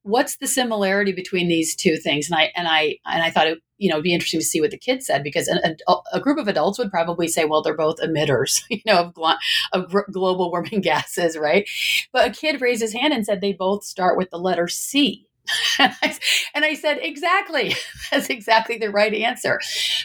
"What's 0.10 0.38
the 0.38 0.48
similarity 0.48 1.12
between 1.12 1.48
these 1.48 1.76
two 1.76 1.98
things?" 1.98 2.30
And 2.30 2.40
I 2.40 2.52
and 2.56 2.68
I 2.68 2.98
and 3.06 3.24
I 3.24 3.32
thought 3.32 3.48
it 3.48 3.60
you 3.78 3.90
know 3.90 3.96
it'd 3.96 4.04
be 4.04 4.14
interesting 4.14 4.40
to 4.40 4.46
see 4.46 4.62
what 4.62 4.72
the 4.72 4.78
kids 4.78 5.06
said 5.06 5.24
because 5.24 5.48
a, 5.48 5.76
a 6.12 6.20
group 6.20 6.38
of 6.38 6.48
adults 6.48 6.80
would 6.80 6.92
probably 6.92 7.28
say, 7.28 7.46
"Well, 7.46 7.62
they're 7.62 7.76
both 7.76 8.00
emitters, 8.02 8.62
you 8.70 8.82
know, 8.86 8.98
of, 8.98 9.14
glo- 9.14 9.36
of 9.74 9.94
global 10.12 10.52
warming 10.52 10.82
gases, 10.82 11.38
right?" 11.38 11.70
But 12.12 12.28
a 12.28 12.34
kid 12.34 12.62
raised 12.62 12.82
his 12.82 12.94
hand 12.94 13.14
and 13.14 13.26
said 13.26 13.42
they 13.42 13.54
both 13.54 13.84
start 13.84 14.18
with 14.18 14.30
the 14.30 14.40
letter 14.40 14.68
C 14.68 15.30
and, 15.80 15.94
I, 16.02 16.18
and 16.54 16.66
I 16.66 16.74
said, 16.74 17.00
exactly. 17.02 17.76
That's 18.12 18.30
exactly 18.30 18.78
the 18.78 18.92
right 18.92 19.14
answer. 19.14 19.60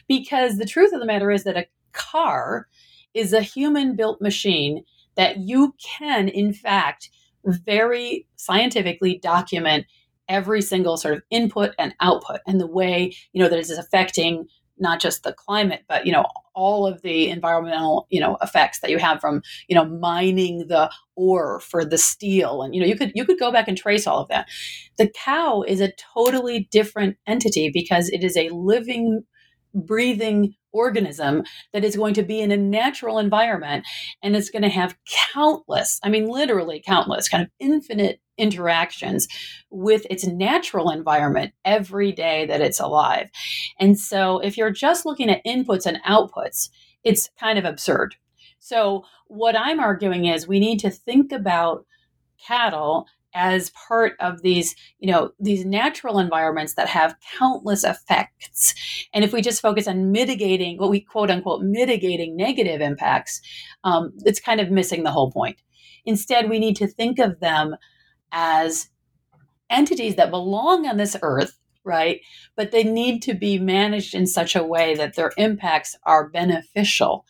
Because 0.08 0.58
the 0.58 0.66
truth 0.66 0.92
of 0.92 1.00
the 1.00 1.06
matter 1.06 1.30
is 1.30 1.44
that 1.44 1.56
a 1.56 1.66
car 1.92 2.68
is 3.12 3.32
a 3.32 3.42
human 3.42 3.96
built 3.96 4.20
machine 4.20 4.84
that 5.16 5.38
you 5.38 5.74
can, 5.82 6.28
in 6.28 6.52
fact, 6.52 7.10
very 7.46 8.26
scientifically 8.36 9.18
document 9.22 9.86
every 10.28 10.62
single 10.62 10.96
sort 10.96 11.14
of 11.14 11.22
input 11.30 11.72
and 11.78 11.94
output 12.00 12.40
and 12.46 12.60
the 12.60 12.66
way, 12.66 13.14
you 13.32 13.42
know, 13.42 13.48
that 13.48 13.58
it 13.58 13.70
is 13.70 13.78
affecting 13.78 14.46
not 14.78 15.00
just 15.00 15.22
the 15.22 15.32
climate, 15.32 15.82
but, 15.88 16.06
you 16.06 16.12
know, 16.12 16.24
all 16.54 16.86
of 16.86 17.02
the 17.02 17.28
environmental 17.28 18.06
you 18.10 18.20
know 18.20 18.36
effects 18.40 18.80
that 18.80 18.90
you 18.90 18.98
have 18.98 19.20
from 19.20 19.42
you 19.68 19.74
know 19.74 19.84
mining 19.84 20.66
the 20.68 20.90
ore 21.16 21.60
for 21.60 21.84
the 21.84 21.98
steel. 21.98 22.62
And 22.62 22.74
you 22.74 22.80
know 22.80 22.86
you 22.86 22.96
could 22.96 23.12
you 23.14 23.24
could 23.24 23.38
go 23.38 23.52
back 23.52 23.68
and 23.68 23.76
trace 23.76 24.06
all 24.06 24.20
of 24.20 24.28
that. 24.28 24.48
The 24.96 25.08
cow 25.08 25.62
is 25.62 25.80
a 25.80 25.92
totally 25.92 26.68
different 26.70 27.16
entity 27.26 27.70
because 27.72 28.08
it 28.08 28.24
is 28.24 28.36
a 28.36 28.48
living 28.50 29.24
breathing 29.74 30.54
organism 30.74 31.42
that 31.72 31.84
is 31.84 31.96
going 31.96 32.12
to 32.12 32.22
be 32.22 32.40
in 32.40 32.52
a 32.52 32.56
natural 32.56 33.18
environment 33.18 33.86
and 34.22 34.36
it's 34.36 34.50
going 34.50 34.62
to 34.62 34.68
have 34.68 34.96
countless 35.32 35.98
i 36.02 36.08
mean 36.10 36.28
literally 36.28 36.82
countless 36.84 37.28
kind 37.28 37.42
of 37.42 37.48
infinite 37.58 38.20
interactions 38.36 39.28
with 39.70 40.06
its 40.10 40.26
natural 40.26 40.90
environment 40.90 41.52
every 41.64 42.12
day 42.12 42.46
that 42.46 42.60
it's 42.60 42.80
alive. 42.80 43.30
And 43.78 43.98
so 43.98 44.38
if 44.40 44.56
you're 44.56 44.70
just 44.70 45.06
looking 45.06 45.30
at 45.30 45.44
inputs 45.44 45.86
and 45.86 46.02
outputs, 46.02 46.68
it's 47.02 47.30
kind 47.38 47.58
of 47.58 47.64
absurd. 47.64 48.16
So 48.58 49.04
what 49.26 49.56
I'm 49.58 49.80
arguing 49.80 50.26
is 50.26 50.48
we 50.48 50.60
need 50.60 50.80
to 50.80 50.90
think 50.90 51.32
about 51.32 51.86
cattle 52.44 53.06
as 53.34 53.70
part 53.70 54.12
of 54.20 54.42
these 54.42 54.74
you 54.98 55.10
know 55.10 55.30
these 55.40 55.64
natural 55.64 56.18
environments 56.18 56.74
that 56.74 56.88
have 56.88 57.16
countless 57.38 57.84
effects 57.84 58.74
and 59.12 59.24
if 59.24 59.32
we 59.32 59.42
just 59.42 59.60
focus 59.62 59.88
on 59.88 60.12
mitigating 60.12 60.78
what 60.78 60.90
we 60.90 61.00
quote 61.00 61.30
unquote 61.30 61.62
mitigating 61.62 62.36
negative 62.36 62.80
impacts 62.80 63.40
um, 63.82 64.12
it's 64.24 64.40
kind 64.40 64.60
of 64.60 64.70
missing 64.70 65.02
the 65.02 65.10
whole 65.10 65.32
point 65.32 65.60
instead 66.04 66.48
we 66.48 66.58
need 66.58 66.76
to 66.76 66.86
think 66.86 67.18
of 67.18 67.40
them 67.40 67.76
as 68.30 68.88
entities 69.70 70.16
that 70.16 70.30
belong 70.30 70.86
on 70.86 70.96
this 70.96 71.16
earth, 71.22 71.58
right? 71.84 72.20
But 72.56 72.70
they 72.70 72.84
need 72.84 73.22
to 73.22 73.34
be 73.34 73.58
managed 73.58 74.14
in 74.14 74.26
such 74.26 74.56
a 74.56 74.64
way 74.64 74.94
that 74.94 75.16
their 75.16 75.32
impacts 75.36 75.96
are 76.04 76.28
beneficial. 76.28 77.26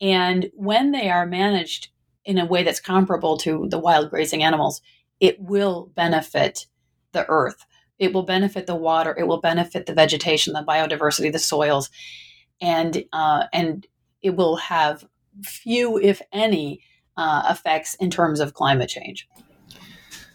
And 0.00 0.50
when 0.54 0.92
they 0.92 1.10
are 1.10 1.26
managed 1.26 1.88
in 2.24 2.38
a 2.38 2.46
way 2.46 2.62
that's 2.62 2.80
comparable 2.80 3.36
to 3.38 3.66
the 3.70 3.78
wild 3.78 4.10
grazing 4.10 4.42
animals, 4.42 4.80
it 5.20 5.40
will 5.40 5.90
benefit 5.94 6.66
the 7.12 7.26
earth. 7.28 7.64
It 7.98 8.12
will 8.12 8.22
benefit 8.22 8.66
the 8.66 8.76
water. 8.76 9.14
It 9.18 9.26
will 9.26 9.40
benefit 9.40 9.86
the 9.86 9.94
vegetation, 9.94 10.52
the 10.52 10.64
biodiversity, 10.66 11.32
the 11.32 11.38
soils, 11.38 11.90
and 12.60 13.04
uh, 13.12 13.44
and 13.52 13.86
it 14.22 14.36
will 14.36 14.56
have 14.56 15.04
few, 15.42 15.98
if 15.98 16.22
any, 16.32 16.80
uh, 17.16 17.42
effects 17.50 17.94
in 17.94 18.10
terms 18.10 18.40
of 18.40 18.54
climate 18.54 18.88
change. 18.88 19.28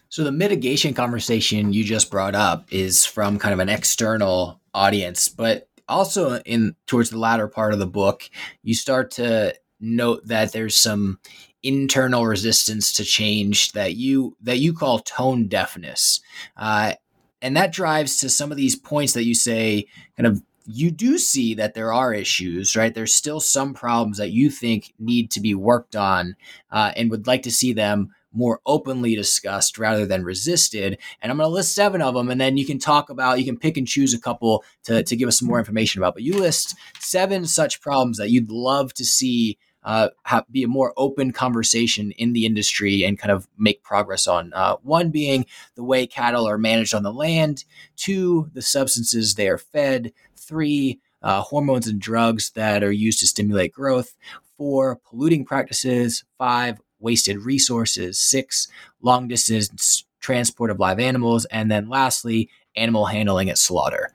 So 0.09 0.23
the 0.23 0.31
mitigation 0.31 0.93
conversation 0.93 1.73
you 1.73 1.83
just 1.83 2.11
brought 2.11 2.35
up 2.35 2.71
is 2.71 3.05
from 3.05 3.39
kind 3.39 3.53
of 3.53 3.59
an 3.59 3.69
external 3.69 4.61
audience, 4.73 5.27
but 5.27 5.69
also 5.87 6.39
in 6.41 6.75
towards 6.85 7.09
the 7.09 7.17
latter 7.17 7.47
part 7.47 7.73
of 7.73 7.79
the 7.79 7.87
book, 7.87 8.29
you 8.61 8.75
start 8.75 9.11
to 9.11 9.55
note 9.79 10.21
that 10.27 10.51
there's 10.51 10.77
some 10.77 11.19
internal 11.63 12.25
resistance 12.25 12.91
to 12.93 13.03
change 13.03 13.71
that 13.71 13.95
you 13.95 14.35
that 14.41 14.59
you 14.59 14.73
call 14.73 14.99
tone 14.99 15.47
deafness, 15.47 16.21
uh, 16.57 16.93
and 17.41 17.57
that 17.57 17.71
drives 17.71 18.19
to 18.19 18.29
some 18.29 18.51
of 18.51 18.57
these 18.57 18.75
points 18.75 19.13
that 19.13 19.25
you 19.25 19.33
say 19.33 19.87
kind 20.15 20.27
of 20.27 20.43
you 20.65 20.91
do 20.91 21.17
see 21.17 21.53
that 21.55 21.73
there 21.73 21.91
are 21.91 22.13
issues, 22.13 22.75
right? 22.75 22.93
There's 22.93 23.13
still 23.13 23.39
some 23.39 23.73
problems 23.73 24.17
that 24.17 24.31
you 24.31 24.49
think 24.49 24.93
need 24.97 25.31
to 25.31 25.41
be 25.41 25.53
worked 25.53 25.95
on, 25.95 26.35
uh, 26.71 26.93
and 26.95 27.11
would 27.11 27.27
like 27.27 27.43
to 27.43 27.51
see 27.51 27.73
them 27.73 28.13
more 28.33 28.59
openly 28.65 29.15
discussed 29.15 29.77
rather 29.77 30.05
than 30.05 30.23
resisted. 30.23 30.97
And 31.21 31.31
I'm 31.31 31.37
going 31.37 31.47
to 31.47 31.53
list 31.53 31.75
seven 31.75 32.01
of 32.01 32.15
them, 32.15 32.29
and 32.29 32.41
then 32.41 32.57
you 32.57 32.65
can 32.65 32.79
talk 32.79 33.09
about, 33.09 33.39
you 33.39 33.45
can 33.45 33.57
pick 33.57 33.77
and 33.77 33.87
choose 33.87 34.13
a 34.13 34.19
couple 34.19 34.63
to, 34.85 35.03
to 35.03 35.15
give 35.15 35.27
us 35.27 35.37
some 35.39 35.47
more 35.47 35.59
information 35.59 36.01
about. 36.01 36.15
But 36.15 36.23
you 36.23 36.39
list 36.39 36.75
seven 36.99 37.45
such 37.45 37.81
problems 37.81 38.17
that 38.17 38.31
you'd 38.31 38.51
love 38.51 38.93
to 38.95 39.05
see 39.05 39.57
uh, 39.83 40.09
be 40.51 40.63
a 40.63 40.67
more 40.67 40.93
open 40.97 41.31
conversation 41.31 42.11
in 42.11 42.33
the 42.33 42.45
industry 42.45 43.03
and 43.03 43.19
kind 43.19 43.31
of 43.31 43.47
make 43.57 43.83
progress 43.83 44.27
on. 44.27 44.51
Uh, 44.53 44.75
one 44.83 45.09
being 45.09 45.45
the 45.75 45.83
way 45.83 46.07
cattle 46.07 46.47
are 46.47 46.57
managed 46.57 46.93
on 46.93 47.03
the 47.03 47.13
land, 47.13 47.65
two, 47.95 48.49
the 48.53 48.61
substances 48.61 49.35
they 49.35 49.47
are 49.47 49.57
fed, 49.57 50.13
three, 50.35 50.99
uh, 51.21 51.41
hormones 51.41 51.87
and 51.87 52.01
drugs 52.01 52.51
that 52.51 52.83
are 52.83 52.91
used 52.91 53.19
to 53.19 53.27
stimulate 53.27 53.73
growth, 53.73 54.15
four, 54.57 54.97
polluting 54.97 55.45
practices, 55.45 56.23
five, 56.37 56.79
wasted 56.99 57.37
resources, 57.39 58.19
six, 58.19 58.67
long 59.01 59.27
distance 59.27 60.05
transport 60.19 60.71
of 60.71 60.79
live 60.79 60.99
animals, 60.99 61.45
and 61.45 61.69
then 61.69 61.89
lastly, 61.89 62.49
animal 62.75 63.05
handling 63.05 63.49
at 63.49 63.57
slaughter. 63.57 64.11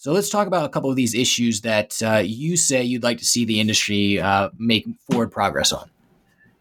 So 0.00 0.12
let's 0.12 0.30
talk 0.30 0.46
about 0.46 0.64
a 0.64 0.70
couple 0.70 0.88
of 0.88 0.96
these 0.96 1.14
issues 1.14 1.60
that 1.60 2.02
uh, 2.02 2.22
you 2.24 2.56
say 2.56 2.82
you'd 2.82 3.02
like 3.02 3.18
to 3.18 3.24
see 3.26 3.44
the 3.44 3.60
industry 3.60 4.18
uh, 4.18 4.48
make 4.56 4.86
forward 5.10 5.30
progress 5.30 5.74
on. 5.74 5.90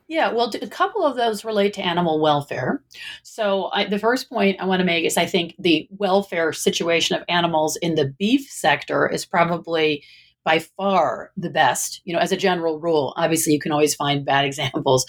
Yeah, 0.10 0.34
well, 0.34 0.52
a 0.62 0.68
couple 0.68 1.06
of 1.06 1.16
those 1.16 1.46
relate 1.46 1.74
to 1.76 1.82
animal 1.82 2.20
welfare. 2.20 2.84
So, 3.24 3.70
I, 3.72 3.86
the 3.86 3.98
first 3.98 4.28
point 4.28 4.60
I 4.60 4.66
want 4.66 4.82
to 4.82 4.86
make 4.86 5.06
is 5.06 5.16
I 5.16 5.26
think 5.26 5.56
the 5.58 5.88
welfare 5.90 6.52
situation 6.52 7.16
of 7.16 7.24
animals 7.30 7.78
in 7.78 7.96
the 7.96 8.14
beef 8.20 8.50
sector 8.50 9.08
is 9.08 9.26
probably 9.26 10.04
by 10.44 10.60
far 10.60 11.32
the 11.38 11.50
best, 11.50 12.02
you 12.04 12.12
know, 12.12 12.20
as 12.20 12.34
a 12.34 12.38
general 12.38 12.78
rule. 12.82 13.14
Obviously, 13.16 13.54
you 13.54 13.60
can 13.62 13.72
always 13.72 13.96
find 13.96 14.26
bad 14.26 14.44
examples. 14.44 15.06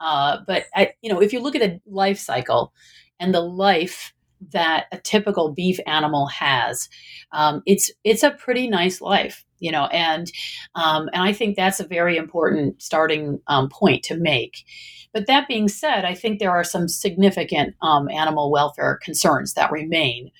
Uh, 0.00 0.38
but, 0.48 0.64
you 1.00 1.12
know, 1.12 1.22
if 1.22 1.32
you 1.32 1.38
look 1.38 1.54
at 1.54 1.62
a 1.62 1.80
life 1.86 2.18
cycle 2.18 2.72
and 3.20 3.32
the 3.32 3.40
life 3.40 4.14
that 4.52 4.86
a 4.92 4.98
typical 4.98 5.52
beef 5.52 5.78
animal 5.86 6.26
has, 6.26 6.88
um, 7.32 7.62
it's 7.66 7.90
it's 8.04 8.22
a 8.22 8.30
pretty 8.30 8.68
nice 8.68 9.00
life, 9.00 9.44
you 9.58 9.72
know, 9.72 9.86
and 9.86 10.30
um, 10.74 11.08
and 11.12 11.22
I 11.22 11.32
think 11.32 11.56
that's 11.56 11.80
a 11.80 11.86
very 11.86 12.16
important 12.16 12.82
starting 12.82 13.40
um, 13.46 13.68
point 13.68 14.02
to 14.04 14.16
make. 14.16 14.64
But 15.12 15.26
that 15.26 15.48
being 15.48 15.68
said, 15.68 16.04
I 16.04 16.14
think 16.14 16.38
there 16.38 16.50
are 16.50 16.64
some 16.64 16.88
significant 16.88 17.74
um, 17.82 18.08
animal 18.08 18.50
welfare 18.50 18.98
concerns 19.02 19.54
that 19.54 19.72
remain 19.72 20.30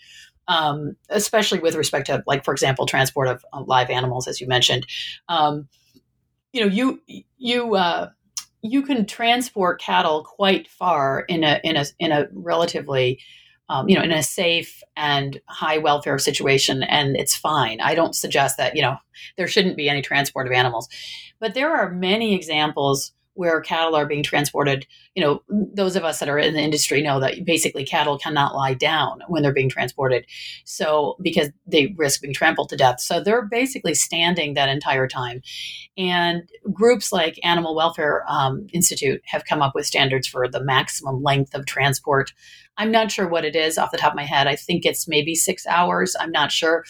um, 0.49 0.96
especially 1.11 1.59
with 1.59 1.74
respect 1.76 2.07
to, 2.07 2.24
like, 2.26 2.44
for 2.44 2.53
example, 2.53 2.86
transport 2.86 3.28
of 3.28 3.44
uh, 3.53 3.62
live 3.66 3.90
animals, 3.90 4.26
as 4.26 4.40
you 4.40 4.49
mentioned. 4.49 4.86
Um, 5.28 5.68
you 6.53 6.62
know, 6.62 6.66
you 6.66 7.03
you 7.36 7.74
uh, 7.74 8.09
you 8.62 8.82
can 8.82 9.07
transport 9.07 9.80
cattle 9.80 10.24
quite 10.24 10.68
far 10.68 11.20
in 11.20 11.44
a 11.44 11.61
in 11.62 11.76
a 11.76 11.84
in 11.99 12.12
a 12.12 12.26
relatively 12.32 13.20
um, 13.68 13.88
you 13.88 13.96
know, 13.96 14.02
in 14.02 14.12
a 14.12 14.22
safe 14.22 14.82
and 14.96 15.40
high 15.46 15.78
welfare 15.78 16.18
situation, 16.18 16.82
and 16.82 17.16
it's 17.16 17.36
fine. 17.36 17.80
I 17.80 17.94
don't 17.94 18.14
suggest 18.14 18.56
that 18.56 18.76
you 18.76 18.82
know 18.82 18.96
there 19.36 19.48
shouldn't 19.48 19.76
be 19.76 19.88
any 19.88 20.02
transport 20.02 20.46
of 20.46 20.52
animals, 20.52 20.88
but 21.38 21.54
there 21.54 21.74
are 21.74 21.90
many 21.90 22.34
examples 22.34 23.12
where 23.38 23.60
cattle 23.60 23.94
are 23.94 24.04
being 24.04 24.24
transported. 24.24 24.84
You 25.14 25.22
know, 25.22 25.42
those 25.48 25.94
of 25.94 26.02
us 26.02 26.18
that 26.18 26.28
are 26.28 26.40
in 26.40 26.54
the 26.54 26.60
industry 26.60 27.00
know 27.02 27.20
that 27.20 27.44
basically 27.44 27.84
cattle 27.84 28.18
cannot 28.18 28.56
lie 28.56 28.74
down 28.74 29.20
when 29.28 29.44
they're 29.44 29.52
being 29.52 29.68
transported. 29.68 30.26
So, 30.64 31.16
because 31.22 31.50
they 31.64 31.94
risk 31.96 32.20
being 32.20 32.34
trampled 32.34 32.68
to 32.70 32.76
death. 32.76 33.00
So, 33.00 33.20
they're 33.20 33.46
basically 33.46 33.94
standing 33.94 34.54
that 34.54 34.68
entire 34.68 35.06
time. 35.06 35.42
And 35.96 36.50
groups 36.72 37.12
like 37.12 37.38
Animal 37.44 37.76
Welfare 37.76 38.24
um, 38.28 38.66
Institute 38.72 39.22
have 39.26 39.44
come 39.44 39.62
up 39.62 39.72
with 39.72 39.86
standards 39.86 40.26
for 40.26 40.48
the 40.48 40.64
maximum 40.64 41.22
length 41.22 41.54
of 41.54 41.64
transport 41.64 42.32
I'm 42.79 42.91
not 42.91 43.11
sure 43.11 43.29
what 43.29 43.45
it 43.45 43.55
is 43.55 43.76
off 43.76 43.91
the 43.91 43.99
top 43.99 44.12
of 44.12 44.16
my 44.16 44.24
head. 44.24 44.47
I 44.47 44.57
think 44.57 44.87
it's 44.87 45.09
maybe 45.09 45.35
six 45.35 45.66
hours. 45.66 46.16
I'm 46.18 46.31
not 46.31 46.53
sure. 46.53 46.85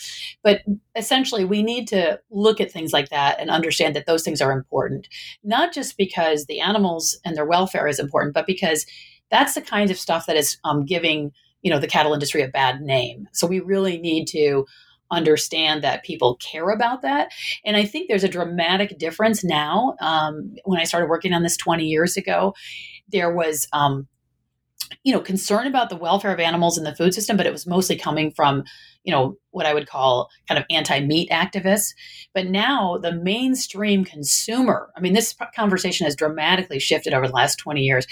But 0.44 0.62
essentially, 0.94 1.44
we 1.44 1.62
need 1.62 1.88
to 1.88 2.20
look 2.30 2.60
at 2.60 2.70
things 2.70 2.92
like 2.92 3.08
that 3.08 3.40
and 3.40 3.50
understand 3.50 3.96
that 3.96 4.06
those 4.06 4.22
things 4.22 4.40
are 4.40 4.52
important, 4.52 5.08
not 5.42 5.72
just 5.72 5.96
because 5.96 6.46
the 6.46 6.60
animals 6.60 7.18
and 7.24 7.36
their 7.36 7.46
welfare 7.46 7.88
is 7.88 7.98
important, 7.98 8.34
but 8.34 8.46
because 8.46 8.86
that's 9.30 9.54
the 9.54 9.62
kind 9.62 9.90
of 9.90 9.98
stuff 9.98 10.26
that 10.26 10.36
is 10.36 10.58
um, 10.64 10.84
giving 10.84 11.32
you 11.62 11.70
know 11.70 11.80
the 11.80 11.88
cattle 11.88 12.14
industry 12.14 12.42
a 12.42 12.48
bad 12.48 12.80
name. 12.80 13.26
So 13.32 13.46
we 13.46 13.60
really 13.60 13.98
need 13.98 14.26
to 14.28 14.66
understand 15.10 15.82
that 15.82 16.04
people 16.04 16.36
care 16.36 16.68
about 16.70 17.02
that. 17.02 17.32
And 17.64 17.76
I 17.76 17.84
think 17.84 18.08
there's 18.08 18.24
a 18.24 18.28
dramatic 18.28 18.98
difference 18.98 19.42
now. 19.42 19.96
Um, 20.00 20.54
when 20.64 20.78
I 20.78 20.84
started 20.84 21.08
working 21.08 21.32
on 21.32 21.42
this 21.42 21.56
20 21.56 21.84
years 21.84 22.16
ago, 22.16 22.54
there 23.10 23.34
was 23.34 23.66
um, 23.72 24.06
you 25.02 25.12
know 25.12 25.20
concern 25.20 25.66
about 25.66 25.90
the 25.90 25.96
welfare 25.96 26.32
of 26.32 26.40
animals 26.40 26.78
in 26.78 26.84
the 26.84 26.94
food 26.94 27.14
system 27.14 27.36
but 27.36 27.46
it 27.46 27.52
was 27.52 27.66
mostly 27.66 27.96
coming 27.96 28.30
from 28.30 28.64
you 29.04 29.12
know 29.12 29.36
what 29.50 29.66
i 29.66 29.74
would 29.74 29.88
call 29.88 30.28
kind 30.48 30.58
of 30.58 30.64
anti-meat 30.70 31.30
activists. 31.30 31.94
But 32.34 32.46
now 32.46 32.98
the 32.98 33.12
mainstream 33.12 34.04
consumer 34.04 34.90
i 34.96 35.00
mean 35.00 35.14
this 35.14 35.34
conversation 35.54 36.04
has 36.04 36.16
dramatically 36.16 36.78
shifted 36.78 37.14
over 37.14 37.26
the 37.26 37.34
last 37.34 37.56
20 37.56 37.80
years 37.82 38.06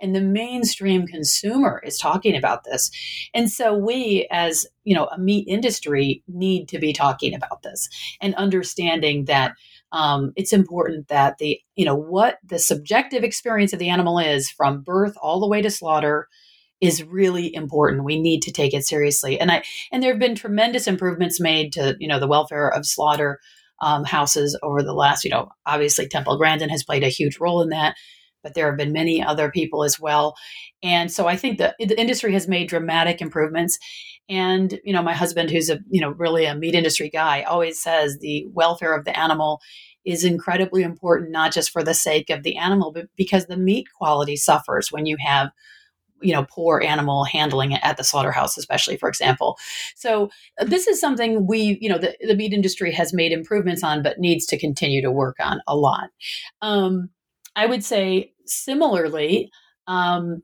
and 0.00 0.14
the 0.14 0.20
mainstream 0.20 1.06
consumer 1.06 1.82
is 1.84 1.98
talking 1.98 2.36
about 2.36 2.64
this. 2.64 2.90
And 3.34 3.50
so 3.50 3.74
we 3.74 4.26
as 4.30 4.66
you 4.84 4.94
know 4.94 5.06
a 5.06 5.18
meat 5.18 5.46
industry 5.48 6.22
need 6.28 6.68
to 6.68 6.78
be 6.78 6.92
talking 6.92 7.34
about 7.34 7.62
this 7.62 7.88
and 8.20 8.34
understanding 8.34 9.24
that 9.26 9.52
um, 9.96 10.34
it's 10.36 10.52
important 10.52 11.08
that 11.08 11.38
the 11.38 11.58
you 11.74 11.86
know 11.86 11.96
what 11.96 12.36
the 12.44 12.58
subjective 12.58 13.24
experience 13.24 13.72
of 13.72 13.78
the 13.78 13.88
animal 13.88 14.18
is 14.18 14.50
from 14.50 14.82
birth 14.82 15.16
all 15.22 15.40
the 15.40 15.48
way 15.48 15.62
to 15.62 15.70
slaughter 15.70 16.28
is 16.82 17.02
really 17.02 17.54
important. 17.54 18.04
We 18.04 18.20
need 18.20 18.42
to 18.42 18.52
take 18.52 18.74
it 18.74 18.86
seriously. 18.86 19.40
And 19.40 19.50
i 19.50 19.62
and 19.90 20.02
there 20.02 20.12
have 20.12 20.20
been 20.20 20.34
tremendous 20.34 20.86
improvements 20.86 21.40
made 21.40 21.72
to 21.72 21.96
you 21.98 22.08
know 22.08 22.20
the 22.20 22.28
welfare 22.28 22.68
of 22.68 22.84
slaughter 22.84 23.40
um, 23.80 24.04
houses 24.04 24.58
over 24.62 24.82
the 24.82 24.92
last 24.92 25.24
you 25.24 25.30
know 25.30 25.48
obviously 25.64 26.06
temple 26.06 26.36
grandin 26.36 26.68
has 26.68 26.84
played 26.84 27.02
a 27.02 27.08
huge 27.08 27.38
role 27.40 27.62
in 27.62 27.70
that 27.70 27.96
but 28.42 28.54
there 28.54 28.68
have 28.68 28.76
been 28.76 28.92
many 28.92 29.22
other 29.22 29.50
people 29.50 29.82
as 29.82 29.98
well. 29.98 30.36
And 30.82 31.10
so 31.10 31.26
i 31.26 31.36
think 31.36 31.56
the, 31.56 31.74
the 31.78 31.98
industry 31.98 32.34
has 32.34 32.46
made 32.46 32.68
dramatic 32.68 33.22
improvements. 33.22 33.78
And, 34.28 34.80
you 34.84 34.92
know, 34.92 35.02
my 35.02 35.14
husband, 35.14 35.50
who's 35.50 35.70
a, 35.70 35.78
you 35.88 36.00
know, 36.00 36.10
really 36.10 36.46
a 36.46 36.54
meat 36.54 36.74
industry 36.74 37.08
guy, 37.08 37.42
always 37.42 37.80
says 37.80 38.18
the 38.18 38.44
welfare 38.52 38.94
of 38.94 39.04
the 39.04 39.18
animal 39.18 39.60
is 40.06 40.24
incredibly 40.24 40.82
important, 40.82 41.30
not 41.30 41.52
just 41.52 41.70
for 41.70 41.82
the 41.82 41.92
sake 41.92 42.30
of 42.30 42.42
the 42.42 42.56
animal, 42.56 42.92
but 42.92 43.08
because 43.16 43.46
the 43.46 43.56
meat 43.56 43.88
quality 43.98 44.36
suffers 44.36 44.90
when 44.90 45.04
you 45.04 45.16
have 45.18 45.50
you 46.22 46.32
know 46.32 46.46
poor 46.48 46.80
animal 46.80 47.24
handling 47.24 47.74
at 47.74 47.98
the 47.98 48.04
slaughterhouse 48.04 48.56
especially 48.56 48.96
for 48.96 49.06
example. 49.06 49.58
So 49.96 50.30
uh, 50.58 50.64
this 50.64 50.86
is 50.86 50.98
something 50.98 51.46
we 51.46 51.78
you 51.80 51.90
know 51.90 51.98
the, 51.98 52.16
the 52.26 52.34
meat 52.34 52.54
industry 52.54 52.90
has 52.92 53.12
made 53.12 53.32
improvements 53.32 53.82
on 53.82 54.02
but 54.02 54.18
needs 54.18 54.46
to 54.46 54.58
continue 54.58 55.02
to 55.02 55.10
work 55.10 55.36
on 55.40 55.60
a 55.66 55.76
lot. 55.76 56.08
Um, 56.62 57.10
i 57.54 57.66
would 57.66 57.84
say 57.84 58.32
similarly 58.44 59.50
um, 59.86 60.42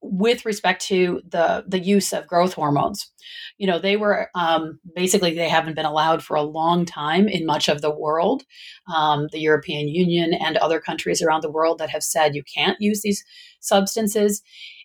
with 0.00 0.44
respect 0.44 0.84
to 0.86 1.20
the 1.28 1.64
the 1.66 1.78
use 1.78 2.12
of 2.12 2.26
growth 2.26 2.54
hormones. 2.54 3.10
You 3.58 3.66
know 3.66 3.78
they 3.78 3.96
were 3.96 4.30
um, 4.34 4.78
basically 4.94 5.34
they 5.34 5.48
haven't 5.48 5.74
been 5.74 5.84
allowed 5.84 6.22
for 6.22 6.36
a 6.36 6.42
long 6.42 6.84
time 6.84 7.28
in 7.28 7.46
much 7.46 7.68
of 7.68 7.82
the 7.82 7.94
world. 7.94 8.44
Um, 8.94 9.28
the 9.32 9.40
european 9.40 9.88
union 9.88 10.32
and 10.34 10.56
other 10.56 10.80
countries 10.80 11.22
around 11.22 11.42
the 11.42 11.50
world 11.50 11.78
that 11.78 11.90
have 11.90 12.02
said 12.02 12.34
you 12.34 12.42
can't 12.54 12.76
use 12.80 13.02
these 13.02 13.24
substances. 13.60 14.42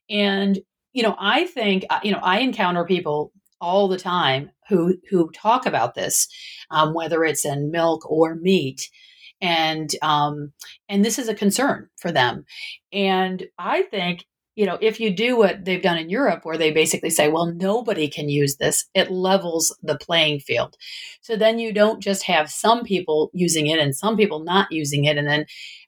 And 0.10 0.60
you 0.94 1.04
know 1.04 1.16
i 1.20 1.46
think 1.46 1.86
uh, 1.90 2.00
you 2.04 2.12
know 2.12 2.20
i 2.22 2.40
encounter 2.40 2.86
people 2.86 3.32
all 3.60 3.88
the 3.88 3.98
time 3.98 4.52
who 4.70 4.96
who 5.10 5.30
talk 5.32 5.66
about 5.66 5.96
this 5.96 6.28
um, 6.72 6.94
whether 6.94 7.24
it's 7.24 7.46
in 7.46 7.72
milk 7.72 8.10
or 8.10 8.36
meat. 8.36 8.90
And 9.42 9.90
um, 10.02 10.54
and 10.88 11.04
this 11.04 11.20
is 11.20 11.28
a 11.28 11.36
concern 11.36 11.90
for 11.98 12.12
them. 12.12 12.46
And 12.92 13.46
i 13.58 13.84
think 13.84 14.26
you 14.56 14.66
know, 14.66 14.78
if 14.82 15.00
you 15.00 15.10
do 15.10 15.36
what 15.36 15.66
they've 15.66 15.82
done 15.82 15.98
in 15.98 16.10
Europe, 16.10 16.42
where 16.44 16.58
they 16.58 16.72
basically 16.72 17.10
say, 17.10 17.28
well, 17.28 17.48
nobody 17.48 18.08
can 18.08 18.30
use 18.30 18.58
this, 18.58 18.86
it 18.94 19.12
levels 19.12 19.76
the 19.82 19.98
playing 19.98 20.40
field. 20.40 20.78
So 21.22 21.36
then 21.36 21.58
you 21.60 21.74
don't 21.74 22.02
just 22.02 22.24
have 22.24 22.52
some 22.52 22.84
people 22.84 23.32
using 23.34 23.68
it 23.68 23.80
and 23.80 23.96
some 23.96 24.16
people 24.16 24.44
not 24.44 24.72
using 24.72 25.06
it. 25.06 25.18
And 25.18 25.28
then, 25.28 25.46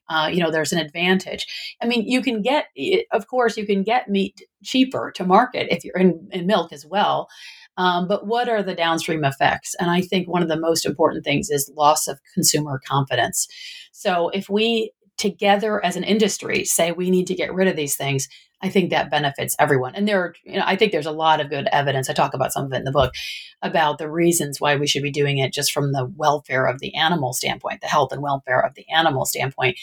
uh, 0.08 0.28
you 0.32 0.40
know, 0.40 0.50
there's 0.50 0.72
an 0.72 0.78
advantage. 0.78 1.46
I 1.80 1.86
mean, 1.86 2.08
you 2.08 2.22
can 2.22 2.42
get, 2.42 2.66
of 3.12 3.28
course, 3.28 3.56
you 3.56 3.66
can 3.66 3.82
get 3.82 4.08
meat 4.08 4.42
cheaper 4.64 5.12
to 5.14 5.24
market 5.24 5.68
if 5.70 5.84
you're 5.84 5.98
in, 5.98 6.28
in 6.32 6.46
milk 6.46 6.72
as 6.72 6.84
well. 6.84 7.28
Um, 7.76 8.08
but 8.08 8.26
what 8.26 8.48
are 8.48 8.62
the 8.62 8.74
downstream 8.74 9.24
effects? 9.24 9.74
And 9.78 9.90
I 9.90 10.00
think 10.00 10.28
one 10.28 10.42
of 10.42 10.48
the 10.48 10.58
most 10.58 10.86
important 10.86 11.24
things 11.24 11.50
is 11.50 11.70
loss 11.76 12.08
of 12.08 12.18
consumer 12.34 12.80
confidence. 12.84 13.46
So 13.92 14.30
if 14.30 14.48
we 14.48 14.92
together 15.18 15.82
as 15.84 15.96
an 15.96 16.04
industry 16.04 16.64
say 16.64 16.92
we 16.92 17.10
need 17.10 17.26
to 17.26 17.34
get 17.34 17.52
rid 17.54 17.68
of 17.68 17.76
these 17.76 17.96
things, 17.96 18.28
I 18.62 18.70
think 18.70 18.90
that 18.90 19.10
benefits 19.10 19.54
everyone. 19.58 19.94
And 19.94 20.08
there 20.08 20.20
are, 20.20 20.34
you 20.44 20.56
know, 20.56 20.64
I 20.64 20.76
think 20.76 20.90
there's 20.90 21.06
a 21.06 21.12
lot 21.12 21.40
of 21.40 21.50
good 21.50 21.68
evidence. 21.72 22.08
I 22.08 22.14
talk 22.14 22.32
about 22.32 22.52
some 22.52 22.64
of 22.64 22.72
it 22.72 22.76
in 22.76 22.84
the 22.84 22.92
book 22.92 23.12
about 23.60 23.98
the 23.98 24.10
reasons 24.10 24.60
why 24.60 24.76
we 24.76 24.86
should 24.86 25.02
be 25.02 25.10
doing 25.10 25.38
it 25.38 25.52
just 25.52 25.72
from 25.72 25.92
the 25.92 26.06
welfare 26.16 26.66
of 26.66 26.80
the 26.80 26.94
animal 26.94 27.32
standpoint, 27.32 27.82
the 27.82 27.86
health 27.86 28.12
and 28.12 28.22
welfare 28.22 28.64
of 28.64 28.74
the 28.74 28.88
animal 28.88 29.26
standpoint. 29.26 29.78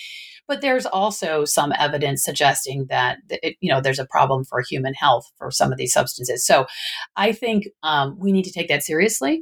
But 0.48 0.62
there's 0.62 0.86
also 0.86 1.46
some 1.46 1.72
evidence 1.78 2.24
suggesting 2.24 2.88
that, 2.90 3.20
it, 3.30 3.56
you 3.62 3.72
know, 3.72 3.80
there's 3.80 4.00
a 4.00 4.08
problem 4.08 4.44
for 4.44 4.62
human 4.62 4.94
health 4.94 5.32
for 5.38 5.52
some 5.52 5.72
of 5.72 5.78
these 5.78 5.94
substances. 5.94 6.46
So 6.46 6.66
I 7.16 7.32
think 7.32 7.68
um, 7.84 8.18
we 8.20 8.32
need 8.32 8.44
to 8.44 8.52
take 8.52 8.68
that 8.70 8.84
seriously 8.84 9.42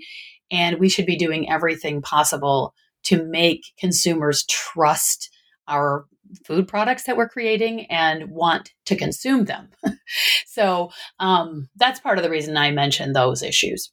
and 0.52 0.78
we 0.78 0.90
should 0.90 1.06
be 1.06 1.16
doing 1.16 1.50
everything 1.50 2.02
possible 2.02 2.74
to 3.04 3.24
make 3.24 3.64
consumers 3.80 4.46
trust 4.46 5.30
our 5.68 6.06
food 6.46 6.68
products 6.68 7.04
that 7.04 7.18
we're 7.18 7.30
creating 7.30 7.86
and 7.88 8.30
want 8.30 8.74
to 8.86 8.96
consume 8.96 9.46
them. 9.46 9.70
so 10.46 10.92
um, 11.20 11.70
that's 11.76 12.00
part 12.00 12.18
of 12.18 12.24
the 12.24 12.30
reason 12.30 12.58
I 12.58 12.72
mentioned 12.72 13.16
those 13.16 13.44
issues. 13.44 13.92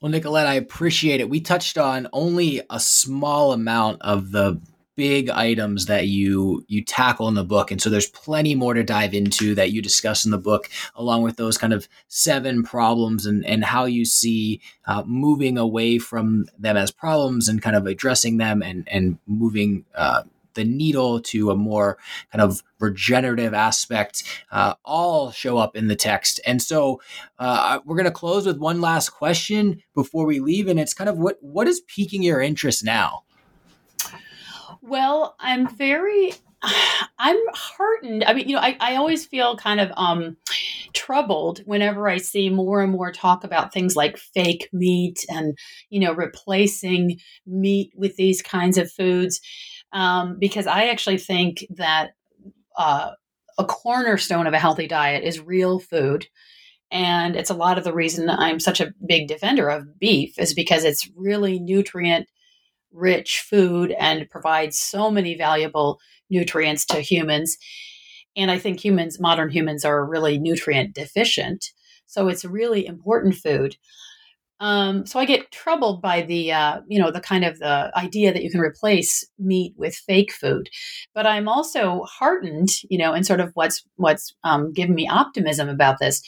Well, 0.00 0.10
Nicolette, 0.10 0.46
I 0.46 0.54
appreciate 0.54 1.20
it. 1.20 1.28
We 1.28 1.40
touched 1.40 1.76
on 1.76 2.08
only 2.12 2.62
a 2.70 2.80
small 2.80 3.52
amount 3.52 4.00
of 4.00 4.30
the 4.30 4.60
big 4.96 5.30
items 5.30 5.86
that 5.86 6.08
you 6.08 6.62
you 6.68 6.84
tackle 6.84 7.26
in 7.26 7.32
the 7.32 7.42
book 7.42 7.70
and 7.70 7.80
so 7.80 7.88
there's 7.88 8.10
plenty 8.10 8.54
more 8.54 8.74
to 8.74 8.82
dive 8.82 9.14
into 9.14 9.54
that 9.54 9.72
you 9.72 9.80
discuss 9.80 10.26
in 10.26 10.30
the 10.30 10.36
book 10.36 10.68
along 10.94 11.22
with 11.22 11.36
those 11.36 11.56
kind 11.56 11.72
of 11.72 11.88
seven 12.08 12.62
problems 12.62 13.24
and 13.24 13.42
and 13.46 13.64
how 13.64 13.86
you 13.86 14.04
see 14.04 14.60
uh, 14.86 15.02
moving 15.06 15.56
away 15.56 15.96
from 15.96 16.44
them 16.58 16.76
as 16.76 16.90
problems 16.90 17.48
and 17.48 17.62
kind 17.62 17.76
of 17.76 17.86
addressing 17.86 18.36
them 18.36 18.62
and 18.62 18.86
and 18.90 19.16
moving 19.26 19.86
uh, 19.94 20.22
the 20.54 20.64
needle 20.64 21.20
to 21.20 21.50
a 21.50 21.56
more 21.56 21.98
kind 22.32 22.42
of 22.42 22.62
regenerative 22.78 23.54
aspect 23.54 24.22
uh, 24.50 24.74
all 24.84 25.30
show 25.30 25.58
up 25.58 25.76
in 25.76 25.88
the 25.88 25.96
text. 25.96 26.40
And 26.46 26.60
so 26.62 27.00
uh, 27.38 27.80
we're 27.84 27.96
going 27.96 28.04
to 28.04 28.10
close 28.10 28.46
with 28.46 28.58
one 28.58 28.80
last 28.80 29.10
question 29.10 29.82
before 29.94 30.26
we 30.26 30.40
leave, 30.40 30.68
and 30.68 30.80
it's 30.80 30.94
kind 30.94 31.10
of 31.10 31.18
what 31.18 31.36
what 31.40 31.68
is 31.68 31.80
piquing 31.80 32.22
your 32.22 32.40
interest 32.40 32.84
now? 32.84 33.24
Well, 34.82 35.36
I'm 35.38 35.68
very 35.68 36.32
I'm 37.18 37.38
heartened. 37.54 38.24
I 38.24 38.34
mean, 38.34 38.48
you 38.48 38.54
know, 38.54 38.62
I, 38.62 38.76
I 38.80 38.96
always 38.96 39.26
feel 39.26 39.56
kind 39.56 39.80
of 39.80 39.90
um, 39.96 40.36
troubled 40.92 41.60
whenever 41.64 42.08
I 42.08 42.18
see 42.18 42.50
more 42.50 42.82
and 42.82 42.92
more 42.92 43.12
talk 43.12 43.44
about 43.44 43.72
things 43.72 43.96
like 43.96 44.18
fake 44.18 44.68
meat 44.72 45.24
and, 45.28 45.56
you 45.88 46.00
know, 46.00 46.12
replacing 46.12 47.20
meat 47.46 47.92
with 47.94 48.16
these 48.16 48.42
kinds 48.42 48.78
of 48.78 48.90
foods 48.90 49.40
um, 49.92 50.38
because 50.38 50.66
I 50.66 50.88
actually 50.88 51.18
think 51.18 51.64
that 51.70 52.10
uh, 52.76 53.12
a 53.58 53.64
cornerstone 53.64 54.46
of 54.46 54.54
a 54.54 54.58
healthy 54.58 54.86
diet 54.86 55.24
is 55.24 55.40
real 55.40 55.78
food. 55.78 56.26
And 56.90 57.36
it's 57.36 57.50
a 57.50 57.54
lot 57.54 57.78
of 57.78 57.84
the 57.84 57.92
reason 57.92 58.28
I'm 58.28 58.58
such 58.58 58.80
a 58.80 58.92
big 59.06 59.28
defender 59.28 59.68
of 59.68 59.98
beef 59.98 60.38
is 60.38 60.54
because 60.54 60.84
it's 60.84 61.08
really 61.14 61.60
nutrient 61.60 62.26
rich 62.92 63.44
food 63.48 63.92
and 63.92 64.28
provides 64.28 64.76
so 64.76 65.10
many 65.10 65.36
valuable 65.36 66.00
nutrients 66.28 66.84
to 66.86 67.00
humans. 67.00 67.56
And 68.36 68.50
I 68.50 68.58
think 68.58 68.82
humans, 68.82 69.20
modern 69.20 69.50
humans, 69.50 69.84
are 69.84 70.04
really 70.04 70.38
nutrient 70.38 70.94
deficient. 70.94 71.66
So 72.06 72.28
it's 72.28 72.44
really 72.44 72.86
important 72.86 73.36
food. 73.36 73.76
Um, 74.60 75.06
so 75.06 75.18
I 75.18 75.24
get 75.24 75.50
troubled 75.50 76.02
by 76.02 76.20
the, 76.20 76.52
uh, 76.52 76.80
you 76.86 77.00
know, 77.00 77.10
the 77.10 77.20
kind 77.20 77.44
of 77.44 77.58
the 77.58 77.90
idea 77.96 78.32
that 78.32 78.42
you 78.42 78.50
can 78.50 78.60
replace 78.60 79.26
meat 79.38 79.72
with 79.76 79.94
fake 79.94 80.32
food. 80.32 80.68
But 81.14 81.26
I'm 81.26 81.48
also 81.48 82.02
heartened, 82.04 82.68
you 82.90 82.98
know, 82.98 83.14
and 83.14 83.26
sort 83.26 83.40
of 83.40 83.52
what's 83.54 83.82
what's 83.96 84.34
um, 84.44 84.72
given 84.72 84.94
me 84.94 85.08
optimism 85.08 85.68
about 85.70 85.98
this 85.98 86.22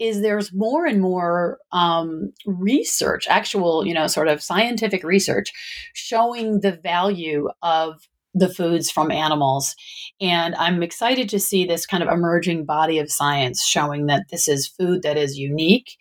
is 0.00 0.20
there's 0.20 0.52
more 0.52 0.84
and 0.84 1.00
more 1.00 1.58
um, 1.72 2.32
research, 2.44 3.26
actual, 3.28 3.86
you 3.86 3.94
know, 3.94 4.08
sort 4.08 4.28
of 4.28 4.42
scientific 4.42 5.04
research 5.04 5.52
showing 5.94 6.60
the 6.60 6.72
value 6.72 7.48
of 7.62 8.08
the 8.34 8.48
foods 8.48 8.90
from 8.90 9.10
animals. 9.10 9.74
And 10.20 10.54
I'm 10.56 10.82
excited 10.82 11.28
to 11.30 11.40
see 11.40 11.64
this 11.64 11.86
kind 11.86 12.02
of 12.02 12.10
emerging 12.10 12.66
body 12.66 12.98
of 12.98 13.10
science 13.10 13.64
showing 13.64 14.06
that 14.06 14.24
this 14.30 14.46
is 14.46 14.66
food 14.66 15.02
that 15.02 15.16
is 15.16 15.38
unique 15.38 15.96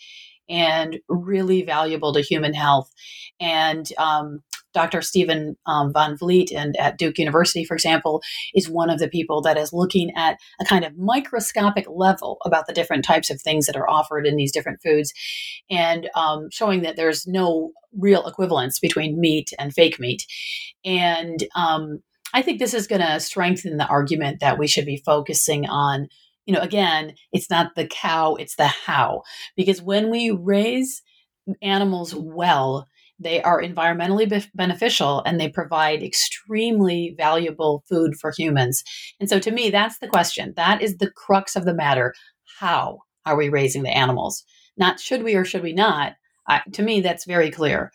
and 0.49 0.99
really 1.09 1.63
valuable 1.63 2.13
to 2.13 2.21
human 2.21 2.53
health. 2.53 2.91
And 3.39 3.87
um, 3.97 4.41
Dr. 4.75 5.01
Stephen 5.01 5.55
um, 5.65 5.91
Van 5.93 6.17
Vliet 6.17 6.51
and 6.51 6.75
at 6.77 6.97
Duke 6.97 7.17
University, 7.17 7.63
for 7.63 7.73
example, 7.73 8.21
is 8.53 8.69
one 8.69 8.89
of 8.89 8.99
the 8.99 9.07
people 9.07 9.41
that 9.41 9.57
is 9.57 9.73
looking 9.73 10.11
at 10.15 10.37
a 10.59 10.65
kind 10.65 10.83
of 10.83 10.97
microscopic 10.97 11.85
level 11.89 12.37
about 12.45 12.67
the 12.67 12.73
different 12.73 13.05
types 13.05 13.31
of 13.31 13.41
things 13.41 13.65
that 13.65 13.77
are 13.77 13.89
offered 13.89 14.27
in 14.27 14.35
these 14.35 14.51
different 14.51 14.81
foods 14.83 15.13
and 15.71 16.09
um, 16.15 16.49
showing 16.51 16.81
that 16.81 16.97
there's 16.97 17.25
no 17.25 17.71
real 17.97 18.27
equivalence 18.27 18.77
between 18.77 19.19
meat 19.19 19.51
and 19.57 19.73
fake 19.73 19.99
meat. 19.99 20.25
And 20.83 21.43
um, 21.55 22.03
I 22.33 22.41
think 22.41 22.59
this 22.59 22.73
is 22.73 22.85
going 22.85 23.01
to 23.01 23.19
strengthen 23.21 23.77
the 23.77 23.87
argument 23.87 24.41
that 24.41 24.59
we 24.59 24.67
should 24.67 24.85
be 24.85 25.01
focusing 25.05 25.67
on 25.67 26.09
you 26.45 26.53
know, 26.53 26.61
again, 26.61 27.13
it's 27.31 27.49
not 27.49 27.75
the 27.75 27.87
cow, 27.87 28.35
it's 28.35 28.55
the 28.55 28.67
how. 28.67 29.23
Because 29.55 29.81
when 29.81 30.09
we 30.09 30.31
raise 30.31 31.01
animals 31.61 32.13
well, 32.15 32.87
they 33.19 33.41
are 33.41 33.61
environmentally 33.61 34.29
be- 34.29 34.49
beneficial 34.53 35.23
and 35.25 35.39
they 35.39 35.49
provide 35.49 36.03
extremely 36.03 37.15
valuable 37.17 37.83
food 37.87 38.15
for 38.19 38.33
humans. 38.37 38.83
And 39.19 39.29
so, 39.29 39.39
to 39.39 39.51
me, 39.51 39.69
that's 39.69 39.99
the 39.99 40.07
question. 40.07 40.53
That 40.55 40.81
is 40.81 40.97
the 40.97 41.11
crux 41.11 41.55
of 41.55 41.65
the 41.65 41.73
matter. 41.73 42.13
How 42.59 42.99
are 43.25 43.37
we 43.37 43.49
raising 43.49 43.83
the 43.83 43.95
animals? 43.95 44.43
Not 44.77 44.99
should 44.99 45.23
we 45.23 45.35
or 45.35 45.45
should 45.45 45.63
we 45.63 45.73
not. 45.73 46.13
I, 46.47 46.61
to 46.73 46.83
me, 46.83 47.01
that's 47.01 47.25
very 47.25 47.49
clear. 47.49 47.91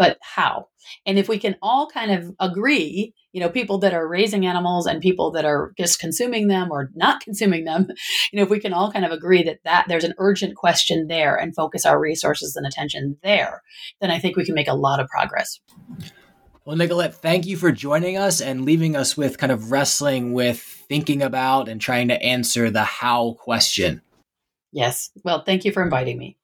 But 0.00 0.16
how? 0.22 0.68
And 1.04 1.18
if 1.18 1.28
we 1.28 1.38
can 1.38 1.56
all 1.60 1.86
kind 1.86 2.10
of 2.10 2.34
agree 2.40 3.12
you 3.32 3.40
know 3.40 3.50
people 3.50 3.76
that 3.80 3.92
are 3.92 4.08
raising 4.08 4.46
animals 4.46 4.86
and 4.86 5.02
people 5.02 5.30
that 5.32 5.44
are 5.44 5.74
just 5.76 6.00
consuming 6.00 6.48
them 6.48 6.70
or 6.72 6.90
not 6.94 7.20
consuming 7.24 7.64
them 7.64 7.86
you 8.32 8.38
know 8.38 8.42
if 8.42 8.48
we 8.48 8.58
can 8.58 8.72
all 8.72 8.90
kind 8.90 9.04
of 9.04 9.12
agree 9.12 9.42
that 9.42 9.58
that 9.64 9.84
there's 9.88 10.04
an 10.04 10.14
urgent 10.16 10.56
question 10.56 11.06
there 11.06 11.36
and 11.36 11.54
focus 11.54 11.84
our 11.84 12.00
resources 12.00 12.56
and 12.56 12.66
attention 12.66 13.18
there 13.22 13.62
then 14.00 14.10
i 14.10 14.18
think 14.18 14.36
we 14.36 14.44
can 14.44 14.54
make 14.54 14.68
a 14.68 14.74
lot 14.74 15.00
of 15.00 15.06
progress. 15.08 15.60
Well 16.64 16.76
nicolette 16.76 17.14
thank 17.14 17.46
you 17.46 17.58
for 17.58 17.70
joining 17.70 18.16
us 18.16 18.40
and 18.40 18.64
leaving 18.64 18.96
us 18.96 19.18
with 19.18 19.36
kind 19.36 19.52
of 19.52 19.70
wrestling 19.70 20.32
with 20.32 20.60
thinking 20.60 21.22
about 21.22 21.68
and 21.68 21.78
trying 21.78 22.08
to 22.08 22.22
answer 22.22 22.70
the 22.70 22.84
how 22.84 23.34
question. 23.34 24.00
Yes. 24.72 25.10
Well 25.24 25.44
thank 25.44 25.66
you 25.66 25.72
for 25.72 25.82
inviting 25.82 26.18
me 26.18 26.38